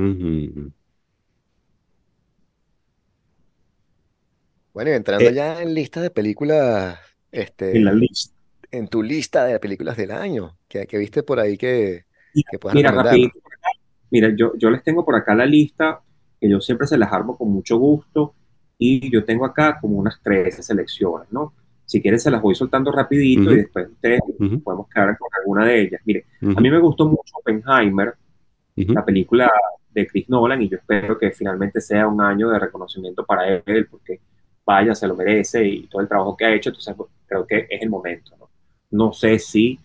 Bueno, 4.74 4.90
y 4.92 4.94
entrando 4.94 5.30
Eh, 5.30 5.34
ya 5.34 5.62
en 5.62 5.74
lista 5.74 6.02
de 6.02 6.10
películas, 6.10 7.00
En 7.34 7.86
la 7.86 7.92
este, 7.92 8.00
lista. 8.00 8.36
en 8.72 8.88
tu 8.88 9.02
lista 9.02 9.46
de 9.46 9.60
películas 9.60 9.98
del 9.98 10.12
año, 10.12 10.56
que, 10.68 10.86
que 10.86 10.98
viste 11.00 11.24
por 11.24 11.40
ahí 11.40 11.58
que, 11.58 12.06
que 12.50 12.60
puedas 12.60 12.76
mira, 12.76 12.92
rapidito, 12.92 13.40
mira, 14.12 14.30
yo, 14.36 14.54
yo 14.56 14.70
les 14.70 14.84
tengo 14.84 15.04
por 15.04 15.16
acá 15.16 15.34
la 15.34 15.46
lista, 15.46 16.00
que 16.40 16.48
yo 16.48 16.62
siempre 16.62 16.86
se 16.86 16.98
las 16.98 17.12
armo 17.12 17.36
con 17.36 17.50
mucho 17.50 17.78
gusto, 17.78 18.36
y 18.78 19.10
yo 19.10 19.24
tengo 19.26 19.46
acá 19.46 19.80
como 19.82 19.98
unas 19.98 20.22
13 20.22 20.62
selecciones, 20.62 21.32
¿no? 21.32 21.54
Si 21.86 22.02
quieres 22.02 22.22
se 22.22 22.30
las 22.32 22.42
voy 22.42 22.54
soltando 22.54 22.92
rapidito 22.92 23.52
y 23.52 23.58
después 23.58 23.90
ustedes 23.90 24.22
podemos 24.64 24.88
quedar 24.88 25.18
con 25.18 25.30
alguna 25.40 25.66
de 25.66 25.82
ellas. 25.82 26.02
Mire, 26.06 26.26
a 26.42 26.62
mí 26.62 26.70
me 26.70 26.80
gustó 26.80 27.06
mucho 27.08 27.36
Oppenheimer, 27.38 28.14
la 28.76 29.04
película 29.04 29.52
de 29.92 30.08
Chris 30.08 30.30
Nolan, 30.30 30.62
y 30.62 30.70
yo 30.70 30.78
espero 30.78 31.18
que 31.18 31.32
finalmente 31.32 31.82
sea 31.82 32.08
un 32.08 32.22
año 32.22 32.50
de 32.50 32.60
reconocimiento 32.60 33.26
para 33.26 33.48
él, 33.48 33.88
porque 33.90 34.22
vaya, 34.66 34.96
se 34.96 35.08
lo 35.08 35.16
merece 35.16 35.66
y 35.66 35.88
todo 35.88 36.02
el 36.02 36.08
trabajo 36.08 36.38
que 36.38 36.46
ha 36.46 36.54
hecho, 36.54 36.70
entonces 36.70 36.96
creo 37.34 37.48
que 37.48 37.68
es 37.70 37.82
el 37.82 37.90
momento, 37.90 38.36
¿no? 38.38 38.50
No 38.92 39.14
sé 39.14 39.40
si 39.40 39.80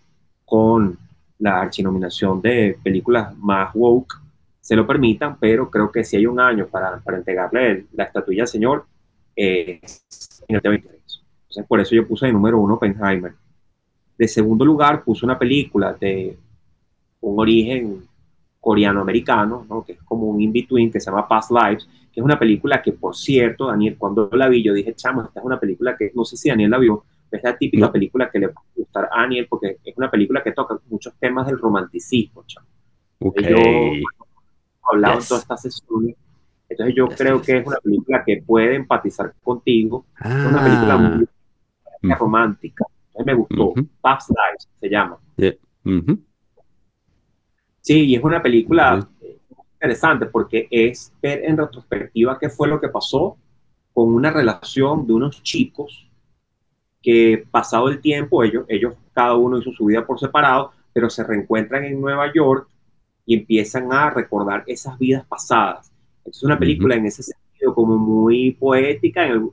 con 0.45 0.99
la 1.39 1.61
archinominación 1.61 2.43
de 2.43 2.79
películas 2.83 3.37
más 3.39 3.75
woke 3.75 4.15
se 4.61 4.77
lo 4.77 4.87
permitan, 4.87 5.39
pero 5.39 5.71
creo 5.71 5.91
que 5.91 6.05
si 6.05 6.17
hay 6.17 6.27
un 6.27 6.41
año 6.41 6.67
para, 6.67 6.99
para 6.99 7.17
entregarle 7.17 7.87
la 7.95 8.05
estatuilla 8.05 8.43
al 8.43 8.49
señor, 8.49 8.85
es 9.35 10.43
en 10.47 10.57
el 10.57 10.63
T23. 10.63 10.85
Entonces, 10.85 11.67
por 11.67 11.81
eso 11.81 11.95
yo 11.95 12.07
puse 12.07 12.27
de 12.27 12.33
número 12.33 12.59
uno 12.59 12.75
Oppenheimer. 12.75 13.33
De 14.19 14.29
segundo 14.29 14.65
lugar, 14.65 15.05
puse 15.05 15.25
una 15.25 15.39
película 15.39 15.95
de 15.95 16.37
un 17.21 17.41
origen 17.41 18.03
coreano-americano, 18.61 19.65
¿no? 19.69 19.85
que 19.85 19.93
es 19.93 20.03
como 20.03 20.27
un 20.27 20.41
in-between, 20.41 20.91
que 20.91 21.01
se 21.01 21.11
llama 21.11 21.27
Past 21.27 21.51
Lives, 21.51 21.89
que 22.13 22.21
es 22.21 22.25
una 22.25 22.39
película 22.39 22.83
que, 22.83 22.93
por 22.93 23.17
cierto, 23.17 23.69
Daniel, 23.69 23.97
cuando 23.97 24.29
la 24.33 24.49
vi, 24.49 24.63
yo 24.63 24.75
dije, 24.75 24.95
chamo, 24.95 25.23
esta 25.23 25.41
es 25.41 25.47
una 25.47 25.59
película 25.59 25.97
que, 25.97 26.13
no 26.15 26.25
sé 26.25 26.37
si 26.37 26.51
Daniel 26.51 26.71
la 26.71 26.79
vio, 26.79 27.05
es 27.31 27.43
la 27.43 27.57
típica 27.57 27.87
No. 27.87 27.93
película 27.93 28.31
que 28.31 28.39
le 28.39 28.49
puede 28.49 28.67
gustar 28.77 29.09
a 29.13 29.21
Daniel, 29.23 29.47
porque 29.49 29.79
es 29.85 29.97
una 29.97 30.11
película 30.11 30.43
que 30.43 30.53
toca 30.53 30.79
muchos 30.89 31.15
temas 31.19 31.47
del 31.47 31.59
romanticismo, 31.59 32.45
chamo. 32.47 32.67
Ok. 33.21 33.41
Yo 33.41 33.57
he 33.57 34.03
hablado 34.91 35.15
en 35.15 35.21
Yes. 35.21 35.29
todas 35.29 35.43
estas 35.43 35.63
sesiones, 35.63 36.17
entonces 36.69 36.95
yo 36.95 37.07
Yes, 37.09 37.17
creo 37.19 37.37
yes, 37.39 37.47
que 37.47 37.57
es 37.59 37.67
una 37.67 37.77
película 37.79 38.23
que 38.25 38.43
puede 38.47 38.75
empatizar 38.77 39.35
contigo, 39.43 40.07
es 40.25 40.27
una 40.27 40.63
película 40.65 40.95
Ah. 40.95 40.99
muy 40.99 41.29
Mm. 42.03 42.13
romántica, 42.13 42.85
entonces 43.09 43.27
me 43.27 43.35
gustó. 43.35 43.75
Past 44.01 44.31
Lives 44.31 44.69
se 44.81 44.89
llama. 44.89 45.19
Yeah. 45.37 45.55
Ujú. 45.85 46.21
Sí, 47.81 48.05
y 48.05 48.15
es 48.17 48.23
una 48.23 48.43
película 48.43 49.09
eh, 49.23 49.39
interesante 49.75 50.27
porque 50.27 50.69
es 50.71 51.13
ver 51.23 51.45
en 51.45 51.57
retrospectiva 51.57 52.39
qué 52.39 52.49
fue 52.51 52.69
lo 52.69 52.81
que 52.81 52.89
pasó 52.89 53.37
con 53.95 54.13
una 54.15 54.31
relación 54.31 55.07
de 55.07 55.15
unos 55.15 55.43
chicos 55.43 56.08
que 57.09 57.43
pasado 57.51 57.89
el 57.89 58.03
tiempo, 58.03 58.45
ellos, 58.45 58.67
ellos 58.69 58.93
cada 59.15 59.35
uno 59.35 59.57
hizo 59.57 59.73
su 59.73 59.87
vida 59.87 60.07
por 60.07 60.21
separado, 60.21 60.73
pero 60.93 61.09
se 61.09 61.25
reencuentran 61.25 61.83
en 61.87 61.99
Nueva 61.99 62.31
York 62.35 62.69
y 63.25 63.35
empiezan 63.35 63.91
a 63.95 64.11
recordar 64.11 64.63
esas 64.67 64.99
vidas 64.99 65.25
pasadas. 65.27 65.91
Es 66.23 66.43
una 66.43 66.59
película 66.59 66.97
en 66.97 67.07
ese 67.07 67.23
sentido 67.23 67.75
como 67.75 67.97
muy 67.97 68.51
poética 68.51 69.25
en 69.25 69.33
el, 69.33 69.49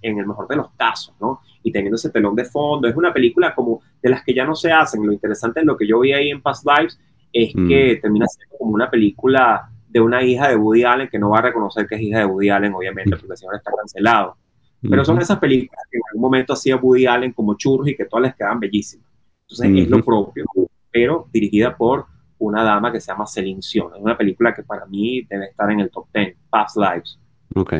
en 0.00 0.18
el 0.20 0.26
mejor 0.26 0.48
de 0.48 0.56
los 0.56 0.70
casos, 0.72 1.14
¿no? 1.20 1.40
Y 1.62 1.70
teniendo 1.70 1.96
ese 1.96 2.08
telón 2.08 2.34
de 2.34 2.46
fondo. 2.46 2.88
Es 2.88 2.96
una 2.96 3.12
película 3.12 3.54
como 3.54 3.82
de 4.02 4.08
las 4.08 4.24
que 4.24 4.32
ya 4.32 4.46
no 4.46 4.54
se 4.54 4.72
hacen. 4.72 5.04
Lo 5.06 5.12
interesante 5.12 5.60
de 5.60 5.66
lo 5.66 5.76
que 5.76 5.86
yo 5.86 6.00
vi 6.00 6.14
ahí 6.14 6.30
en 6.30 6.40
Past 6.40 6.66
Lives 6.66 6.98
es 7.30 7.54
Mm. 7.54 7.68
que 7.68 7.98
termina 8.00 8.26
siendo 8.26 8.56
como 8.56 8.72
una 8.72 8.90
película 8.90 9.68
de 9.86 10.00
una 10.00 10.22
hija 10.22 10.48
de 10.48 10.56
Woody 10.56 10.84
Allen 10.84 11.08
que 11.08 11.18
no 11.18 11.28
va 11.28 11.40
a 11.40 11.42
reconocer 11.42 11.86
que 11.86 11.96
es 11.96 12.00
hija 12.00 12.20
de 12.20 12.24
Woody 12.24 12.48
Allen, 12.48 12.72
obviamente, 12.72 13.16
porque 13.18 13.32
el 13.32 13.36
señor 13.36 13.56
está 13.56 13.70
cancelado. 13.76 14.38
Pero 14.88 15.04
son 15.04 15.20
esas 15.20 15.38
películas 15.38 15.84
que 15.90 15.98
en 15.98 16.02
algún 16.10 16.22
momento 16.22 16.52
hacía 16.52 16.76
Woody 16.76 17.06
Allen 17.06 17.32
como 17.32 17.54
churros 17.54 17.88
y 17.88 17.96
que 17.96 18.04
todas 18.04 18.24
les 18.24 18.34
quedan 18.34 18.58
bellísimas. 18.58 19.06
Entonces 19.42 19.84
es 19.84 19.88
lo 19.88 20.04
propio, 20.04 20.44
pero 20.90 21.28
dirigida 21.32 21.76
por 21.76 22.06
una 22.38 22.64
dama 22.64 22.90
que 22.90 23.00
se 23.00 23.12
llama 23.12 23.26
Celine 23.26 23.62
Sion. 23.62 23.94
Es 23.94 24.02
una 24.02 24.16
película 24.18 24.52
que 24.52 24.62
para 24.64 24.86
mí 24.86 25.22
debe 25.22 25.46
estar 25.46 25.70
en 25.70 25.80
el 25.80 25.90
top 25.90 26.06
10, 26.12 26.36
Past 26.50 26.76
Lives. 26.76 27.18
Ok. 27.54 27.74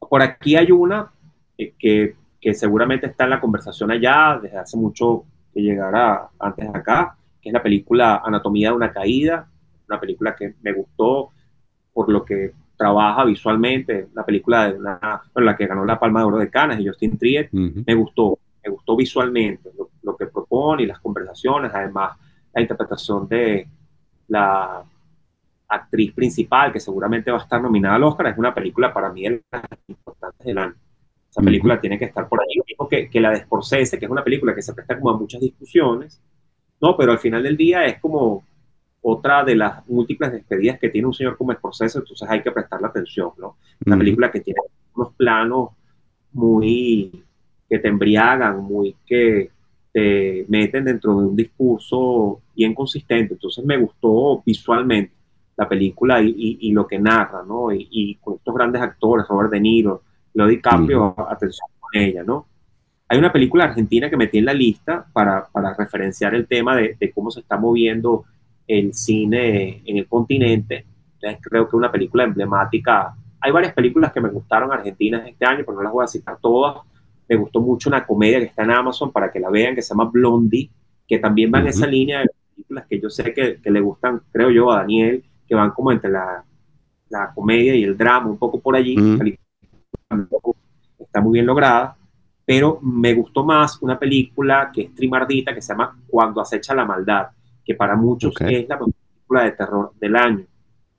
Por 0.00 0.22
aquí 0.22 0.56
hay 0.56 0.72
una 0.72 1.12
eh, 1.56 1.74
que, 1.78 2.16
que 2.40 2.54
seguramente 2.54 3.06
está 3.06 3.24
en 3.24 3.30
la 3.30 3.40
conversación 3.40 3.92
allá, 3.92 4.40
desde 4.42 4.58
hace 4.58 4.76
mucho 4.76 5.24
que 5.54 5.60
llegará 5.62 6.28
antes 6.38 6.72
de 6.72 6.78
acá, 6.78 7.16
que 7.40 7.50
es 7.50 7.52
la 7.52 7.62
película 7.62 8.22
Anatomía 8.24 8.70
de 8.70 8.76
una 8.76 8.92
caída, 8.92 9.48
una 9.88 10.00
película 10.00 10.34
que 10.34 10.54
me 10.62 10.72
gustó 10.72 11.30
por 11.92 12.10
lo 12.10 12.24
que 12.24 12.52
trabaja 12.80 13.24
visualmente, 13.24 14.08
la 14.14 14.24
película 14.24 14.72
de 14.72 14.78
una, 14.78 15.20
bueno, 15.34 15.50
la 15.50 15.54
que 15.54 15.66
ganó 15.66 15.84
la 15.84 16.00
Palma 16.00 16.20
de 16.20 16.26
Oro 16.26 16.38
de 16.38 16.48
Cannes, 16.48 16.80
y 16.80 16.88
Justin 16.88 17.18
Triet, 17.18 17.50
me 17.52 17.94
gustó, 17.94 18.38
me 18.64 18.70
gustó 18.70 18.96
visualmente 18.96 19.70
lo, 19.76 19.90
lo 20.02 20.16
que 20.16 20.26
propone 20.28 20.84
y 20.84 20.86
las 20.86 20.98
conversaciones, 20.98 21.72
además 21.74 22.16
la 22.54 22.62
interpretación 22.62 23.28
de 23.28 23.68
la 24.28 24.82
actriz 25.68 26.14
principal, 26.14 26.72
que 26.72 26.80
seguramente 26.80 27.30
va 27.30 27.36
a 27.36 27.42
estar 27.42 27.60
nominada 27.60 27.96
al 27.96 28.04
Oscar, 28.04 28.28
es 28.28 28.38
una 28.38 28.54
película 28.54 28.94
para 28.94 29.12
mí 29.12 29.24
de 29.24 29.42
las 29.52 29.62
importantes 29.86 30.46
del 30.46 30.56
año. 30.56 30.74
Esa 31.28 31.42
película 31.42 31.74
Ujú. 31.74 31.80
tiene 31.82 31.98
que 31.98 32.06
estar 32.06 32.26
por 32.30 32.40
ahí, 32.40 32.56
lo 32.56 32.64
mismo 32.66 32.88
que, 32.88 33.10
que 33.10 33.20
la 33.20 33.30
de 33.32 33.42
Scorsese, 33.42 33.98
que 33.98 34.06
es 34.06 34.10
una 34.10 34.24
película 34.24 34.54
que 34.54 34.62
se 34.62 34.72
presta 34.72 34.98
como 34.98 35.10
a 35.10 35.18
muchas 35.18 35.42
discusiones, 35.42 36.18
¿no? 36.80 36.96
Pero 36.96 37.12
al 37.12 37.18
final 37.18 37.42
del 37.42 37.58
día 37.58 37.84
es 37.84 38.00
como 38.00 38.42
otra 39.02 39.44
de 39.44 39.56
las 39.56 39.88
múltiples 39.88 40.32
despedidas 40.32 40.78
que 40.78 40.90
tiene 40.90 41.06
un 41.06 41.14
señor 41.14 41.36
como 41.36 41.52
Scorsese, 41.52 41.98
entonces 41.98 42.28
hay 42.28 42.42
que 42.42 42.50
prestarle 42.50 42.86
atención, 42.86 43.30
¿no? 43.38 43.56
Una 43.86 43.96
Ujú. 43.96 43.98
película 43.98 44.30
que 44.30 44.40
tiene 44.40 44.60
unos 44.94 45.14
planos 45.14 45.70
muy 46.32 47.24
que 47.68 47.78
te 47.78 47.88
embriagan, 47.88 48.62
muy 48.62 48.96
que 49.06 49.50
te 49.92 50.44
meten 50.48 50.84
dentro 50.84 51.18
de 51.18 51.26
un 51.26 51.36
discurso 51.36 52.40
bien 52.54 52.74
consistente. 52.74 53.34
Entonces 53.34 53.64
me 53.64 53.76
gustó 53.76 54.42
visualmente 54.44 55.14
la 55.56 55.68
película 55.68 56.20
y, 56.20 56.28
y, 56.30 56.58
y 56.68 56.72
lo 56.72 56.86
que 56.86 56.98
narra, 56.98 57.42
¿no? 57.46 57.72
Y, 57.72 57.86
y, 57.90 58.14
con 58.16 58.34
estos 58.34 58.54
grandes 58.54 58.82
actores, 58.82 59.26
Robert 59.28 59.50
De 59.50 59.60
Niro, 59.60 60.02
Leo 60.34 60.46
DiCaprio, 60.46 61.06
uh 61.06 61.14
-huh. 61.14 61.32
atención 61.32 61.68
con 61.78 62.00
ella, 62.00 62.22
¿no? 62.24 62.46
Hay 63.08 63.18
una 63.18 63.32
película 63.32 63.64
argentina 63.64 64.08
que 64.08 64.16
metí 64.16 64.38
en 64.38 64.44
la 64.44 64.54
lista 64.54 65.04
para, 65.12 65.46
para 65.48 65.74
referenciar 65.74 66.34
el 66.34 66.46
tema 66.46 66.76
de, 66.76 66.96
de, 66.98 67.12
cómo 67.12 67.30
se 67.30 67.40
está 67.40 67.56
moviendo 67.56 68.24
el 68.78 68.94
cine 68.94 69.82
en 69.84 69.96
el 69.96 70.06
continente. 70.06 70.86
Entonces 71.14 71.40
creo 71.42 71.68
que 71.68 71.76
una 71.76 71.90
película 71.90 72.24
emblemática. 72.24 73.14
Hay 73.40 73.52
varias 73.52 73.72
películas 73.72 74.12
que 74.12 74.20
me 74.20 74.28
gustaron 74.28 74.72
argentinas 74.72 75.26
este 75.26 75.44
año, 75.46 75.64
pero 75.64 75.76
no 75.76 75.82
las 75.82 75.92
voy 75.92 76.04
a 76.04 76.08
citar 76.08 76.38
todas. 76.40 76.76
Me 77.28 77.36
gustó 77.36 77.60
mucho 77.60 77.88
una 77.88 78.06
comedia 78.06 78.38
que 78.38 78.46
está 78.46 78.64
en 78.64 78.72
Amazon 78.72 79.12
para 79.12 79.30
que 79.30 79.40
la 79.40 79.50
vean, 79.50 79.74
que 79.74 79.82
se 79.82 79.90
llama 79.94 80.10
Blondie, 80.10 80.70
que 81.06 81.18
también 81.18 81.50
va 81.52 81.58
en 81.58 81.64
uh 81.64 81.68
-huh. 81.68 81.70
esa 81.70 81.86
línea 81.86 82.20
de 82.20 82.28
películas 82.54 82.86
que 82.88 83.00
yo 83.00 83.10
sé 83.10 83.32
que, 83.32 83.60
que, 83.60 83.70
le 83.70 83.80
gustan, 83.80 84.20
creo 84.32 84.50
yo, 84.50 84.70
a 84.70 84.78
Daniel, 84.78 85.24
que 85.46 85.54
van 85.54 85.70
como 85.70 85.92
entre 85.92 86.10
la, 86.10 86.44
la 87.08 87.32
comedia 87.34 87.74
y 87.74 87.84
el 87.84 87.96
drama, 87.96 88.28
un 88.28 88.38
poco 88.38 88.60
por 88.60 88.76
allí. 88.76 88.98
Uh 88.98 89.16
-huh. 89.16 89.36
Está 90.98 91.20
muy 91.20 91.34
bien 91.34 91.46
lograda 91.46 91.96
pero 92.50 92.80
me 92.82 93.14
gustó 93.14 93.44
más 93.44 93.80
una 93.80 93.96
película 93.96 94.72
que 94.74 94.82
es 94.82 94.92
trimardita, 94.92 95.54
que 95.54 95.62
se 95.62 95.72
llama 95.72 95.96
Cuando 96.08 96.40
acecha 96.40 96.74
la 96.74 96.84
maldad, 96.84 97.28
que 97.64 97.74
para 97.74 97.96
muchos 97.96 98.34
okay. 98.34 98.56
es 98.56 98.68
la 98.68 98.78
película 98.78 99.44
de 99.44 99.52
terror 99.52 99.92
del 99.98 100.16
año. 100.16 100.44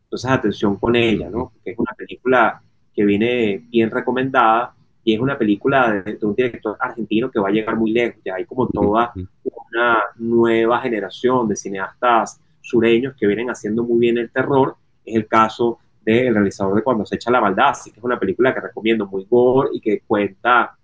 Entonces, 0.04 0.30
atención 0.30 0.76
con 0.78 0.96
ella, 0.96 1.30
¿no? 1.30 1.52
Porque 1.54 1.72
es 1.72 1.80
una 1.80 1.94
película 1.98 2.62
que 2.94 3.06
viene 3.06 3.66
bien 3.70 3.90
recomendada 3.90 4.74
y 5.04 5.14
es 5.14 5.20
una 5.20 5.38
película 5.38 5.92
de, 5.92 6.16
de 6.16 6.26
un 6.26 6.36
director 6.36 6.78
argentino 6.80 7.32
que 7.32 7.40
va 7.40 7.50
a 7.50 7.52
llegar 7.52 7.76
muy 7.76 7.92
lejos. 7.92 8.22
Ya 8.24 8.36
hay 8.36 8.46
como 8.46 8.68
toda 8.68 9.14
una 9.16 9.98
nueva 10.18 10.80
generación 10.82 11.48
de 11.48 11.56
cineastas 11.56 12.40
sureños 12.62 13.16
que 13.18 13.26
vienen 13.26 13.50
haciendo 13.50 13.84
muy 13.84 14.00
bien 14.00 14.18
el 14.18 14.30
terror. 14.30 14.76
Es 15.06 15.16
el 15.16 15.28
caso 15.28 15.80
del 16.04 16.34
realizador 16.34 16.76
de 16.76 16.84
Cuando 16.84 17.04
acecha 17.04 17.32
la 17.32 17.42
maldad, 17.42 17.70
así 17.70 17.92
que 17.92 18.00
es 18.00 18.04
una 18.04 18.20
película 18.20 18.54
que 18.54 18.60
recomiendo 18.60 19.06
muy 19.06 19.26
gore 19.30 19.70
y 19.74 19.80
que 19.80 20.02
cuenta 20.02 20.76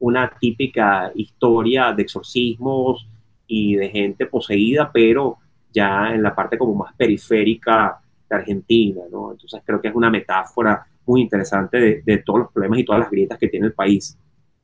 una 0.00 0.30
típica 0.38 1.12
historia 1.14 1.92
de 1.92 2.02
exorcismos 2.02 3.08
y 3.46 3.76
de 3.76 3.88
gente 3.88 4.26
poseída, 4.26 4.90
pero 4.92 5.38
ya 5.72 6.14
en 6.14 6.22
la 6.22 6.34
parte 6.34 6.56
como 6.56 6.74
más 6.74 6.94
periférica 6.94 7.98
de 8.28 8.36
Argentina, 8.36 9.02
¿no? 9.10 9.32
Entonces 9.32 9.60
creo 9.64 9.80
que 9.80 9.88
es 9.88 9.94
una 9.94 10.10
metáfora 10.10 10.86
muy 11.06 11.20
interesante 11.20 11.78
de, 11.78 12.02
de 12.04 12.18
todos 12.18 12.40
los 12.40 12.52
problemas 12.52 12.78
y 12.78 12.84
todas 12.84 13.00
las 13.00 13.10
grietas 13.10 13.38
que 13.38 13.48
tiene 13.48 13.66
el 13.66 13.72
país. 13.72 14.16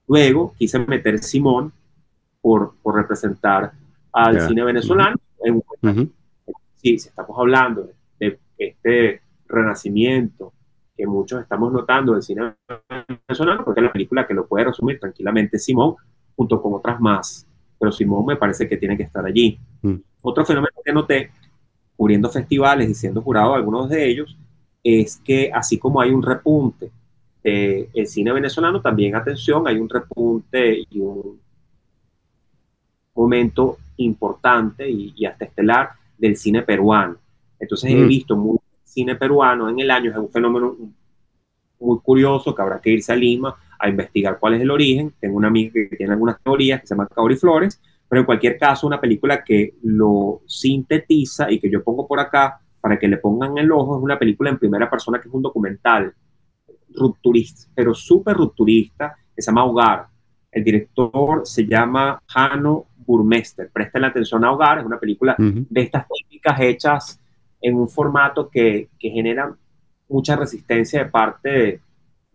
Luego 0.08 0.54
quise 0.58 0.78
meter 0.78 1.18
Simón 1.18 1.72
por, 2.40 2.74
por 2.82 2.94
representar 2.96 3.72
al 4.12 4.36
yeah. 4.36 4.48
cine 4.48 4.64
venezolano. 4.64 5.16
Uh 5.38 5.44
-huh. 5.44 5.48
en, 5.48 5.54
uh 5.56 5.62
-huh. 5.82 6.10
Sí, 6.76 6.98
si 6.98 7.08
estamos 7.08 7.38
hablando 7.38 7.90
de, 8.18 8.38
de 8.58 8.66
este 8.66 9.20
renacimiento 9.46 10.52
que 10.96 11.06
muchos 11.06 11.40
estamos 11.42 11.72
notando 11.72 12.14
del 12.14 12.22
cine 12.22 12.54
venezolano, 13.28 13.64
porque 13.64 13.80
es 13.80 13.84
la 13.84 13.92
película 13.92 14.26
que 14.26 14.34
lo 14.34 14.46
puede 14.46 14.64
resumir 14.64 14.98
tranquilamente 14.98 15.58
Simón, 15.58 15.96
junto 16.36 16.60
con 16.62 16.74
otras 16.74 17.00
más, 17.00 17.46
pero 17.80 17.90
Simón 17.90 18.26
me 18.26 18.36
parece 18.36 18.68
que 18.68 18.76
tiene 18.76 18.96
que 18.96 19.04
estar 19.04 19.24
allí. 19.24 19.58
Mm. 19.80 19.94
Otro 20.20 20.44
fenómeno 20.44 20.74
que 20.84 20.92
noté, 20.92 21.30
cubriendo 21.96 22.28
festivales 22.28 22.90
y 22.90 22.94
siendo 22.94 23.22
jurado 23.22 23.54
algunos 23.54 23.88
de 23.88 24.06
ellos, 24.06 24.36
es 24.84 25.16
que 25.24 25.50
así 25.52 25.78
como 25.78 26.00
hay 26.00 26.10
un 26.10 26.22
repunte 26.22 26.90
del 27.42 27.88
el 27.94 28.06
cine 28.06 28.32
venezolano, 28.32 28.82
también, 28.82 29.14
atención, 29.16 29.66
hay 29.66 29.78
un 29.78 29.88
repunte 29.88 30.84
y 30.90 31.00
un 31.00 31.40
momento 33.14 33.78
importante 33.96 34.88
y, 34.88 35.14
y 35.16 35.24
hasta 35.24 35.46
estelar 35.46 35.90
del 36.18 36.36
cine 36.36 36.62
peruano. 36.62 37.16
Entonces 37.58 37.90
he 37.90 37.96
Mm. 37.96 38.08
visto 38.08 38.36
mucho 38.36 38.62
cine 38.84 39.16
peruano 39.16 39.68
en 39.70 39.78
el 39.80 39.90
año, 39.90 40.10
es 40.10 40.16
un 40.18 40.30
fenómeno 40.30 40.76
muy 41.80 41.98
curioso 42.00 42.54
que 42.54 42.60
habrá 42.60 42.78
que 42.80 42.90
irse 42.90 43.12
a 43.12 43.16
Lima 43.16 43.56
a 43.80 43.88
investigar 43.88 44.38
cuál 44.38 44.54
es 44.54 44.60
el 44.62 44.70
origen. 44.70 45.12
Tengo 45.20 45.36
una 45.36 45.48
amiga 45.48 45.72
que 45.72 45.96
tiene 45.96 46.12
algunas 46.12 46.40
teorías 46.42 46.80
que 46.80 46.86
se 46.86 46.94
llama 46.94 47.08
Cauri 47.08 47.36
Flores, 47.36 47.80
pero 48.08 48.20
en 48.20 48.26
cualquier 48.26 48.58
caso 48.58 48.86
una 48.86 49.00
película 49.00 49.42
que 49.44 49.74
lo 49.82 50.42
sintetiza 50.46 51.50
y 51.50 51.58
que 51.60 51.70
yo 51.70 51.82
pongo 51.82 52.06
por 52.06 52.18
acá 52.20 52.60
para 52.80 52.98
que 52.98 53.08
le 53.08 53.18
pongan 53.18 53.56
el 53.58 53.70
ojo 53.72 53.96
es 53.98 54.02
una 54.02 54.18
película 54.18 54.50
en 54.50 54.58
primera 54.58 54.88
persona 54.88 55.20
que 55.20 55.28
es 55.28 55.34
un 55.34 55.42
documental 55.42 56.12
rupturista, 56.94 57.70
pero 57.74 57.94
súper 57.94 58.36
rupturista, 58.36 59.14
que 59.34 59.42
se 59.42 59.50
llama 59.50 59.64
Hogar. 59.64 60.06
El 60.50 60.64
director 60.64 61.42
se 61.44 61.66
llama 61.66 62.20
Jano 62.26 62.86
Burmester. 63.06 63.70
Presten 63.72 64.04
atención 64.04 64.44
a 64.44 64.52
Hogar, 64.52 64.78
es 64.80 64.84
una 64.84 64.98
película 64.98 65.36
de 65.70 65.80
estas 65.82 66.06
típicas 66.08 66.60
hechas 66.60 67.20
en 67.60 67.76
un 67.76 67.88
formato 67.88 68.48
que, 68.48 68.88
que 68.98 69.10
genera 69.10 69.54
mucha 70.08 70.34
resistencia 70.34 71.04
de 71.04 71.10
parte 71.10 71.48
de- 71.50 71.80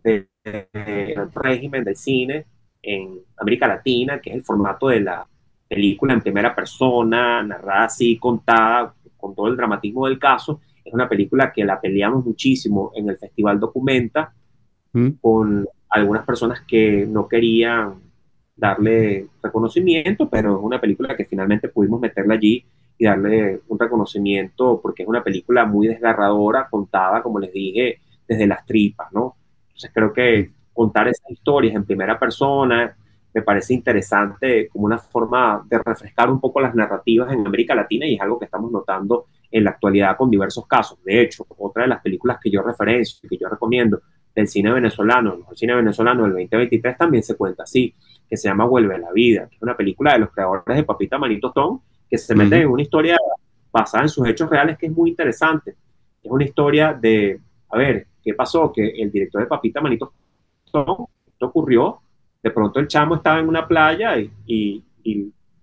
de- 0.04 0.28
del 0.50 1.30
régimen 1.34 1.84
del 1.84 1.96
cine 1.96 2.46
en 2.82 3.20
América 3.36 3.66
Latina, 3.66 4.20
que 4.20 4.30
es 4.30 4.36
el 4.36 4.42
formato 4.42 4.88
de 4.88 5.00
la 5.00 5.26
película 5.68 6.14
en 6.14 6.20
primera 6.20 6.54
persona, 6.54 7.42
narrada 7.42 7.84
así, 7.84 8.16
contada, 8.18 8.94
con 9.16 9.34
todo 9.34 9.48
el 9.48 9.56
dramatismo 9.56 10.06
del 10.06 10.18
caso. 10.18 10.60
Es 10.84 10.94
una 10.94 11.08
película 11.08 11.52
que 11.52 11.64
la 11.64 11.80
peleamos 11.80 12.24
muchísimo 12.24 12.92
en 12.94 13.08
el 13.08 13.18
Festival 13.18 13.58
Documenta 13.58 14.32
Mm. 14.96 15.10
con 15.20 15.68
algunas 15.90 16.24
personas 16.24 16.62
que 16.66 17.06
no 17.06 17.28
querían 17.28 18.00
darle 18.56 19.28
reconocimiento, 19.42 20.30
pero 20.30 20.56
es 20.56 20.64
una 20.64 20.80
película 20.80 21.14
que 21.14 21.26
finalmente 21.26 21.68
pudimos 21.68 22.00
meterla 22.00 22.34
allí 22.34 22.64
y 22.96 23.04
darle 23.04 23.60
un 23.68 23.78
reconocimiento 23.78 24.80
porque 24.82 25.02
es 25.02 25.08
una 25.08 25.22
película 25.22 25.66
muy 25.66 25.88
desgarradora, 25.88 26.68
contada, 26.70 27.22
como 27.22 27.38
les 27.38 27.52
dije, 27.52 28.00
desde 28.26 28.46
las 28.46 28.64
tripas, 28.64 29.12
¿no? 29.12 29.36
Entonces 29.76 29.90
creo 29.92 30.12
que 30.12 30.52
contar 30.72 31.06
esas 31.08 31.30
historias 31.30 31.74
en 31.74 31.84
primera 31.84 32.18
persona 32.18 32.96
me 33.34 33.42
parece 33.42 33.74
interesante 33.74 34.68
como 34.68 34.86
una 34.86 34.96
forma 34.96 35.62
de 35.68 35.78
refrescar 35.84 36.30
un 36.30 36.40
poco 36.40 36.58
las 36.62 36.74
narrativas 36.74 37.30
en 37.30 37.46
América 37.46 37.74
Latina 37.74 38.06
y 38.06 38.14
es 38.14 38.20
algo 38.22 38.38
que 38.38 38.46
estamos 38.46 38.72
notando 38.72 39.26
en 39.50 39.64
la 39.64 39.70
actualidad 39.72 40.16
con 40.16 40.30
diversos 40.30 40.66
casos. 40.66 40.98
De 41.04 41.20
hecho, 41.20 41.46
otra 41.58 41.82
de 41.82 41.90
las 41.90 42.00
películas 42.00 42.38
que 42.42 42.50
yo 42.50 42.62
referencio 42.62 43.18
y 43.22 43.28
que 43.28 43.36
yo 43.36 43.50
recomiendo 43.50 44.00
del 44.34 44.48
cine 44.48 44.72
venezolano, 44.72 45.34
el 45.34 45.40
mejor 45.40 45.58
cine 45.58 45.74
venezolano 45.74 46.22
del 46.22 46.32
2023 46.32 46.96
también 46.96 47.22
se 47.22 47.36
cuenta 47.36 47.64
así, 47.64 47.94
que 48.26 48.38
se 48.38 48.48
llama 48.48 48.64
Vuelve 48.64 48.94
a 48.94 48.98
la 48.98 49.12
Vida, 49.12 49.46
que 49.50 49.56
es 49.56 49.62
una 49.62 49.76
película 49.76 50.14
de 50.14 50.20
los 50.20 50.30
creadores 50.30 50.64
de 50.74 50.84
Papita 50.84 51.18
Manito 51.18 51.52
Tom, 51.52 51.80
que 52.08 52.16
se 52.16 52.34
mete 52.34 52.62
en 52.62 52.68
una 52.68 52.80
historia 52.80 53.18
basada 53.70 54.04
en 54.04 54.08
sus 54.08 54.26
hechos 54.26 54.48
reales 54.48 54.78
que 54.78 54.86
es 54.86 54.92
muy 54.92 55.10
interesante. 55.10 55.76
Es 56.22 56.30
una 56.30 56.44
historia 56.44 56.94
de, 56.94 57.38
a 57.68 57.76
ver, 57.76 58.06
¿qué 58.26 58.34
pasó? 58.34 58.72
Que 58.72 58.88
el 58.88 59.10
director 59.10 59.40
de 59.40 59.46
Papita 59.46 59.80
Manito 59.80 60.12
esto 60.66 61.08
ocurrió, 61.40 62.00
de 62.42 62.50
pronto 62.50 62.80
el 62.80 62.88
chamo 62.88 63.14
estaba 63.14 63.38
en 63.40 63.48
una 63.48 63.66
playa 63.66 64.18
y, 64.46 64.82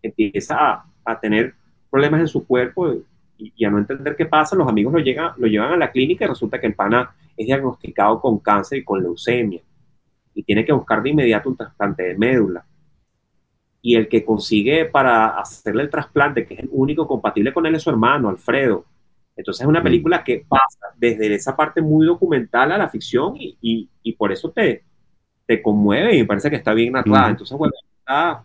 empieza 0.01 0.55
a, 0.55 0.86
a 1.05 1.20
tener 1.20 1.53
problemas 1.89 2.22
en 2.22 2.28
su 2.28 2.45
cuerpo 2.47 2.91
y, 3.38 3.53
y 3.55 3.66
a 3.66 3.70
no 3.70 3.78
entender 3.78 4.16
qué 4.16 4.26
pasa, 4.26 4.55
los 4.55 4.68
amigos 4.68 4.93
lo, 4.93 4.99
llegan, 4.99 5.34
lo 5.38 5.47
llevan 5.47 5.74
a 5.74 5.78
la 5.78 5.91
clínica 5.91 6.26
y 6.26 6.28
resulta 6.28 6.59
que 6.59 6.68
el 6.68 6.76
pana 6.76 7.14
es 7.36 7.45
diagnosticado 7.45 8.20
con 8.20 8.39
cáncer 8.39 8.80
y 8.80 8.84
con 8.84 9.01
leucemia 9.01 9.61
y 10.34 10.43
tiene 10.43 10.66
que 10.66 10.74
buscar 10.74 11.01
de 11.01 11.09
inmediato 11.09 11.49
un 11.49 11.57
trasplante 11.57 12.03
de 12.03 12.18
médula. 12.18 12.66
Y 13.82 13.95
el 13.95 14.07
que 14.07 14.24
consigue 14.24 14.86
para 14.86 15.39
hacerle 15.39 15.84
el 15.84 15.89
trasplante, 15.89 16.45
que 16.45 16.53
es 16.53 16.59
el 16.61 16.70
único 16.72 17.07
compatible 17.07 17.53
con 17.53 17.66
él, 17.66 17.76
es 17.76 17.84
su 17.84 17.89
hermano, 17.89 18.30
Alfredo. 18.30 18.86
Entonces 19.36 19.61
es 19.61 19.67
una 19.67 19.79
Mm. 19.79 19.84
película 19.84 20.23
que 20.23 20.45
pasa 20.47 20.79
desde 20.97 21.34
esa 21.34 21.55
parte 21.55 21.81
muy 21.81 22.05
documental 22.05 22.71
a 22.71 22.77
la 22.77 22.89
ficción 22.89 23.36
y, 23.38 23.57
y- 23.61 23.89
y 24.03 24.13
por 24.13 24.31
eso 24.31 24.51
te, 24.51 24.84
te 25.45 25.61
conmueve 25.61 26.15
y 26.15 26.19
me 26.19 26.25
parece 26.25 26.49
que 26.49 26.55
está 26.57 26.73
bien 26.73 26.93
narrada. 26.93 27.27
Mm. 27.27 27.31
Entonces, 27.31 27.57
bueno, 27.57 27.73
está 27.99 28.43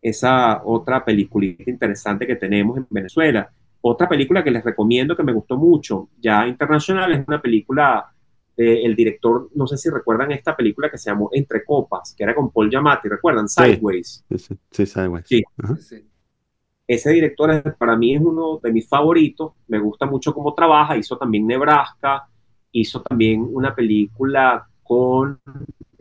esa 0.00 0.62
otra 0.64 1.04
peliculita 1.04 1.68
interesante 1.70 2.26
que 2.26 2.36
tenemos 2.36 2.76
en 2.76 2.86
Venezuela. 2.90 3.50
Otra 3.80 4.08
película 4.08 4.42
que 4.44 4.50
les 4.50 4.64
recomiendo 4.64 5.16
que 5.16 5.22
me 5.22 5.32
gustó 5.32 5.56
mucho, 5.56 6.08
ya 6.18 6.46
internacional, 6.46 7.12
es 7.12 7.26
una 7.26 7.40
película 7.40 8.10
del 8.56 8.94
director, 8.94 9.50
no 9.56 9.66
sé 9.66 9.76
si 9.76 9.90
recuerdan 9.90 10.30
esta 10.30 10.54
película 10.56 10.88
que 10.88 10.96
se 10.96 11.10
llamó 11.10 11.28
Entre 11.32 11.64
Copas, 11.64 12.14
que 12.16 12.22
era 12.22 12.34
con 12.36 12.50
Paul 12.52 12.70
Giamatti, 12.70 13.08
¿recuerdan? 13.08 13.48
Sideways. 13.48 14.24
Sí, 14.28 14.38
sí, 14.38 14.56
sí, 14.70 14.86
Sideways. 14.86 15.26
Sí. 15.26 15.42
Ajá. 15.60 15.76
Ese 16.86 17.10
director 17.12 17.76
para 17.78 17.96
mí 17.96 18.14
es 18.14 18.20
uno 18.20 18.58
de 18.62 18.70
mis 18.70 18.86
favoritos, 18.88 19.52
me 19.68 19.78
gusta 19.78 20.04
mucho 20.06 20.34
cómo 20.34 20.52
trabaja, 20.52 20.96
hizo 20.96 21.16
también 21.16 21.46
Nebraska, 21.46 22.28
hizo 22.72 23.00
también 23.02 23.46
una 23.50 23.74
película 23.74 24.66
con 24.82 25.40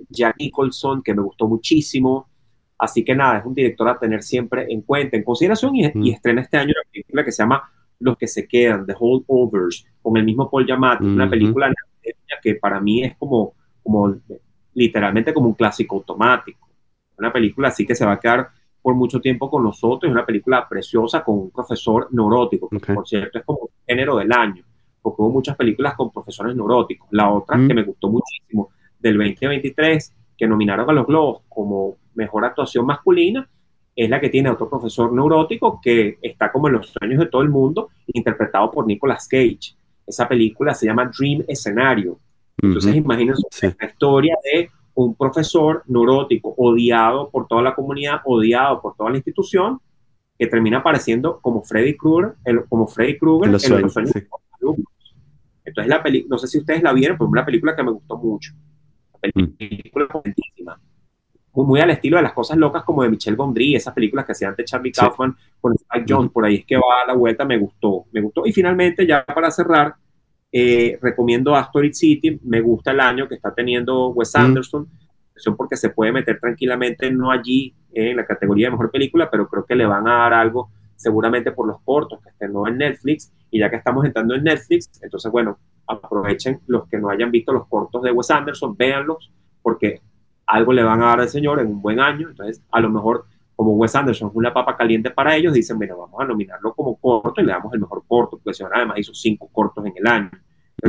Jack 0.10 0.36
Nicholson 0.40 1.02
que 1.02 1.14
me 1.14 1.22
gustó 1.22 1.48
muchísimo, 1.48 2.28
así 2.78 3.04
que 3.06 3.16
nada, 3.16 3.38
es 3.40 3.46
un 3.46 3.54
director 3.54 3.88
a 3.88 3.98
tener 3.98 4.22
siempre 4.24 4.66
en 4.70 4.82
cuenta, 4.82 5.16
en 5.16 5.24
consideración 5.24 5.74
y, 5.76 5.88
Mm. 5.88 6.04
y 6.04 6.12
estrena 6.12 6.42
este 6.42 6.58
año 6.58 6.74
una 6.76 6.92
película 6.92 7.24
que 7.24 7.32
se 7.32 7.44
llama 7.44 7.64
Los 8.00 8.18
que 8.18 8.28
se 8.28 8.46
quedan, 8.46 8.86
The 8.86 8.96
Holdovers, 9.00 9.86
con 10.02 10.18
el 10.18 10.26
mismo 10.26 10.50
Paul 10.50 10.66
Giamatti, 10.66 11.06
una 11.06 11.24
Ujú. 11.24 11.32
película 11.32 11.74
que 12.42 12.56
para 12.56 12.82
mí 12.82 13.02
es 13.04 13.16
como, 13.16 13.54
como 13.82 14.14
literalmente 14.74 15.34
como 15.34 15.48
un 15.48 15.54
clásico 15.54 15.96
automático, 15.96 16.68
una 17.18 17.32
película 17.32 17.70
así 17.70 17.86
que 17.86 17.96
se 17.96 18.06
va 18.06 18.14
a 18.14 18.20
quedar 18.20 18.50
por 18.84 18.94
mucho 18.94 19.20
tiempo 19.20 19.50
con 19.50 19.64
nosotros. 19.64 20.10
Es 20.10 20.14
una 20.14 20.26
película 20.26 20.68
preciosa 20.70 21.24
con 21.24 21.40
un 21.40 21.50
profesor 21.50 22.10
neurótico, 22.12 22.70
que 22.70 22.78
Ok. 22.78 22.94
por 22.94 23.08
cierto 23.08 23.40
es 23.40 23.46
como 23.46 23.70
género 23.88 24.18
del 24.18 24.32
año, 24.32 24.64
porque 25.02 25.22
hubo 25.24 25.32
muchas 25.32 25.56
películas 25.56 25.96
con 25.96 26.12
profesores 26.12 26.56
neuróticos. 26.56 27.08
La 27.12 27.32
otra 27.32 27.58
Mm. 27.58 27.68
que 27.68 27.74
me 27.74 27.84
gustó 27.84 28.10
muchísimo 28.10 28.70
del 29.00 29.18
2023, 29.18 30.14
que 30.38 30.48
nominaron 30.48 30.88
a 30.90 30.94
los 30.94 31.08
Globos 31.08 31.42
como 31.50 31.96
mejor 32.14 32.46
actuación 32.46 32.86
masculina, 32.86 33.50
es 33.96 34.10
la 34.10 34.20
que 34.20 34.30
tiene 34.30 34.50
otro 34.50 34.70
profesor 34.70 35.14
neurótico 35.14 35.80
que 35.82 36.18
está 36.22 36.52
como 36.52 36.68
en 36.68 36.74
los 36.74 36.88
sueños 36.90 37.20
de 37.20 37.28
todo 37.28 37.42
el 37.42 37.50
mundo, 37.50 37.90
interpretado 38.08 38.70
por 38.72 38.86
Nicolas 38.86 39.28
Cage. 39.28 39.76
Esa 40.06 40.28
película 40.28 40.74
se 40.74 40.88
llama 40.88 41.10
Dream 41.18 41.44
Escenario. 41.48 42.18
Entonces, 42.62 42.92
Ujú. 42.92 43.00
imagínense 43.04 43.44
Sí. 43.52 43.68
la 43.80 43.88
historia 43.88 44.36
de 44.44 44.70
un 44.96 45.16
profesor 45.16 45.84
neurótico 45.88 46.54
odiado 46.58 47.30
por 47.30 47.48
toda 47.48 47.62
la 47.62 47.74
comunidad, 47.76 48.22
odiado 48.26 48.82
por 48.82 48.96
toda 48.96 49.10
la 49.10 49.18
institución, 49.18 49.80
que 50.38 50.48
termina 50.48 50.80
apareciendo 50.80 51.40
como 51.42 51.64
Freddy 51.64 51.96
Krueger, 51.96 52.34
el- 52.46 52.66
como 52.66 52.88
Freddy 52.88 53.18
Krueger 53.18 53.48
En 53.48 53.52
los 53.54 53.64
en 53.66 53.70
los 53.72 53.92
sueños, 53.92 53.94
sueños 53.94 54.12
sí. 54.12 54.20
de 54.20 54.28
los 54.30 54.42
alumnos. 54.60 54.88
Entonces, 55.66 55.90
la 55.90 56.04
peli 56.04 56.26
no 56.30 56.38
sé 56.38 56.48
si 56.48 56.58
ustedes 56.60 56.84
la 56.84 56.92
vieron, 56.94 57.18
pero 57.18 57.28
es 57.28 57.32
una 57.32 57.46
película 57.46 57.76
que 57.76 57.84
me 57.84 57.92
gustó 57.92 58.18
mucho. 58.18 58.52
Una 59.14 59.46
Mm. 59.46 59.52
película. 59.58 60.80
Muy, 61.54 61.66
muy 61.68 61.80
al 61.80 61.92
estilo 61.92 62.18
de 62.18 62.24
las 62.24 62.34
cosas 62.34 62.58
locas 62.58 62.84
como 62.84 63.04
de 63.04 63.10
Michel 63.10 63.36
Gondry, 63.36 63.76
esas 63.76 63.94
películas 63.94 64.26
que 64.26 64.32
hacía 64.32 64.50
antes 64.50 64.70
Charlie 64.70 64.92
Sí. 64.94 65.00
Kaufman 65.02 65.36
con 65.62 65.74
Spike 65.74 66.06
Jones, 66.10 66.26
Ujú. 66.26 66.34
por 66.34 66.46
ahí 66.46 66.56
es 66.56 66.66
que 66.66 66.76
va 66.78 67.02
a 67.04 67.08
la 67.08 67.14
vuelta, 67.14 67.46
me 67.46 67.58
gustó, 67.58 68.06
me 68.12 68.22
gustó. 68.22 68.46
Y 68.46 68.52
finalmente, 68.52 69.06
ya 69.06 69.24
para 69.24 69.52
cerrar, 69.52 69.94
eh, 70.56 71.00
recomiendo 71.02 71.56
Asteroid 71.56 71.94
City, 71.94 72.40
me 72.44 72.62
gusta 72.62 72.92
el 72.92 73.00
año 73.00 73.28
que 73.28 73.34
está 73.34 73.52
teniendo 73.52 74.10
Wes 74.10 74.34
Mm. 74.36 74.42
Anderson, 74.42 74.88
eso 75.36 75.58
porque 75.58 75.76
se 75.76 75.90
puede 75.90 76.12
meter 76.12 76.40
tranquilamente, 76.40 77.12
no 77.12 77.32
allí 77.32 77.74
eh, 77.92 78.12
en 78.12 78.18
la 78.18 78.26
categoría 78.26 78.68
de 78.68 78.72
mejor 78.72 78.92
película, 78.92 79.32
pero 79.32 79.48
creo 79.48 79.66
que 79.66 79.76
le 79.76 79.88
van 79.88 80.08
a 80.08 80.20
dar 80.20 80.34
algo 80.34 80.70
seguramente 80.96 81.52
por 81.52 81.68
los 81.68 81.82
cortos 81.82 82.22
que 82.22 82.30
estén 82.30 82.52
en 82.68 82.78
Netflix, 82.78 83.34
y 83.50 83.60
ya 83.60 83.70
que 83.72 83.78
estamos 83.78 84.06
entrando 84.06 84.36
en 84.36 84.44
Netflix, 84.44 84.92
entonces 85.02 85.32
bueno, 85.32 85.58
aprovechen 85.88 86.62
los 86.68 86.88
que 86.88 87.00
no 87.00 87.10
hayan 87.10 87.32
visto 87.32 87.52
los 87.52 87.68
cortos 87.68 88.04
de 88.04 88.12
Wes 88.12 88.30
Anderson, 88.30 88.78
véanlos, 88.78 89.32
porque 89.64 90.02
algo 90.46 90.72
le 90.72 90.84
van 90.84 91.02
a 91.02 91.08
dar 91.08 91.22
al 91.22 91.30
señor 91.30 91.62
en 91.62 91.68
un 91.68 91.82
buen 91.82 92.00
año, 92.00 92.30
entonces 92.30 92.62
a 92.72 92.80
lo 92.80 92.92
mejor 92.92 93.26
como 93.56 93.74
Wes 93.74 93.96
Anderson 93.96 94.30
es 94.30 94.36
una 94.36 94.54
papa 94.54 94.78
caliente 94.78 95.10
para 95.10 95.36
ellos, 95.36 95.54
dicen, 95.54 95.78
bueno, 95.78 95.98
vamos 95.98 96.22
a 96.22 96.26
nominarlo 96.26 96.74
como 96.74 96.96
corto 96.96 97.42
y 97.42 97.46
le 97.46 97.52
damos 97.52 97.74
el 97.74 97.80
mejor 97.80 98.04
corto, 98.08 98.38
porque 98.38 98.52
el 98.52 98.56
señor 98.56 98.72
además 98.76 99.00
hizo 99.00 99.14
cinco 99.14 99.50
cortos 99.52 99.86
en 99.86 99.94
el 99.96 100.08
año. 100.08 100.32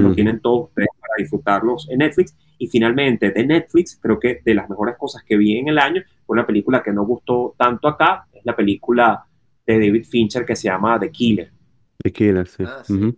Mm. 0.01 0.03
lo 0.03 0.14
tienen 0.14 0.40
todos 0.40 0.68
ustedes 0.68 0.88
para 1.01 1.14
disfrutarlos 1.18 1.88
en 1.90 1.99
Netflix. 1.99 2.36
Y 2.59 2.66
finalmente, 2.68 3.30
de 3.30 3.47
Netflix, 3.47 3.99
creo 4.01 4.18
que 4.18 4.40
de 4.45 4.55
las 4.55 4.68
mejores 4.68 4.97
cosas 4.97 5.22
que 5.24 5.36
vi 5.36 5.57
en 5.59 5.68
el 5.68 5.78
año, 5.78 6.03
fue 6.26 6.34
una 6.34 6.47
película 6.47 6.82
que 6.82 6.92
no 6.92 7.05
gustó 7.05 7.55
tanto 7.59 7.88
acá, 7.88 8.26
es 8.32 8.45
la 8.45 8.55
película 8.57 9.26
de 9.66 9.74
David 9.74 10.05
Fincher 10.05 10.45
que 10.45 10.57
se 10.57 10.68
llama 10.68 10.99
The 10.99 11.11
Killer. 11.11 11.51
The 12.03 12.12
Killer, 12.12 12.47
sí. 12.47 12.64
Ah, 12.66 12.82
sí. 12.84 13.16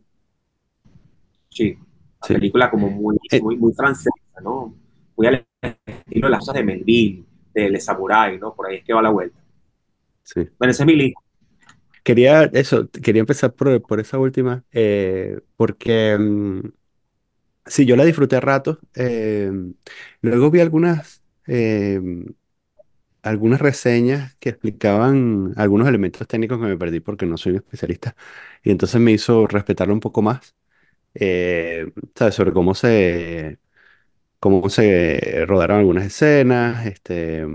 Sí. 1.50 1.78
película 2.28 2.70
como 2.70 2.90
muy, 2.90 3.16
Eh. 3.30 3.40
muy, 3.40 3.56
muy 3.56 3.72
francesa, 3.72 4.10
¿no? 4.42 4.74
Muy 5.16 5.26
al 5.26 5.46
estilo 5.86 6.26
de 6.26 6.30
las 6.30 6.40
cosas 6.40 6.56
de 6.56 6.64
Melville, 6.64 7.24
del 7.54 7.80
samurái, 7.80 8.38
¿no? 8.38 8.54
Por 8.54 8.66
ahí 8.66 8.76
es 8.76 8.84
que 8.84 8.92
va 8.92 9.00
la 9.02 9.10
vuelta. 9.10 9.38
Sí. 10.22 10.40
Bueno, 10.58 10.70
ese 10.72 10.82
es 10.82 10.86
mi 10.86 10.96
lista. 10.96 11.20
Quería 12.06 12.44
eso, 12.54 12.88
quería 12.90 13.20
empezar 13.20 13.54
por, 13.54 13.82
por 13.82 13.98
esa 14.00 14.18
última, 14.18 14.64
eh, 14.72 15.40
porque 15.56 16.16
mm, 16.18 16.60
sí, 17.66 17.86
yo 17.86 17.96
la 17.96 18.04
disfruté 18.04 18.36
a 18.36 18.40
eh, 18.94 19.50
luego 20.22 20.50
vi 20.50 20.60
algunas, 20.60 21.22
eh, 21.46 22.00
algunas 23.22 23.60
reseñas 23.60 24.36
que 24.36 24.50
explicaban 24.50 25.52
algunos 25.56 25.88
elementos 25.88 26.26
técnicos 26.28 26.58
que 26.60 26.66
me 26.66 26.76
perdí 26.78 27.00
porque 27.00 27.26
no 27.26 27.36
soy 27.36 27.52
un 27.52 27.58
especialista. 27.58 28.16
Y 28.62 28.70
entonces 28.70 29.00
me 29.00 29.12
hizo 29.12 29.46
respetarlo 29.46 29.94
un 29.94 30.00
poco 30.00 30.22
más, 30.22 30.54
eh, 31.14 31.92
¿sabes? 32.16 32.34
Sobre 32.36 32.52
cómo 32.54 32.74
se, 32.76 33.58
cómo 34.40 34.68
se 34.70 35.44
rodaron 35.46 35.80
algunas 35.80 36.06
escenas. 36.06 36.86
Este, 36.86 37.46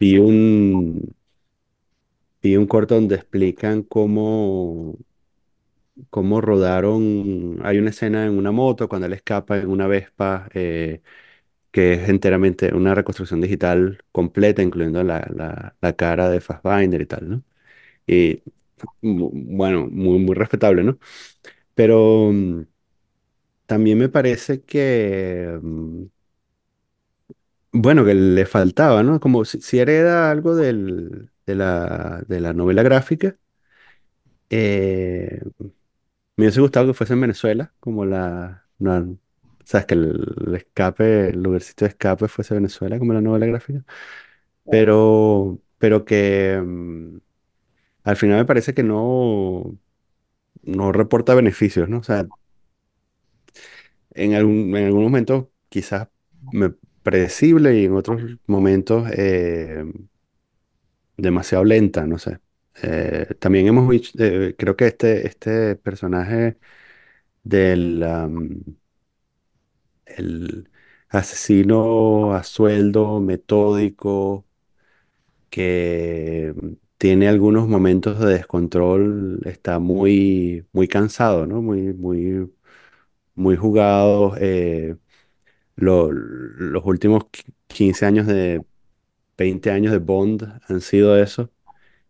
vi 0.00 0.18
un, 0.18 1.15
vi 2.46 2.56
un 2.56 2.66
corto 2.66 2.94
donde 2.96 3.16
explican 3.16 3.82
cómo 3.82 4.96
cómo 6.10 6.40
rodaron, 6.40 7.58
hay 7.64 7.78
una 7.78 7.90
escena 7.90 8.26
en 8.26 8.36
una 8.38 8.52
moto 8.52 8.88
cuando 8.88 9.06
él 9.06 9.12
escapa 9.14 9.58
en 9.58 9.68
una 9.70 9.86
Vespa, 9.86 10.48
eh, 10.54 11.02
que 11.72 11.94
es 11.94 12.08
enteramente 12.08 12.74
una 12.74 12.94
reconstrucción 12.94 13.40
digital 13.40 14.02
completa, 14.12 14.62
incluyendo 14.62 15.02
la, 15.04 15.26
la- 15.34 15.76
la 15.80 15.92
cara 15.94 16.28
de 16.30 16.40
Fassbinder 16.40 17.00
y 17.02 17.06
tal, 17.06 17.28
¿no? 17.30 17.44
Y 18.06 18.42
bueno, 19.02 19.88
muy, 19.90 20.18
muy 20.20 20.34
respetable, 20.34 20.84
¿no? 20.84 20.98
Pero 21.74 22.30
mm, 22.32 22.62
también 23.66 23.98
me 23.98 24.08
parece 24.08 24.62
que, 24.64 25.58
mm, 25.62 26.04
bueno, 27.72 28.04
que 28.04 28.14
le 28.14 28.46
faltaba, 28.46 29.02
¿no? 29.02 29.20
Como 29.20 29.44
si, 29.44 29.60
si 29.60 29.78
hereda 29.78 30.30
algo 30.30 30.54
del- 30.56 31.30
de 31.46 31.54
la, 31.56 32.22
de 32.28 32.40
la 32.40 32.52
novela 32.52 32.82
gráfica. 32.82 33.36
eh, 34.50 35.40
Me 36.36 36.44
hubiese 36.44 36.60
gustado 36.60 36.86
que 36.88 36.94
fuese 36.94 37.14
en 37.14 37.20
Venezuela, 37.22 37.74
como 37.80 38.04
la... 38.04 38.66
no, 38.78 39.18
sabes, 39.64 39.86
que 39.86 39.94
el, 39.94 40.36
el 40.48 40.54
escape, 40.56 41.30
el 41.30 41.42
lugarcito 41.42 41.84
de 41.84 41.90
escape 41.90 42.28
fuese 42.28 42.54
Venezuela, 42.54 42.98
como 42.98 43.12
la 43.14 43.20
novela 43.22 43.46
gráfica. 43.46 43.84
Pero, 44.68 45.60
pero 45.78 46.04
que 46.04 46.60
mm, 46.64 47.18
al 48.04 48.16
final 48.16 48.38
me 48.38 48.44
parece 48.46 48.74
que 48.74 48.82
no, 48.84 49.78
no 50.62 50.92
reporta 50.92 51.34
beneficios, 51.34 51.88
¿no? 51.88 51.98
O 52.00 52.02
sea, 52.04 52.28
en 54.14 54.34
algún, 54.34 54.76
en 54.76 54.86
algún 54.86 55.02
momento 55.04 55.52
quizás 55.68 56.08
me- 56.50 56.74
predecible 57.02 57.78
y 57.80 57.84
en 57.84 57.94
otros 57.94 58.20
momentos 58.46 59.08
eh, 59.12 59.84
demasiado 61.16 61.64
lenta, 61.64 62.06
no 62.06 62.18
sé. 62.18 62.40
Eh, 62.82 63.26
también 63.40 63.66
hemos 63.68 63.88
visto, 63.88 64.22
eh, 64.24 64.54
creo 64.58 64.76
que 64.76 64.86
este, 64.88 65.26
este 65.26 65.76
personaje 65.76 66.58
del... 67.44 68.02
asesino 71.08 72.34
a 72.34 72.42
sueldo, 72.44 73.20
metódico, 73.20 74.46
que 75.50 76.54
tiene 76.98 77.28
algunos 77.28 77.68
momentos 77.68 78.18
de 78.20 78.26
descontrol, 78.34 79.40
está 79.46 79.78
muy, 79.78 80.66
muy 80.72 80.88
cansado, 80.88 81.46
¿no? 81.46 81.62
Muy, 81.62 81.92
muy, 81.94 82.50
muy 83.34 83.56
jugado. 83.56 84.34
eh, 84.40 84.96
lo- 85.76 86.12
los 86.12 86.84
últimos 86.86 87.24
qui- 87.26 87.54
15 87.68 88.06
años 88.06 88.26
de, 88.28 88.62
20 89.36 89.70
años 89.70 89.92
de 89.92 89.98
Bond 89.98 90.60
han 90.68 90.80
sido 90.80 91.16
eso. 91.16 91.50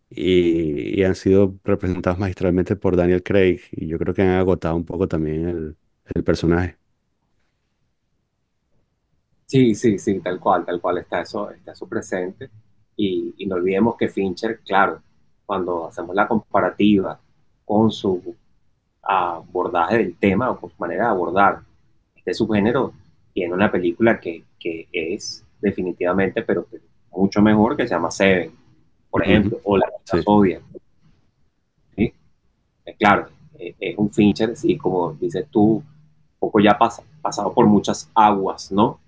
Y, 0.08 1.02
han 1.02 1.14
sido 1.16 1.56
representados 1.64 2.18
magistralmente 2.18 2.76
por 2.76 2.96
Daniel 2.96 3.22
Craig. 3.22 3.60
Y 3.72 3.88
yo 3.88 3.98
creo 3.98 4.14
que 4.14 4.22
han 4.22 4.38
agotado 4.38 4.76
un 4.76 4.84
poco 4.84 5.08
también 5.08 5.76
el, 6.14 6.24
personaje. 6.24 6.76
Sí, 9.46 9.74
sí, 9.74 9.98
sí, 9.98 10.20
tal 10.20 10.40
cual, 10.40 10.64
tal 10.64 10.80
cual 10.80 10.98
está 10.98 11.22
eso, 11.22 11.50
está 11.50 11.72
eso 11.72 11.88
presente. 11.88 12.50
Y, 12.96 13.34
no 13.46 13.56
olvidemos 13.56 13.96
que 13.96 14.08
Fincher, 14.08 14.60
claro, 14.60 15.02
cuando 15.44 15.86
hacemos 15.86 16.14
la 16.14 16.26
comparativa 16.26 17.20
con 17.64 17.90
su 17.90 18.34
abordaje 19.02 19.98
del 19.98 20.16
tema 20.16 20.50
o 20.50 20.60
con 20.60 20.70
su 20.70 20.76
manera 20.78 21.04
de 21.04 21.10
abordar 21.10 21.60
este 22.14 22.34
subgénero, 22.34 22.92
tiene 23.32 23.54
una 23.54 23.70
película 23.70 24.18
que, 24.18 24.44
que 24.58 24.88
es 24.92 25.44
definitivamente, 25.60 26.42
pero, 26.42 26.66
pero 26.70 26.82
mucho 27.16 27.42
mejor, 27.42 27.76
que 27.76 27.86
se 27.86 27.94
llama 27.94 28.10
Seven, 28.10 28.50
por 29.10 29.22
ejemplo, 29.24 29.58
o 29.64 29.76
La 29.76 29.86
Zodiac, 30.22 30.62
¿sí? 31.96 32.12
Eh, 32.84 32.94
claro, 32.98 33.28
eh, 33.58 33.74
es 33.78 33.96
un 33.98 34.10
Fincher, 34.10 34.56
sí, 34.56 34.76
como 34.76 35.12
dices 35.14 35.46
tú, 35.50 35.76
un 35.76 35.84
poco 36.38 36.60
ya 36.60 36.76
pasa, 36.78 37.02
pasado 37.22 37.52
por 37.52 37.66
muchas 37.66 38.10
aguas, 38.14 38.70
¿no? 38.72 39.00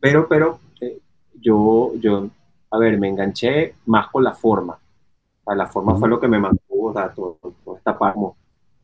Pero, 0.00 0.28
pero 0.28 0.58
eh, 0.80 0.98
yo, 1.40 1.92
yo, 2.00 2.28
a 2.70 2.78
ver, 2.78 2.98
me 2.98 3.08
enganché 3.08 3.74
más 3.86 4.08
con 4.08 4.22
la 4.24 4.34
forma. 4.34 4.74
O 4.74 5.44
sea, 5.44 5.54
la 5.54 5.66
forma 5.66 5.92
fue 5.96 6.08
lo 6.08 6.20
que 6.20 6.28
me 6.28 6.38
mantuvo, 6.38 6.90
o 6.90 6.92
sea, 6.92 7.08
todo- 7.12 7.38
toda 7.64 7.78
esta 7.78 7.96
parte 7.98 8.14
como 8.14 8.36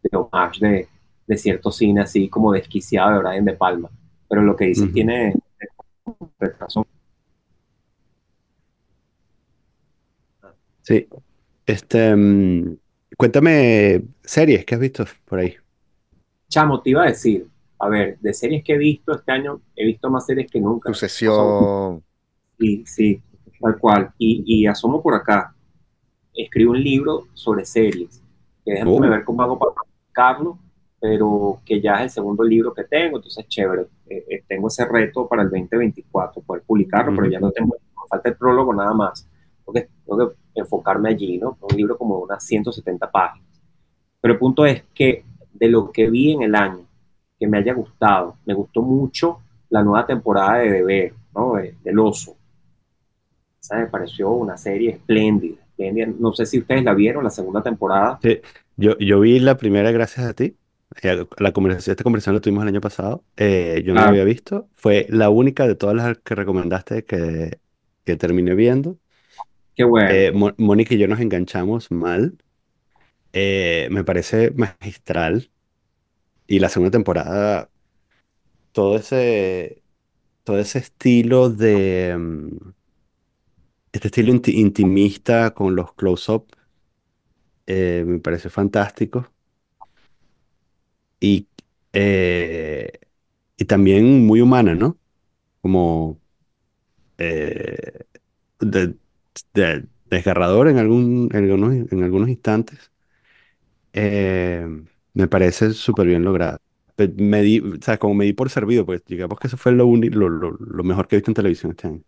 de 0.03 0.17
homage 0.17 0.61
de, 0.67 0.89
de 1.27 1.37
cierto 1.39 1.71
cine 1.71 2.01
así 2.01 2.29
como 2.29 2.53
desquiciado 2.53 3.13
de 3.13 3.19
Brian 3.19 3.45
De 3.45 3.53
Palma. 3.53 3.89
Pero 4.29 4.43
lo 4.43 4.57
que 4.57 4.67
dices 4.67 4.89
tiene 4.93 5.35
razón. 6.59 6.85
Sí. 10.83 11.09
Este, 11.67 12.15
mm, 12.17 12.77
cuéntame 13.17 14.05
series 14.25 14.65
que 14.65 14.75
has 14.75 14.81
visto 14.81 15.05
por 15.27 15.41
ahí. 15.41 15.57
Chamo, 16.49 16.81
te 16.83 16.91
iba 16.91 17.03
a 17.03 17.07
decir, 17.07 17.49
a 17.81 17.89
ver, 17.89 18.19
de 18.21 18.33
series 18.35 18.63
que 18.65 18.75
he 18.75 18.79
visto 18.79 19.13
este 19.13 19.33
año, 19.33 19.61
he 19.75 19.85
visto 19.87 20.09
más 20.11 20.27
series 20.27 20.51
que 20.51 20.61
nunca. 20.61 20.91
O 21.27 21.31
sea, 21.31 21.49
Sucesión. 21.49 22.05
sí, 22.59 22.85
sí, 22.87 23.23
tal 23.61 23.79
cual. 23.79 24.13
Y, 24.19 24.43
y 24.47 24.67
asomo 24.67 25.03
por 25.03 25.15
acá, 25.15 25.55
escribo 26.35 26.73
un 26.73 26.83
libro 26.83 27.29
sobre 27.35 27.65
series, 27.67 28.23
que 28.65 28.73
déjame 28.75 29.09
Oh, 29.09 29.11
ver 29.11 29.25
cómo 29.25 29.43
hago 29.43 29.59
para 29.59 29.73
publicarlo, 29.75 30.59
pero 31.01 31.63
que 31.67 31.81
ya 31.81 31.97
es 31.99 32.03
el 32.05 32.11
segundo 32.11 32.45
libro 32.45 32.75
que 32.75 32.85
tengo, 32.85 33.19
entonces 33.19 33.47
chévere. 33.49 33.85
Eh, 34.09 34.25
eh, 34.31 34.45
tengo 34.49 34.69
ese 34.69 34.87
reto 34.87 35.29
para 35.29 35.43
el 35.43 35.51
2024, 35.51 36.43
poder 36.43 36.65
publicarlo, 36.65 37.15
pero 37.15 37.29
ya 37.29 37.41
no 37.41 37.53
tengo, 37.53 37.77
falta 38.11 38.31
el 38.31 38.37
prólogo 38.37 38.75
nada 38.75 38.95
más. 38.95 39.29
Tengo 39.65 39.73
que, 39.75 39.89
tengo 40.07 40.31
que 40.55 40.61
enfocarme 40.61 41.11
allí, 41.11 41.39
¿no? 41.39 41.59
Un 41.61 41.77
libro 41.77 41.97
como 41.99 42.19
de 42.19 42.23
unas 42.25 42.45
170 42.45 43.11
páginas. 43.11 43.47
Pero 44.21 44.35
el 44.35 44.41
punto 44.41 44.67
es 44.67 44.85
que 44.95 45.25
de 45.53 45.69
lo 45.69 45.93
que 45.93 46.11
vi 46.11 46.33
en 46.33 46.43
el 46.43 46.55
año, 46.55 46.87
que 47.39 47.47
me 47.47 47.59
haya 47.59 47.75
gustado, 47.75 48.37
me 48.47 48.55
gustó 48.55 48.83
mucho 48.83 49.39
la 49.71 49.83
nueva 49.83 50.07
temporada 50.07 50.59
de 50.59 50.71
Deber, 50.71 51.15
¿no? 51.35 51.55
De- 51.57 51.77
del 51.85 51.99
oso. 51.99 52.37
Esa 53.63 53.77
me 53.79 53.87
pareció 53.87 54.31
una 54.31 54.59
serie 54.59 54.91
espléndida, 54.91 55.57
espléndida. 55.65 56.07
No 56.19 56.33
sé 56.33 56.45
si 56.45 56.59
ustedes 56.59 56.85
la 56.85 56.93
vieron, 56.95 57.25
la 57.25 57.31
segunda 57.31 57.63
temporada. 57.63 58.21
Sí, 58.23 58.41
yo, 58.77 58.97
yo 58.99 59.21
vi 59.21 59.41
la 59.41 59.57
primera 59.57 59.91
gracias 59.91 60.27
a 60.27 60.35
ti. 60.35 60.57
Eh, 61.03 61.27
La 61.39 61.53
conversación, 61.53 61.93
esta 61.93 62.05
conversación 62.05 62.35
la 62.37 62.41
tuvimos 62.41 62.63
el 62.63 62.69
año 62.69 62.81
pasado. 62.81 63.25
Eh, 63.37 63.83
yo 63.85 63.95
no 63.95 64.03
la 64.03 64.05
Claro, 64.05 64.11
había 64.11 64.25
visto. 64.25 64.69
Fue 64.75 65.07
la 65.09 65.31
única 65.31 65.67
de 65.67 65.75
todas 65.75 65.97
las 65.97 66.19
que 66.19 66.35
recomendaste 66.35 67.05
que, 67.05 67.59
que 68.05 68.17
terminé 68.17 68.55
viendo. 68.55 68.99
Qué 69.75 69.85
bueno. 69.85 70.23
Eh, 70.23 70.33
Mónica 70.59 70.95
y 70.95 70.99
yo 70.99 71.09
nos 71.09 71.21
enganchamos 71.21 71.91
mal. 71.91 72.39
Eh, 73.33 73.89
me 73.91 74.05
parece 74.05 74.53
magistral. 74.53 75.51
Y 76.47 76.61
la 76.61 76.69
segunda 76.69 76.93
temporada, 76.93 77.71
todo 78.73 78.97
ese, 78.97 79.83
todo 80.45 80.59
ese 80.61 80.79
estilo 80.81 81.51
de... 81.51 82.17
mm, 82.19 82.71
Este 83.91 84.09
estilo 84.09 84.35
inti- 84.35 84.53
intimista 84.59 85.55
con 85.55 85.75
los 85.75 85.95
close-up 85.95 86.47
eh, 87.67 88.05
me 88.07 88.19
parece 88.21 88.51
fantástico. 88.51 89.33
Y, 91.21 91.49
eh, 91.93 92.91
y 93.57 93.65
también 93.67 94.27
muy 94.27 94.41
humana, 94.41 94.75
¿no? 94.75 94.99
Como 95.63 96.21
de- 98.61 98.97
de- 99.55 99.87
desgarrador 100.07 100.69
en 100.69 100.79
algún, 100.79 101.29
en 101.33 101.45
algunos, 101.45 101.73
en 101.93 102.03
algunos 102.03 102.29
instantes. 102.29 102.93
Eh, 103.93 104.67
me 105.15 105.29
parece 105.29 105.73
súper 105.73 106.07
bien 106.07 106.25
logrado. 106.25 106.59
Pe- 106.97 107.09
Me 107.17 107.43
di, 107.43 107.61
o 107.61 107.83
sea, 107.83 107.99
como 107.99 108.15
me 108.15 108.25
di 108.25 108.33
por 108.33 108.51
servido, 108.51 108.87
pues 108.87 109.05
digamos 109.07 109.39
que 109.39 109.47
eso 109.49 109.57
fue 109.57 109.73
lo, 109.73 109.87
lo, 109.97 110.29
lo, 110.29 110.51
lo 110.53 110.85
mejor 110.85 111.09
que 111.09 111.17
he 111.17 111.19
visto 111.19 111.31
en 111.31 111.35
televisión 111.35 111.73
este 111.73 111.89
año. 111.89 112.03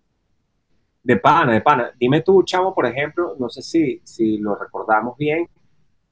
De 1.03 1.17
pana, 1.17 1.53
de 1.53 1.61
pana. 1.61 1.93
Dime 1.99 2.23
tú, 2.23 2.43
chamo, 2.45 2.75
por 2.75 2.87
ejemplo, 2.87 3.37
no 3.39 3.49
sé 3.51 3.61
si, 3.63 4.01
si 4.05 4.39
lo 4.39 4.55
recordamos 4.57 5.17
bien, 5.19 5.47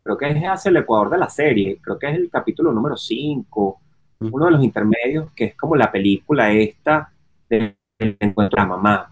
creo 0.02 0.18
que 0.18 0.28
es 0.30 0.42
hacia 0.44 0.70
el 0.70 0.76
Ecuador 0.78 1.10
de 1.10 1.18
la 1.18 1.28
serie, 1.30 1.80
creo 1.82 1.98
que 1.98 2.08
es 2.10 2.16
el 2.16 2.30
capítulo 2.30 2.72
número 2.72 2.96
5, 2.96 3.80
Mm, 4.22 4.32
uno 4.32 4.46
de 4.46 4.52
los 4.52 4.64
intermedios, 4.64 5.32
que 5.34 5.46
es 5.46 5.56
como 5.56 5.76
la 5.76 5.92
película 5.92 6.52
esta 6.52 7.12
del 7.48 7.76
encuentro 8.00 8.56
de 8.56 8.62
la 8.62 8.66
mamá. 8.76 9.11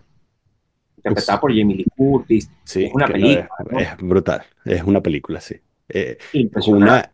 Interpretada 1.01 1.41
por 1.41 1.51
Jamie 1.57 1.77
Lee 1.77 1.87
Curtis. 1.97 2.51
Sí, 2.65 2.85
es 2.85 2.93
una 2.95 3.11
película, 3.11 3.39
es, 3.39 3.49
¿no? 3.71 3.91
es 3.91 3.97
brutal. 3.99 4.45
Es 4.65 4.83
una 4.85 5.03
película, 5.03 5.41
sí. 5.41 5.57
Eh, 5.89 6.19
con 6.53 6.73
Impresionante. 6.73 6.77
una, 6.77 7.13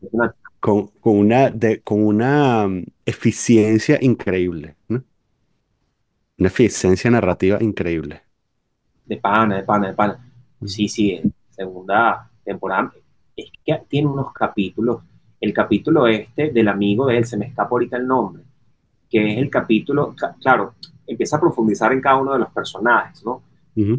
con, 0.61 0.89
con 0.89 1.19
una, 1.19 1.51
de, 1.51 1.83
con 1.83 2.05
una 2.05 2.67
mm, 2.69 2.85
eficiencia 3.07 3.99
increíble, 4.03 4.77
¿no? 4.89 5.05
Una 6.39 6.49
eficiencia 6.49 7.11
narrativa 7.11 7.63
increíble. 7.63 8.23
De 9.05 9.17
pana, 9.17 9.57
de 9.57 9.63
pana, 9.63 9.89
de 9.89 9.95
pana. 9.95 10.19
Mm. 10.61 10.67
Sí, 10.67 10.89
sí, 10.89 11.21
segunda 11.51 12.29
temporada. 12.45 12.93
Es 13.37 13.51
que 13.65 13.83
tiene 13.89 14.09
unos 14.09 14.33
capítulos. 14.33 15.03
El 15.41 15.53
capítulo 15.53 16.07
este 16.07 16.51
del 16.51 16.69
amigo 16.69 17.07
de 17.07 17.19
él, 17.19 17.25
se 17.27 17.37
me 17.37 17.47
escapa 17.47 17.71
ahorita 17.71 17.97
el 17.99 18.07
nombre, 18.07 18.43
que 19.11 19.33
es 19.33 19.39
el 19.39 19.51
capítulo, 19.51 20.15
ca- 20.17 20.37
claro, 20.41 20.75
empieza 21.07 21.37
a 21.37 21.41
profundizar 21.41 21.93
en 21.93 22.01
cada 22.01 22.17
uno 22.19 22.33
de 22.35 22.41
los 22.41 22.51
personajes, 22.53 23.25
¿no? 23.25 23.43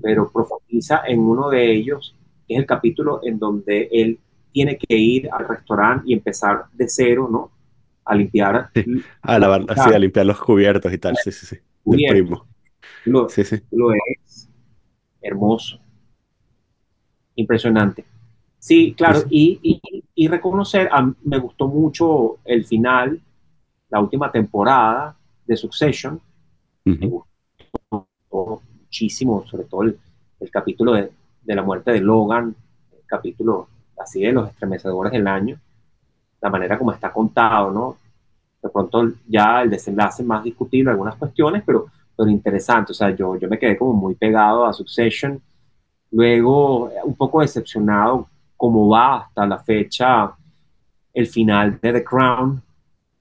Pero 0.01 0.31
profundiza 0.31 1.01
en 1.07 1.19
uno 1.19 1.49
de 1.49 1.71
ellos, 1.71 2.15
que 2.47 2.55
es 2.55 2.59
el 2.59 2.65
capítulo 2.65 3.19
en 3.23 3.37
donde 3.37 3.87
él 3.91 4.17
tiene 4.51 4.77
que 4.77 4.95
ir 4.97 5.29
al 5.31 5.47
restaurante 5.47 6.05
y 6.07 6.13
empezar 6.13 6.65
de 6.73 6.87
cero, 6.89 7.27
¿no? 7.31 7.51
A 8.05 8.15
limpiar 8.15 8.69
Sí. 8.73 8.85
A 9.21 9.37
lavar, 9.37 9.65
así, 9.67 9.93
a 9.93 9.99
limpiar 9.99 10.25
los 10.25 10.39
cubiertos 10.39 10.91
y 10.91 10.97
tal. 10.97 11.15
Sí, 11.23 11.31
sí, 11.31 11.45
sí. 11.45 11.57
Del 11.85 12.01
primo. 12.09 12.47
Lo, 13.05 13.29
Sí, 13.29 13.43
sí. 13.43 13.57
lo 13.71 13.91
es 13.93 14.49
hermoso, 15.21 15.79
impresionante. 17.35 18.05
Sí, 18.59 18.93
claro, 18.97 19.19
y, 19.29 19.59
y- 19.61 20.03
y 20.15 20.27
reconocer, 20.27 20.89
a 20.91 21.13
me 21.23 21.37
gustó 21.37 21.67
mucho 21.67 22.37
el 22.45 22.65
final, 22.65 23.21
la 23.89 23.99
última 24.01 24.31
temporada 24.31 25.15
de 25.45 25.55
Succession, 25.55 26.19
me 26.85 27.05
gustó 27.07 27.29
muchísimo, 29.01 29.45
sobre 29.45 29.65
todo 29.65 29.83
el, 29.83 29.97
el 30.39 30.49
capítulo 30.49 30.93
de, 30.93 31.11
de 31.43 31.55
la 31.55 31.61
muerte 31.61 31.91
de 31.91 31.99
Logan, 32.01 32.55
el 32.91 33.05
capítulo 33.05 33.67
así 33.99 34.21
de 34.21 34.31
los 34.31 34.49
estremecedores 34.49 35.11
del 35.11 35.27
año, 35.27 35.57
la 36.41 36.49
manera 36.49 36.77
como 36.77 36.91
está 36.91 37.11
contado, 37.11 37.71
¿no? 37.71 37.97
De 38.61 38.69
pronto 38.69 39.11
ya 39.27 39.61
el 39.61 39.69
desenlace 39.69 40.23
más 40.23 40.43
discutible, 40.43 40.91
algunas 40.91 41.15
cuestiones, 41.15 41.61
pero, 41.65 41.85
pero 42.15 42.29
interesante, 42.29 42.91
o 42.91 42.95
sea, 42.95 43.11
yo, 43.11 43.35
yo 43.37 43.47
me 43.47 43.59
quedé 43.59 43.77
como 43.77 43.93
muy 43.93 44.15
pegado 44.15 44.65
a 44.65 44.73
Succession, 44.73 45.39
luego 46.11 46.89
un 47.03 47.15
poco 47.15 47.41
decepcionado 47.41 48.27
cómo 48.55 48.87
va 48.89 49.17
hasta 49.17 49.45
la 49.45 49.59
fecha 49.59 50.31
el 51.13 51.27
final 51.27 51.79
de 51.81 51.93
The 51.93 52.03
Crown, 52.03 52.61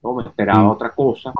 ¿no? 0.02 0.14
Me 0.14 0.22
esperaba 0.24 0.62
Mm. 0.64 0.70
otra 0.70 0.90
cosa, 0.90 1.32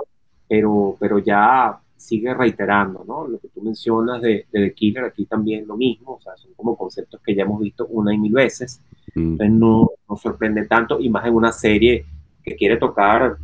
pero, 0.49 0.97
pero 1.01 1.18
ya 1.18 1.78
sigue 1.97 2.32
reiterando, 2.34 3.05
¿no? 3.07 3.26
Lo 3.26 3.38
que 3.38 3.49
tú 3.49 3.62
mencionas 3.62 4.20
de, 4.20 4.47
de 4.53 4.61
The 4.68 4.72
Killer, 4.74 5.05
aquí 5.05 5.24
también 5.26 5.66
lo 5.66 5.76
mismo, 5.76 6.14
o 6.14 6.20
sea, 6.20 6.36
son 6.36 6.53
como 6.55 6.76
conceptos 6.76 7.20
que 7.24 7.34
ya 7.34 7.42
hemos 7.44 7.61
visto 7.61 7.86
una 7.86 8.14
y 8.14 8.18
mil 8.18 8.32
veces, 8.32 8.80
Mm. 9.14 9.20
entonces 9.32 9.51
no, 9.53 9.90
no 10.11 10.16
sorprende 10.16 10.66
tanto, 10.66 11.01
y 11.01 11.09
más 11.09 11.24
en 11.26 11.34
una 11.34 11.51
serie 11.53 12.05
que 12.44 12.55
quiere 12.55 12.76
tocar 12.76 13.36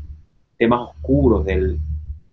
temas 0.59 0.91
oscuros 0.91 1.45
del, 1.47 1.79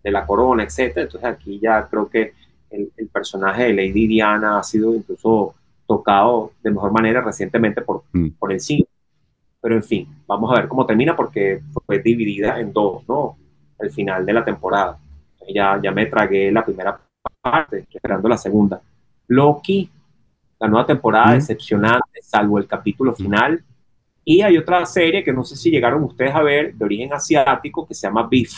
de 0.03 0.11
la 0.11 0.25
corona, 0.25 0.63
etcétera. 0.63 1.03
Entonces 1.05 1.29
aquí 1.29 1.57
ya 1.59 1.87
creo 1.89 2.09
que 2.09 2.33
el, 2.69 2.91
el 2.97 3.07
personaje 3.07 3.63
de 3.63 3.73
Lady 3.73 4.07
Diana 4.07 4.59
ha 4.59 4.63
sido 4.63 4.93
incluso 4.93 5.55
tocado 5.87 6.51
de 6.61 6.69
mejor 6.71 6.91
manera 6.91 7.21
recientemente 7.21 7.81
por, 7.81 8.03
Mm. 8.11 8.29
por 8.37 8.51
el 8.51 8.59
cine. 8.59 8.85
Pero 9.61 9.75
en 9.75 9.83
fin, 9.83 10.07
vamos 10.27 10.51
a 10.51 10.55
ver 10.59 10.67
cómo 10.67 10.85
termina 10.85 11.15
porque 11.15 11.61
fue 11.85 11.99
dividida 11.99 12.59
en 12.59 12.71
dos, 12.73 13.07
¿no? 13.07 13.37
El 13.79 13.89
final 13.91 14.25
de 14.25 14.33
la 14.33 14.43
temporada. 14.43 14.97
Ya, 15.47 15.79
ya 15.81 15.91
me 15.91 16.05
tragué 16.05 16.51
la 16.51 16.63
primera 16.63 16.99
parte, 17.41 17.79
estoy 17.79 17.95
esperando 17.97 18.27
la 18.29 18.37
segunda. 18.37 18.81
Loki, 19.27 19.89
la 20.59 20.67
nueva 20.67 20.85
temporada 20.85 21.31
Mm. 21.31 21.35
decepcionante, 21.35 22.21
salvo 22.21 22.57
el 22.59 22.67
capítulo 22.67 23.13
final. 23.15 23.63
Y 24.25 24.41
hay 24.41 24.57
otra 24.57 24.85
serie 24.85 25.23
que 25.23 25.33
no 25.33 25.43
sé 25.43 25.55
si 25.55 25.71
llegaron 25.71 26.03
ustedes 26.03 26.35
a 26.35 26.43
ver, 26.43 26.75
de 26.75 26.85
origen 26.85 27.13
asiático, 27.13 27.87
que 27.87 27.93
se 27.95 28.07
llama 28.07 28.27
Beef. 28.29 28.51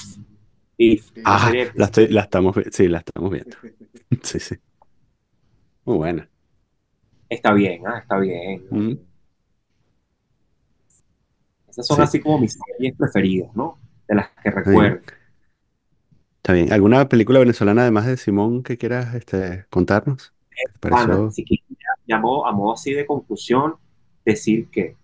Beef. 0.77 1.11
Ah, 1.23 1.45
serie- 1.47 1.71
la, 1.75 1.85
estoy, 1.85 2.07
la 2.07 2.21
estamos, 2.21 2.55
sí, 2.71 2.87
la 2.87 2.97
estamos 2.99 3.31
viendo. 3.31 3.55
Sí, 4.23 4.39
sí. 4.39 4.55
Muy 5.85 5.97
buena. 5.97 6.27
Está 7.29 7.53
bien, 7.53 7.87
ah, 7.87 7.99
está 7.99 8.17
bien. 8.19 8.63
Mm. 8.69 8.93
Esas 11.69 11.87
son 11.87 11.97
Sí. 11.97 12.03
así 12.03 12.19
como 12.19 12.39
mis 12.39 12.57
series 12.75 12.95
preferidas, 12.97 13.55
¿no? 13.55 13.77
De 14.07 14.15
las 14.15 14.29
que 14.43 14.51
recuerdo. 14.51 14.99
Está 16.41 16.53
bien. 16.53 16.73
¿Alguna 16.73 17.07
película 17.07 17.39
venezolana 17.39 17.83
además 17.83 18.07
de 18.07 18.17
Simón 18.17 18.63
que 18.63 18.77
quieras 18.77 19.13
este, 19.13 19.65
contarnos? 19.69 20.33
¿Te 20.49 20.79
pareció? 20.79 21.13
Ana, 21.13 21.31
si 21.31 21.43
quieres, 21.45 21.65
ya- 21.69 22.15
llamó 22.15 22.47
a 22.47 22.51
modo 22.51 22.73
así 22.73 22.93
de 22.93 23.05
conclusión, 23.05 23.75
decir 24.25 24.69
que, 24.69 24.95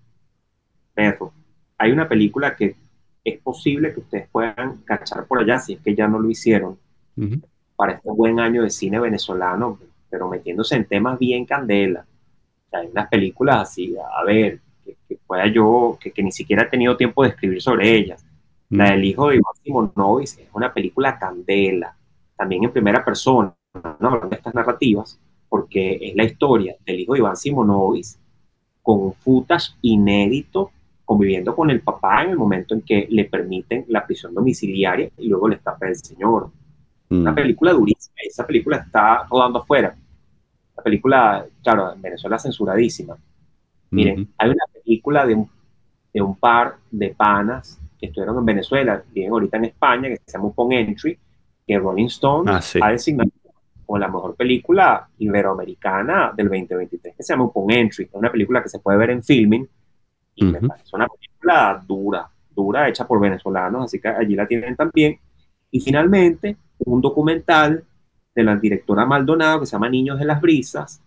perro, 0.93 1.33
hay 1.77 1.91
una 1.91 2.07
película 2.07 2.55
que 2.55 2.75
es 3.23 3.39
posible 3.41 3.93
que 3.93 3.99
ustedes 3.99 4.29
puedan 4.29 4.77
cachar 4.85 5.25
por 5.27 5.39
allá, 5.39 5.59
si 5.59 5.73
es 5.73 5.81
que 5.81 5.95
ya 5.95 6.07
no 6.07 6.19
lo 6.19 6.29
hicieron, 6.29 6.79
Ujú. 7.17 7.41
para 7.75 7.93
este 7.93 8.09
buen 8.11 8.39
año 8.39 8.63
de 8.63 8.69
cine 8.69 8.99
venezolano, 8.99 9.79
pero 10.09 10.29
metiéndose 10.29 10.75
en 10.75 10.85
temas 10.85 11.19
bien 11.19 11.45
candela. 11.45 12.05
O 12.67 12.69
sea, 12.71 12.79
hay 12.81 12.87
unas 12.89 13.09
películas 13.09 13.61
así, 13.61 13.95
a 13.97 14.23
ver, 14.25 14.61
que, 14.85 14.97
que 15.07 15.17
pueda 15.27 15.47
yo, 15.47 15.97
que, 16.01 16.11
que 16.11 16.23
ni 16.23 16.31
siquiera 16.31 16.63
he 16.63 16.67
tenido 16.69 16.97
tiempo 16.97 17.23
de 17.23 17.29
escribir 17.31 17.61
sobre 17.61 17.95
ellas. 17.95 18.25
La 18.69 18.85
Mm. 18.85 18.89
del 18.91 19.05
hijo 19.05 19.29
de 19.29 19.35
Iván 19.35 19.53
Simonovic 19.63 20.23
es 20.39 20.49
una 20.53 20.73
película 20.73 21.17
candela, 21.17 21.95
también 22.35 22.63
en 22.65 22.71
primera 22.71 23.03
persona, 23.03 23.53
¿no? 23.99 24.19
De 24.29 24.35
estas 24.35 24.53
narrativas, 24.53 25.19
porque 25.49 25.97
es 26.01 26.15
la 26.15 26.23
historia 26.25 26.75
del 26.85 26.99
hijo 26.99 27.13
de 27.13 27.19
Iván 27.19 27.37
Simonovic 27.37 28.05
con 28.81 28.99
un 29.01 29.13
footage 29.13 29.71
inédito 29.81 30.71
conviviendo 31.05 31.55
con 31.55 31.69
el 31.69 31.79
papá 31.81 32.23
en 32.23 32.31
el 32.31 32.37
momento 32.37 32.73
en 32.73 32.81
que 32.81 33.07
le 33.09 33.23
permiten 33.25 33.85
la 33.87 34.05
prisión 34.05 34.33
domiciliaria 34.33 35.09
y 35.17 35.27
luego 35.29 35.47
le 35.47 35.55
escapa 35.55 35.87
el 35.87 35.95
señor. 35.95 36.49
Una 37.09 37.31
Mm. 37.31 37.35
película 37.35 37.71
durísima, 37.71 38.15
esa 38.27 38.45
película 38.45 38.77
está 38.77 39.23
rodando 39.29 39.59
afuera. 39.59 39.95
La 40.75 40.83
película, 40.83 41.45
claro, 41.63 41.93
en 41.93 42.01
Venezuela 42.01 42.37
censuradísima. 42.37 43.15
Miren, 43.91 44.21
Ujú. 44.23 44.29
hay 44.37 44.49
una 44.49 44.63
película 44.73 45.25
de 45.25 45.35
un, 45.35 45.49
de 46.13 46.21
un 46.21 46.35
par 46.35 46.75
de 46.91 47.09
panas 47.15 47.79
estuvieron 48.05 48.37
en 48.37 48.45
Venezuela, 48.45 49.03
viven 49.11 49.31
ahorita 49.31 49.57
en 49.57 49.65
España, 49.65 50.09
que 50.09 50.17
se 50.25 50.37
llama 50.37 50.49
Upon 50.49 50.71
Entry, 50.71 51.17
que 51.65 51.79
Rolling 51.79 52.05
Stone 52.05 52.51
Ah, 52.51 52.61
sí. 52.61 52.79
ha 52.81 52.89
designado 52.91 53.29
como 53.85 53.97
la 53.97 54.07
mejor 54.07 54.35
película 54.35 55.07
iberoamericana 55.17 56.33
del 56.35 56.47
2023, 56.49 57.15
que 57.15 57.23
se 57.23 57.33
llama 57.33 57.45
Upon 57.45 57.71
Entry. 57.71 58.05
Es 58.05 58.13
una 58.13 58.31
película 58.31 58.61
que 58.61 58.69
se 58.69 58.79
puede 58.79 58.97
ver 58.97 59.09
en 59.11 59.23
filming 59.23 59.67
y 60.35 60.45
me 60.45 60.57
Ujú. 60.59 60.67
parece 60.67 60.95
una 60.95 61.07
película 61.07 61.83
dura, 61.87 62.29
dura, 62.55 62.87
hecha 62.87 63.07
por 63.07 63.19
venezolanos, 63.19 63.85
así 63.85 63.99
que 63.99 64.07
allí 64.09 64.35
la 64.35 64.47
tienen 64.47 64.75
también. 64.75 65.17
Y 65.71 65.79
finalmente, 65.79 66.57
un 66.79 67.01
documental 67.01 67.83
de 68.35 68.43
la 68.43 68.55
directora 68.55 69.05
Maldonado 69.05 69.61
que 69.61 69.65
se 69.65 69.71
llama 69.71 69.89
Niños 69.89 70.19
de 70.19 70.25
las 70.25 70.39
Brisas, 70.39 71.01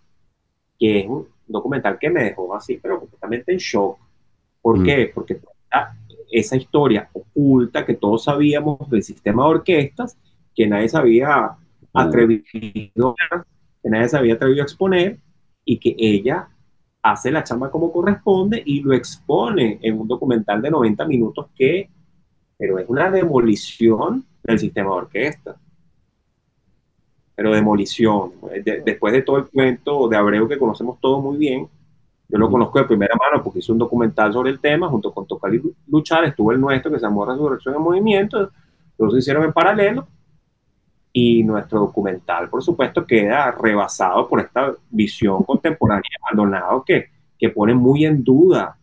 que 0.77 0.99
es 0.99 1.07
un 1.07 1.27
documental 1.47 1.97
que 1.99 2.09
me 2.09 2.23
dejó 2.23 2.53
así, 2.55 2.77
pero 2.81 2.99
completamente 2.99 3.51
en 3.53 3.57
shock. 3.59 3.97
¿Por 4.61 4.79
Mm. 4.79 4.83
qué? 4.83 5.11
Porque 5.13 5.39
esa 6.31 6.55
historia 6.57 7.09
oculta 7.13 7.85
que 7.85 7.95
todos 7.95 8.23
sabíamos 8.25 8.89
del 8.89 9.03
sistema 9.03 9.43
de 9.43 9.49
orquestas, 9.49 10.17
que 10.55 10.67
nadie 10.67 10.89
se 10.89 10.97
había 10.97 11.51
atrevido, 11.93 13.15
que 13.83 13.89
nadie 13.89 14.09
se 14.09 14.17
había 14.17 14.35
atrevido 14.35 14.61
a 14.61 14.65
exponer, 14.65 15.19
y 15.65 15.79
que 15.79 15.95
ella 15.97 16.49
hace 17.03 17.31
la 17.31 17.43
chamba 17.43 17.71
como 17.71 17.91
corresponde 17.91 18.61
y 18.65 18.81
lo 18.81 18.93
expone 18.93 19.79
en 19.81 19.99
un 19.99 20.07
documental 20.07 20.61
de 20.61 20.71
90 20.71 21.05
minutos 21.05 21.47
que, 21.55 21.89
pero 22.57 22.79
es 22.79 22.89
una 22.89 23.11
demolición 23.11 24.25
del 24.43 24.59
sistema 24.59 24.91
de 24.91 24.95
orquesta. 24.97 25.57
Pero 27.35 27.53
demolición. 27.53 28.33
De- 28.63 28.81
después 28.85 29.13
de 29.13 29.21
todo 29.21 29.37
el 29.37 29.47
cuento 29.49 30.07
de 30.07 30.17
Abreu 30.17 30.47
que 30.47 30.57
conocemos 30.57 30.99
todos 30.99 31.23
muy 31.23 31.37
bien, 31.37 31.67
yo 32.31 32.37
lo 32.37 32.49
conozco 32.49 32.79
de 32.79 32.85
primera 32.85 33.13
mano 33.15 33.43
porque 33.43 33.59
hice 33.59 33.73
un 33.73 33.77
documental 33.77 34.31
sobre 34.31 34.51
el 34.51 34.59
tema 34.59 34.87
junto 34.87 35.13
con 35.13 35.27
Tocar 35.27 35.53
y 35.53 35.61
Luchar, 35.87 36.23
estuvo 36.23 36.53
el 36.53 36.61
nuestro 36.61 36.89
que 36.89 36.97
se 36.97 37.05
llamó 37.05 37.25
Resurrección 37.25 37.75
en 37.75 37.81
Movimiento, 37.81 38.51
los 38.97 39.17
hicieron 39.17 39.43
en 39.43 39.51
paralelo 39.51 40.07
y 41.11 41.43
nuestro 41.43 41.81
documental, 41.81 42.49
por 42.49 42.63
supuesto, 42.63 43.05
queda 43.05 43.51
rebasado 43.51 44.29
por 44.29 44.39
esta 44.39 44.73
visión 44.89 45.43
contemporánea 45.43 46.03
de 46.09 46.23
Maldonado 46.23 46.83
que, 46.85 47.09
que 47.37 47.49
pone 47.49 47.73
muy 47.73 48.05
en 48.05 48.23
duda 48.23 48.77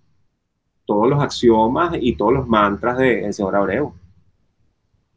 todos 0.85 1.09
los 1.09 1.23
axiomas 1.23 1.97
y 1.99 2.16
todos 2.16 2.35
los 2.35 2.47
mantras 2.47 2.99
del 2.99 3.33
señor 3.33 3.57
Abreu. 3.57 3.95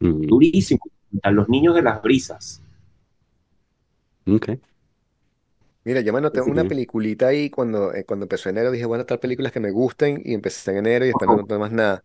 Mm. 0.00 0.22
Durísimo. 0.22 0.80
A 1.22 1.30
los 1.30 1.46
niños 1.50 1.74
de 1.74 1.82
las 1.82 2.00
brisas. 2.00 2.62
Ok. 4.26 4.52
Mira, 5.84 6.00
yo 6.00 6.12
me 6.12 6.18
anoté 6.18 6.40
Así 6.40 6.52
una 6.52 6.64
que- 6.64 6.64
peliculita 6.64 7.26
ahí 7.28 7.50
cuando, 7.50 7.92
eh, 7.92 8.04
cuando 8.04 8.24
empezó 8.24 8.48
enero, 8.48 8.70
dije, 8.70 8.84
bueno, 8.86 9.04
tal 9.04 9.18
películas 9.18 9.50
que 9.52 9.58
me 9.60 9.72
gusten 9.72 10.22
y 10.24 10.34
empecé 10.34 10.70
en 10.70 10.76
enero 10.78 11.04
y 11.04 11.08
después 11.08 11.28
no 11.28 11.34
anoté 11.34 11.58
más 11.58 11.72
nada. 11.72 12.04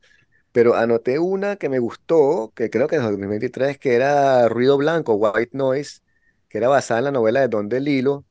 Pero 0.54 0.76
anoté 0.76 1.20
una 1.20 1.58
que 1.58 1.70
me 1.70 1.80
gustó, 1.80 2.54
que 2.56 2.70
creo 2.72 2.88
que 2.88 2.96
es 2.98 3.02
de 3.04 3.10
2023, 3.12 3.80
que 3.80 3.96
era 3.96 4.50
Ruido 4.50 4.78
Blanco, 4.78 5.16
White 5.16 5.52
Noise, 5.58 6.02
que 6.50 6.60
era 6.60 6.70
basada 6.70 7.00
en 7.00 7.06
la 7.06 7.12
novela 7.12 7.42
de 7.42 7.50
Don 7.50 7.70
DeLillo 7.70 8.26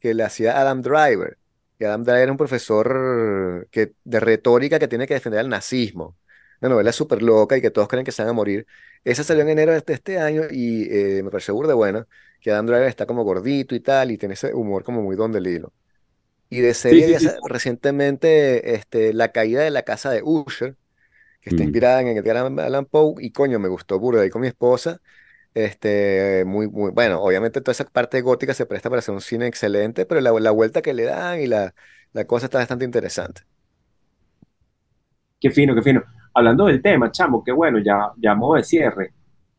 que 0.00 0.14
le 0.14 0.24
hacía 0.24 0.60
Adam 0.60 0.82
Driver. 0.82 1.38
Y 1.78 1.84
Adam 1.84 2.02
Driver 2.04 2.22
era 2.22 2.32
un 2.32 2.38
profesor 2.38 3.68
que, 3.70 3.94
de 4.04 4.20
retórica 4.20 4.78
que 4.78 4.88
tiene 4.88 5.06
que 5.06 5.14
defender 5.14 5.40
al 5.40 5.48
nazismo. 5.48 6.16
Una 6.60 6.70
novela 6.70 6.92
súper 6.92 7.22
loca 7.22 7.56
y 7.56 7.60
que 7.62 7.70
todos 7.70 7.88
creen 7.88 8.04
que 8.04 8.12
se 8.12 8.22
van 8.22 8.30
a 8.30 8.32
morir. 8.32 8.66
Esa 9.04 9.24
salió 9.24 9.42
en 9.42 9.48
enero 9.50 9.72
de 9.72 9.78
este, 9.78 9.92
este 9.94 10.18
año 10.18 10.42
y 10.50 10.84
eh, 10.90 11.22
me 11.24 11.30
pareció 11.30 11.54
burda 11.54 11.74
buena, 11.74 12.06
que 12.42 12.52
Adam 12.52 12.66
Driver 12.66 12.88
está 12.88 13.06
como 13.06 13.24
gordito 13.24 13.76
y 13.76 13.80
tal, 13.80 14.12
y 14.12 14.18
tiene 14.18 14.34
ese 14.34 14.54
humor 14.54 14.84
como 14.84 15.02
muy 15.02 15.16
don 15.16 15.32
del 15.32 15.48
hilo. 15.48 15.74
Y 16.50 16.60
de 16.60 16.74
serie 16.74 17.08
sí, 17.16 17.28
sí. 17.28 17.28
recientemente 17.48 18.74
este, 18.74 19.14
La 19.14 19.32
caída 19.32 19.62
de 19.62 19.70
la 19.70 19.82
casa 19.84 20.10
de 20.10 20.22
Usher, 20.22 20.76
que 21.40 21.50
está 21.50 21.62
Mm. 21.62 21.64
inspirada 21.64 22.00
en 22.02 22.08
Edgar 22.08 22.38
Allan 22.38 22.86
Poe, 22.86 23.14
y 23.20 23.32
coño, 23.32 23.58
me 23.60 23.68
gustó 23.68 23.98
burda 24.00 24.22
ahí 24.22 24.30
con 24.30 24.42
mi 24.42 24.48
esposa. 24.48 25.00
Este, 25.54 26.44
muy, 26.46 26.68
muy, 26.68 26.92
bueno, 26.92 27.22
obviamente 27.22 27.60
toda 27.62 27.72
esa 27.72 27.84
parte 27.86 28.20
gótica 28.22 28.54
se 28.54 28.66
presta 28.66 28.90
para 28.90 29.00
hacer 29.00 29.14
un 29.14 29.22
cine 29.22 29.46
excelente, 29.48 30.06
pero 30.06 30.20
la, 30.22 30.32
la 30.40 30.50
vuelta 30.52 30.82
que 30.82 30.94
le 30.94 31.04
dan 31.04 31.40
y 31.40 31.46
la, 31.48 31.74
la 32.12 32.26
cosa 32.26 32.46
está 32.46 32.58
bastante 32.58 32.84
interesante. 32.86 33.42
Qué 35.40 35.50
fino, 35.50 35.74
qué 35.74 35.82
fino. 35.82 36.02
Hablando 36.34 36.66
del 36.66 36.80
tema, 36.80 37.10
chamo, 37.10 37.42
qué 37.44 37.52
bueno, 37.52 37.78
ya, 37.78 38.12
ya 38.16 38.34
modo 38.34 38.54
de 38.56 38.64
cierre. 38.64 39.12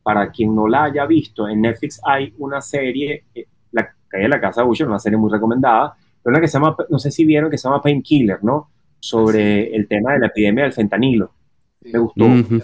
Para 0.03 0.30
quien 0.31 0.53
no 0.53 0.67
la 0.67 0.85
haya 0.85 1.05
visto, 1.05 1.47
en 1.47 1.61
Netflix 1.61 1.99
hay 2.05 2.34
una 2.38 2.61
serie, 2.61 3.25
eh, 3.34 3.47
La 3.71 3.84
calle 4.07 4.23
de 4.23 4.30
la 4.30 4.39
casa 4.39 4.61
de 4.61 4.67
Usher, 4.67 4.88
una 4.88 4.99
serie 4.99 5.17
muy 5.17 5.31
recomendada, 5.31 5.95
pero 6.21 6.31
una 6.34 6.41
que 6.41 6.47
se 6.47 6.53
llama, 6.53 6.75
no 6.89 6.99
sé 6.99 7.09
si 7.09 7.25
vieron, 7.25 7.49
que 7.49 7.57
se 7.57 7.67
llama 7.67 7.81
Painkiller, 7.81 8.43
¿no? 8.43 8.69
Sobre 8.99 9.75
el 9.75 9.88
tema 9.88 10.13
de 10.13 10.19
la 10.19 10.27
epidemia 10.27 10.63
del 10.65 10.73
fentanilo. 10.73 11.31
Me 11.81 11.99
gustó. 11.99 12.25
Ujú. 12.25 12.61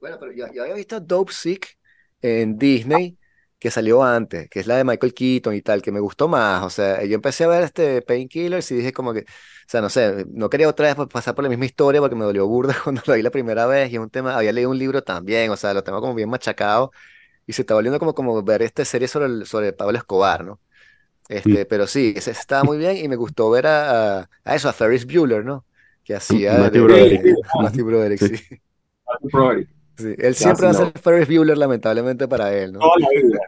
Bueno, 0.00 0.16
pero 0.18 0.32
yo, 0.32 0.46
yo 0.52 0.62
había 0.62 0.74
visto 0.74 0.98
Dope 1.00 1.32
Sick 1.32 1.76
en 2.22 2.56
Disney, 2.56 3.18
que 3.60 3.70
salió 3.70 4.02
antes, 4.04 4.48
que 4.50 4.60
es 4.60 4.66
la 4.68 4.76
de 4.78 4.84
Michael 4.84 5.14
Keaton 5.14 5.54
y 5.54 5.62
tal, 5.62 5.82
que 5.82 5.92
me 5.92 6.00
gustó 6.00 6.28
más. 6.28 6.64
O 6.64 6.70
sea, 6.70 7.04
yo 7.04 7.14
empecé 7.16 7.44
a 7.44 7.48
ver 7.48 7.64
este 7.64 8.02
Painkillers 8.02 8.70
y 8.72 8.76
dije 8.76 8.92
como 8.94 9.12
que, 9.14 9.20
o 9.20 9.24
sea, 9.68 9.82
no 9.82 9.90
sé, 9.90 10.26
no 10.32 10.50
quería 10.50 10.68
otra 10.68 10.94
vez 10.94 11.08
pasar 11.08 11.34
por 11.36 11.44
la 11.44 11.50
misma 11.50 11.66
historia 11.66 12.00
porque 12.00 12.16
me 12.16 12.24
dolió 12.24 12.46
burda 12.48 12.74
cuando 12.84 13.02
lo 13.06 13.14
vi 13.14 13.22
la 13.22 13.30
primera 13.30 13.66
vez 13.66 13.90
y 13.92 13.96
es 13.96 14.00
un 14.00 14.10
tema, 14.10 14.36
había 14.36 14.52
leído 14.52 14.70
un 14.70 14.78
libro 14.78 15.02
también, 15.04 15.50
o 15.52 15.56
sea, 15.58 15.74
lo 15.74 15.84
tengo 15.84 16.00
como 16.00 16.14
bien 16.14 16.30
machacado 16.30 16.90
y 17.46 17.54
se 17.54 17.62
está 17.62 17.74
volviendo 17.74 17.98
como, 18.00 18.14
como 18.14 18.42
ver 18.44 18.62
esta 18.62 18.84
serie 18.86 19.08
sobre, 19.08 19.26
el- 19.26 19.46
sobre 19.46 19.72
Pablo 19.74 19.98
Escobar, 19.98 20.44
¿no? 20.44 20.60
Este, 21.28 21.66
pero 21.66 21.86
sí, 21.86 22.12
ese, 22.16 22.32
estaba 22.32 22.64
muy 22.64 22.78
bien 22.78 22.96
y 22.96 23.08
me 23.08 23.16
gustó 23.16 23.50
ver 23.50 23.66
a, 23.68 24.20
a, 24.22 24.30
a 24.44 24.54
eso, 24.56 24.68
a 24.68 24.72
Ferris 24.72 25.06
Bueller, 25.06 25.44
¿no? 25.44 25.64
Que 26.04 26.14
hacía 26.16 26.54
Matthew 26.58 26.82
de- 26.88 26.94
Broderick. 26.94 27.22
de- 27.22 27.34
Matthew 27.60 27.86
Broderick, 27.86 28.20
Sí. 28.20 28.36
sí. 28.36 28.62
Matthew 29.06 29.30
Broderick, 29.32 29.68
Sí, 30.00 30.14
Él 30.18 30.34
Ya, 30.34 30.34
siempre 30.34 30.66
va 30.66 30.72
a 30.72 30.74
ser 30.74 30.92
Ferris 30.98 31.28
Bueller, 31.28 31.58
lamentablemente 31.58 32.26
para 32.28 32.56
él, 32.56 32.72
¿no? 32.72 32.80
Toda 32.80 32.94
la 32.98 33.08
vida. 33.10 33.40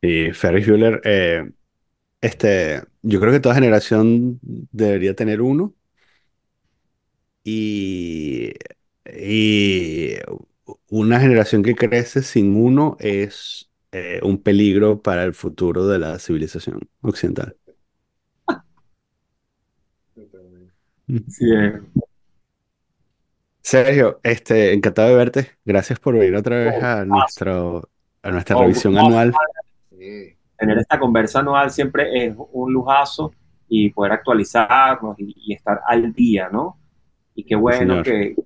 Y 0.00 0.32
Ferris 0.32 0.68
Bueller, 0.68 1.00
eh, 1.04 1.50
este, 2.20 2.82
yo 3.02 3.20
creo 3.20 3.32
que 3.32 3.40
toda 3.40 3.54
generación 3.54 4.38
debería 4.42 5.14
tener 5.14 5.40
uno. 5.40 5.74
Y, 7.42 8.52
y 9.06 10.14
una 10.88 11.20
generación 11.20 11.62
que 11.62 11.74
crece 11.74 12.22
sin 12.22 12.56
uno 12.56 12.96
es 13.00 13.70
eh, 13.92 14.20
un 14.22 14.42
peligro 14.42 15.02
para 15.02 15.24
el 15.24 15.34
futuro 15.34 15.86
de 15.86 15.98
la 15.98 16.18
civilización 16.18 16.80
occidental. 17.02 17.56
Sí, 21.28 21.44
eh. 21.54 21.80
Sergio, 23.62 24.20
este, 24.22 24.72
encantado 24.74 25.08
de 25.08 25.14
verte. 25.16 25.50
Gracias 25.64 25.98
por 25.98 26.14
venir 26.14 26.34
otra 26.36 26.56
vez 26.56 26.82
a 26.82 27.04
nuestro, 27.04 27.88
a 28.22 28.30
nuestra 28.30 28.56
Oh, 28.56 28.62
revisión 28.62 28.92
gustazo. 28.94 29.06
anual. 29.08 29.34
Sí. 29.90 30.36
tener 30.58 30.78
esta 30.78 30.98
conversa 30.98 31.40
anual 31.40 31.70
siempre 31.70 32.26
es 32.26 32.34
un 32.52 32.72
lujazo 32.72 33.32
y 33.68 33.90
poder 33.90 34.12
actualizarnos 34.12 35.18
y, 35.18 35.34
y 35.36 35.54
estar 35.54 35.80
al 35.86 36.12
día, 36.12 36.48
¿no? 36.50 36.78
Y 37.34 37.44
qué 37.44 37.56
bueno 37.56 38.02
señor. 38.02 38.04
que, 38.04 38.36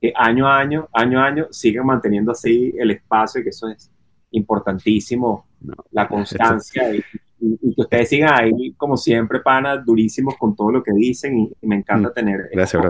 que 0.00 0.12
año 0.16 0.48
a 0.48 0.58
año, 0.58 0.88
año 0.92 1.20
a 1.20 1.26
año, 1.26 1.46
siguen 1.50 1.86
manteniendo 1.86 2.32
así 2.32 2.72
el 2.78 2.90
espacio 2.90 3.40
y 3.40 3.44
que 3.44 3.50
eso 3.50 3.68
es 3.68 3.90
importantísimo, 4.32 5.46
No, 5.60 5.74
la 5.90 6.08
constancia 6.08 6.94
y, 6.94 7.04
y- 7.42 7.58
y 7.70 7.74
que 7.74 7.82
ustedes 7.82 8.08
sigan 8.10 8.34
ahí, 8.34 8.72
como 8.76 8.96
siempre, 8.96 9.40
panas, 9.40 9.84
durísimos 9.84 10.36
con 10.38 10.56
todo 10.56 10.70
lo 10.72 10.82
que 10.82 10.92
dicen 10.94 11.38
y, 11.38 11.52
y 11.60 11.66
me 11.66 11.76
encanta 11.76 12.10
Mm, 12.10 12.14
tener 12.14 12.50
gracias. 12.52 12.82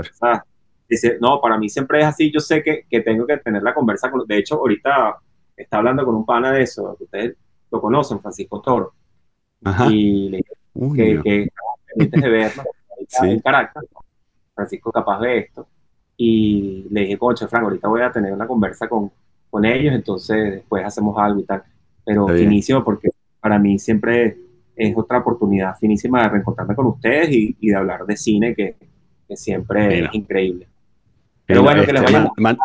Dice, 0.89 1.19
no, 1.21 1.41
para 1.41 1.59
mí 1.59 1.69
siempre 1.71 2.01
es 2.01 2.07
así, 2.07 2.31
yo 2.33 2.41
sé 2.41 2.63
que, 2.63 2.85
que 2.89 3.01
tengo 3.01 3.27
que 3.27 3.39
tener 3.39 3.63
la 3.63 3.73
conversa 3.75 4.11
con, 4.11 4.27
de 4.27 4.39
hecho, 4.39 4.57
ahorita 4.57 5.17
está 5.57 5.79
hablando 5.79 6.05
con 6.05 6.15
un 6.17 6.27
pana 6.27 6.53
de 6.53 6.63
eso, 6.63 6.97
ustedes 7.01 7.37
lo 7.71 7.81
conocen, 7.81 8.21
Francisco 8.21 8.61
Toro, 8.61 8.93
Ajá. 9.65 9.89
y 9.91 10.29
le 10.31 10.37
dije 10.39 10.53
Uy, 10.75 10.97
que, 10.99 11.15
no. 11.15 11.23
que 11.23 11.49
de 11.97 12.29
vernos 12.31 12.67
Sí. 13.09 13.27
en 13.27 13.41
Caracas, 13.41 13.85
Francisco 14.55 14.93
capaz 14.93 15.21
de 15.21 15.39
esto, 15.39 15.67
y 16.17 16.87
le 16.91 17.03
dije, 17.03 17.19
concha, 17.19 17.49
Frank, 17.49 17.65
ahorita 17.65 17.89
voy 17.89 18.03
a 18.03 18.13
tener 18.13 18.33
una 18.33 18.47
conversa 18.47 18.89
con, 18.89 19.11
con 19.51 19.65
ellos, 19.65 19.95
entonces 19.95 20.53
después 20.57 20.85
hacemos 20.85 21.19
algo 21.19 21.41
y 21.41 21.45
tal, 21.45 21.63
pero 22.05 22.29
finísimo 22.29 22.85
porque 22.85 23.09
para 23.41 23.59
mí 23.59 23.79
siempre 23.79 24.37
es 24.77 24.97
otra 24.97 25.19
oportunidad 25.19 25.77
finísima 25.79 26.23
de 26.25 26.29
reencontrarme 26.31 26.75
con 26.75 26.87
ustedes 26.87 27.31
y, 27.31 27.57
y 27.61 27.69
de 27.69 27.77
hablar 27.77 28.05
de 28.07 28.17
cine 28.17 28.55
que, 28.55 28.77
que 29.29 29.37
siempre 29.37 30.05
es 30.05 30.09
increíble. 30.15 30.69
Pero 31.47 31.63
bueno, 31.63 31.85
que 31.85 31.93
les 31.93 32.03
Este, 32.03 32.13
vaya 32.15 32.31
man- 32.39 32.59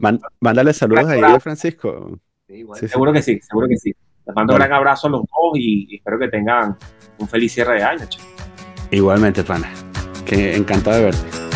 man- 0.00 0.20
mándale 0.40 0.72
saludos 0.72 1.06
ahí 1.06 1.20
Francisco. 1.40 2.18
Sí, 2.46 2.54
igual. 2.54 2.78
Sí, 2.80 2.86
sí. 2.86 2.92
Seguro 2.92 3.12
que 3.12 3.22
sí, 3.22 3.38
seguro 3.40 3.68
que 3.68 3.76
sí. 3.76 3.94
Les 4.26 4.34
mando 4.34 4.52
un 4.54 4.58
gran 4.58 4.72
abrazo 4.72 5.06
a 5.06 5.10
los 5.10 5.20
dos 5.22 5.52
y, 5.56 5.86
y 5.90 5.96
espero 5.96 6.18
que 6.18 6.28
tengan 6.28 6.76
un 7.18 7.28
feliz 7.28 7.52
cierre 7.52 7.74
de 7.74 7.82
año. 7.82 8.04
chicos. 8.08 8.26
Igualmente, 8.90 9.42
pana. 9.44 9.68
Que 10.24 10.56
encantado 10.56 10.96
de 10.96 11.04
verte. 11.04 11.51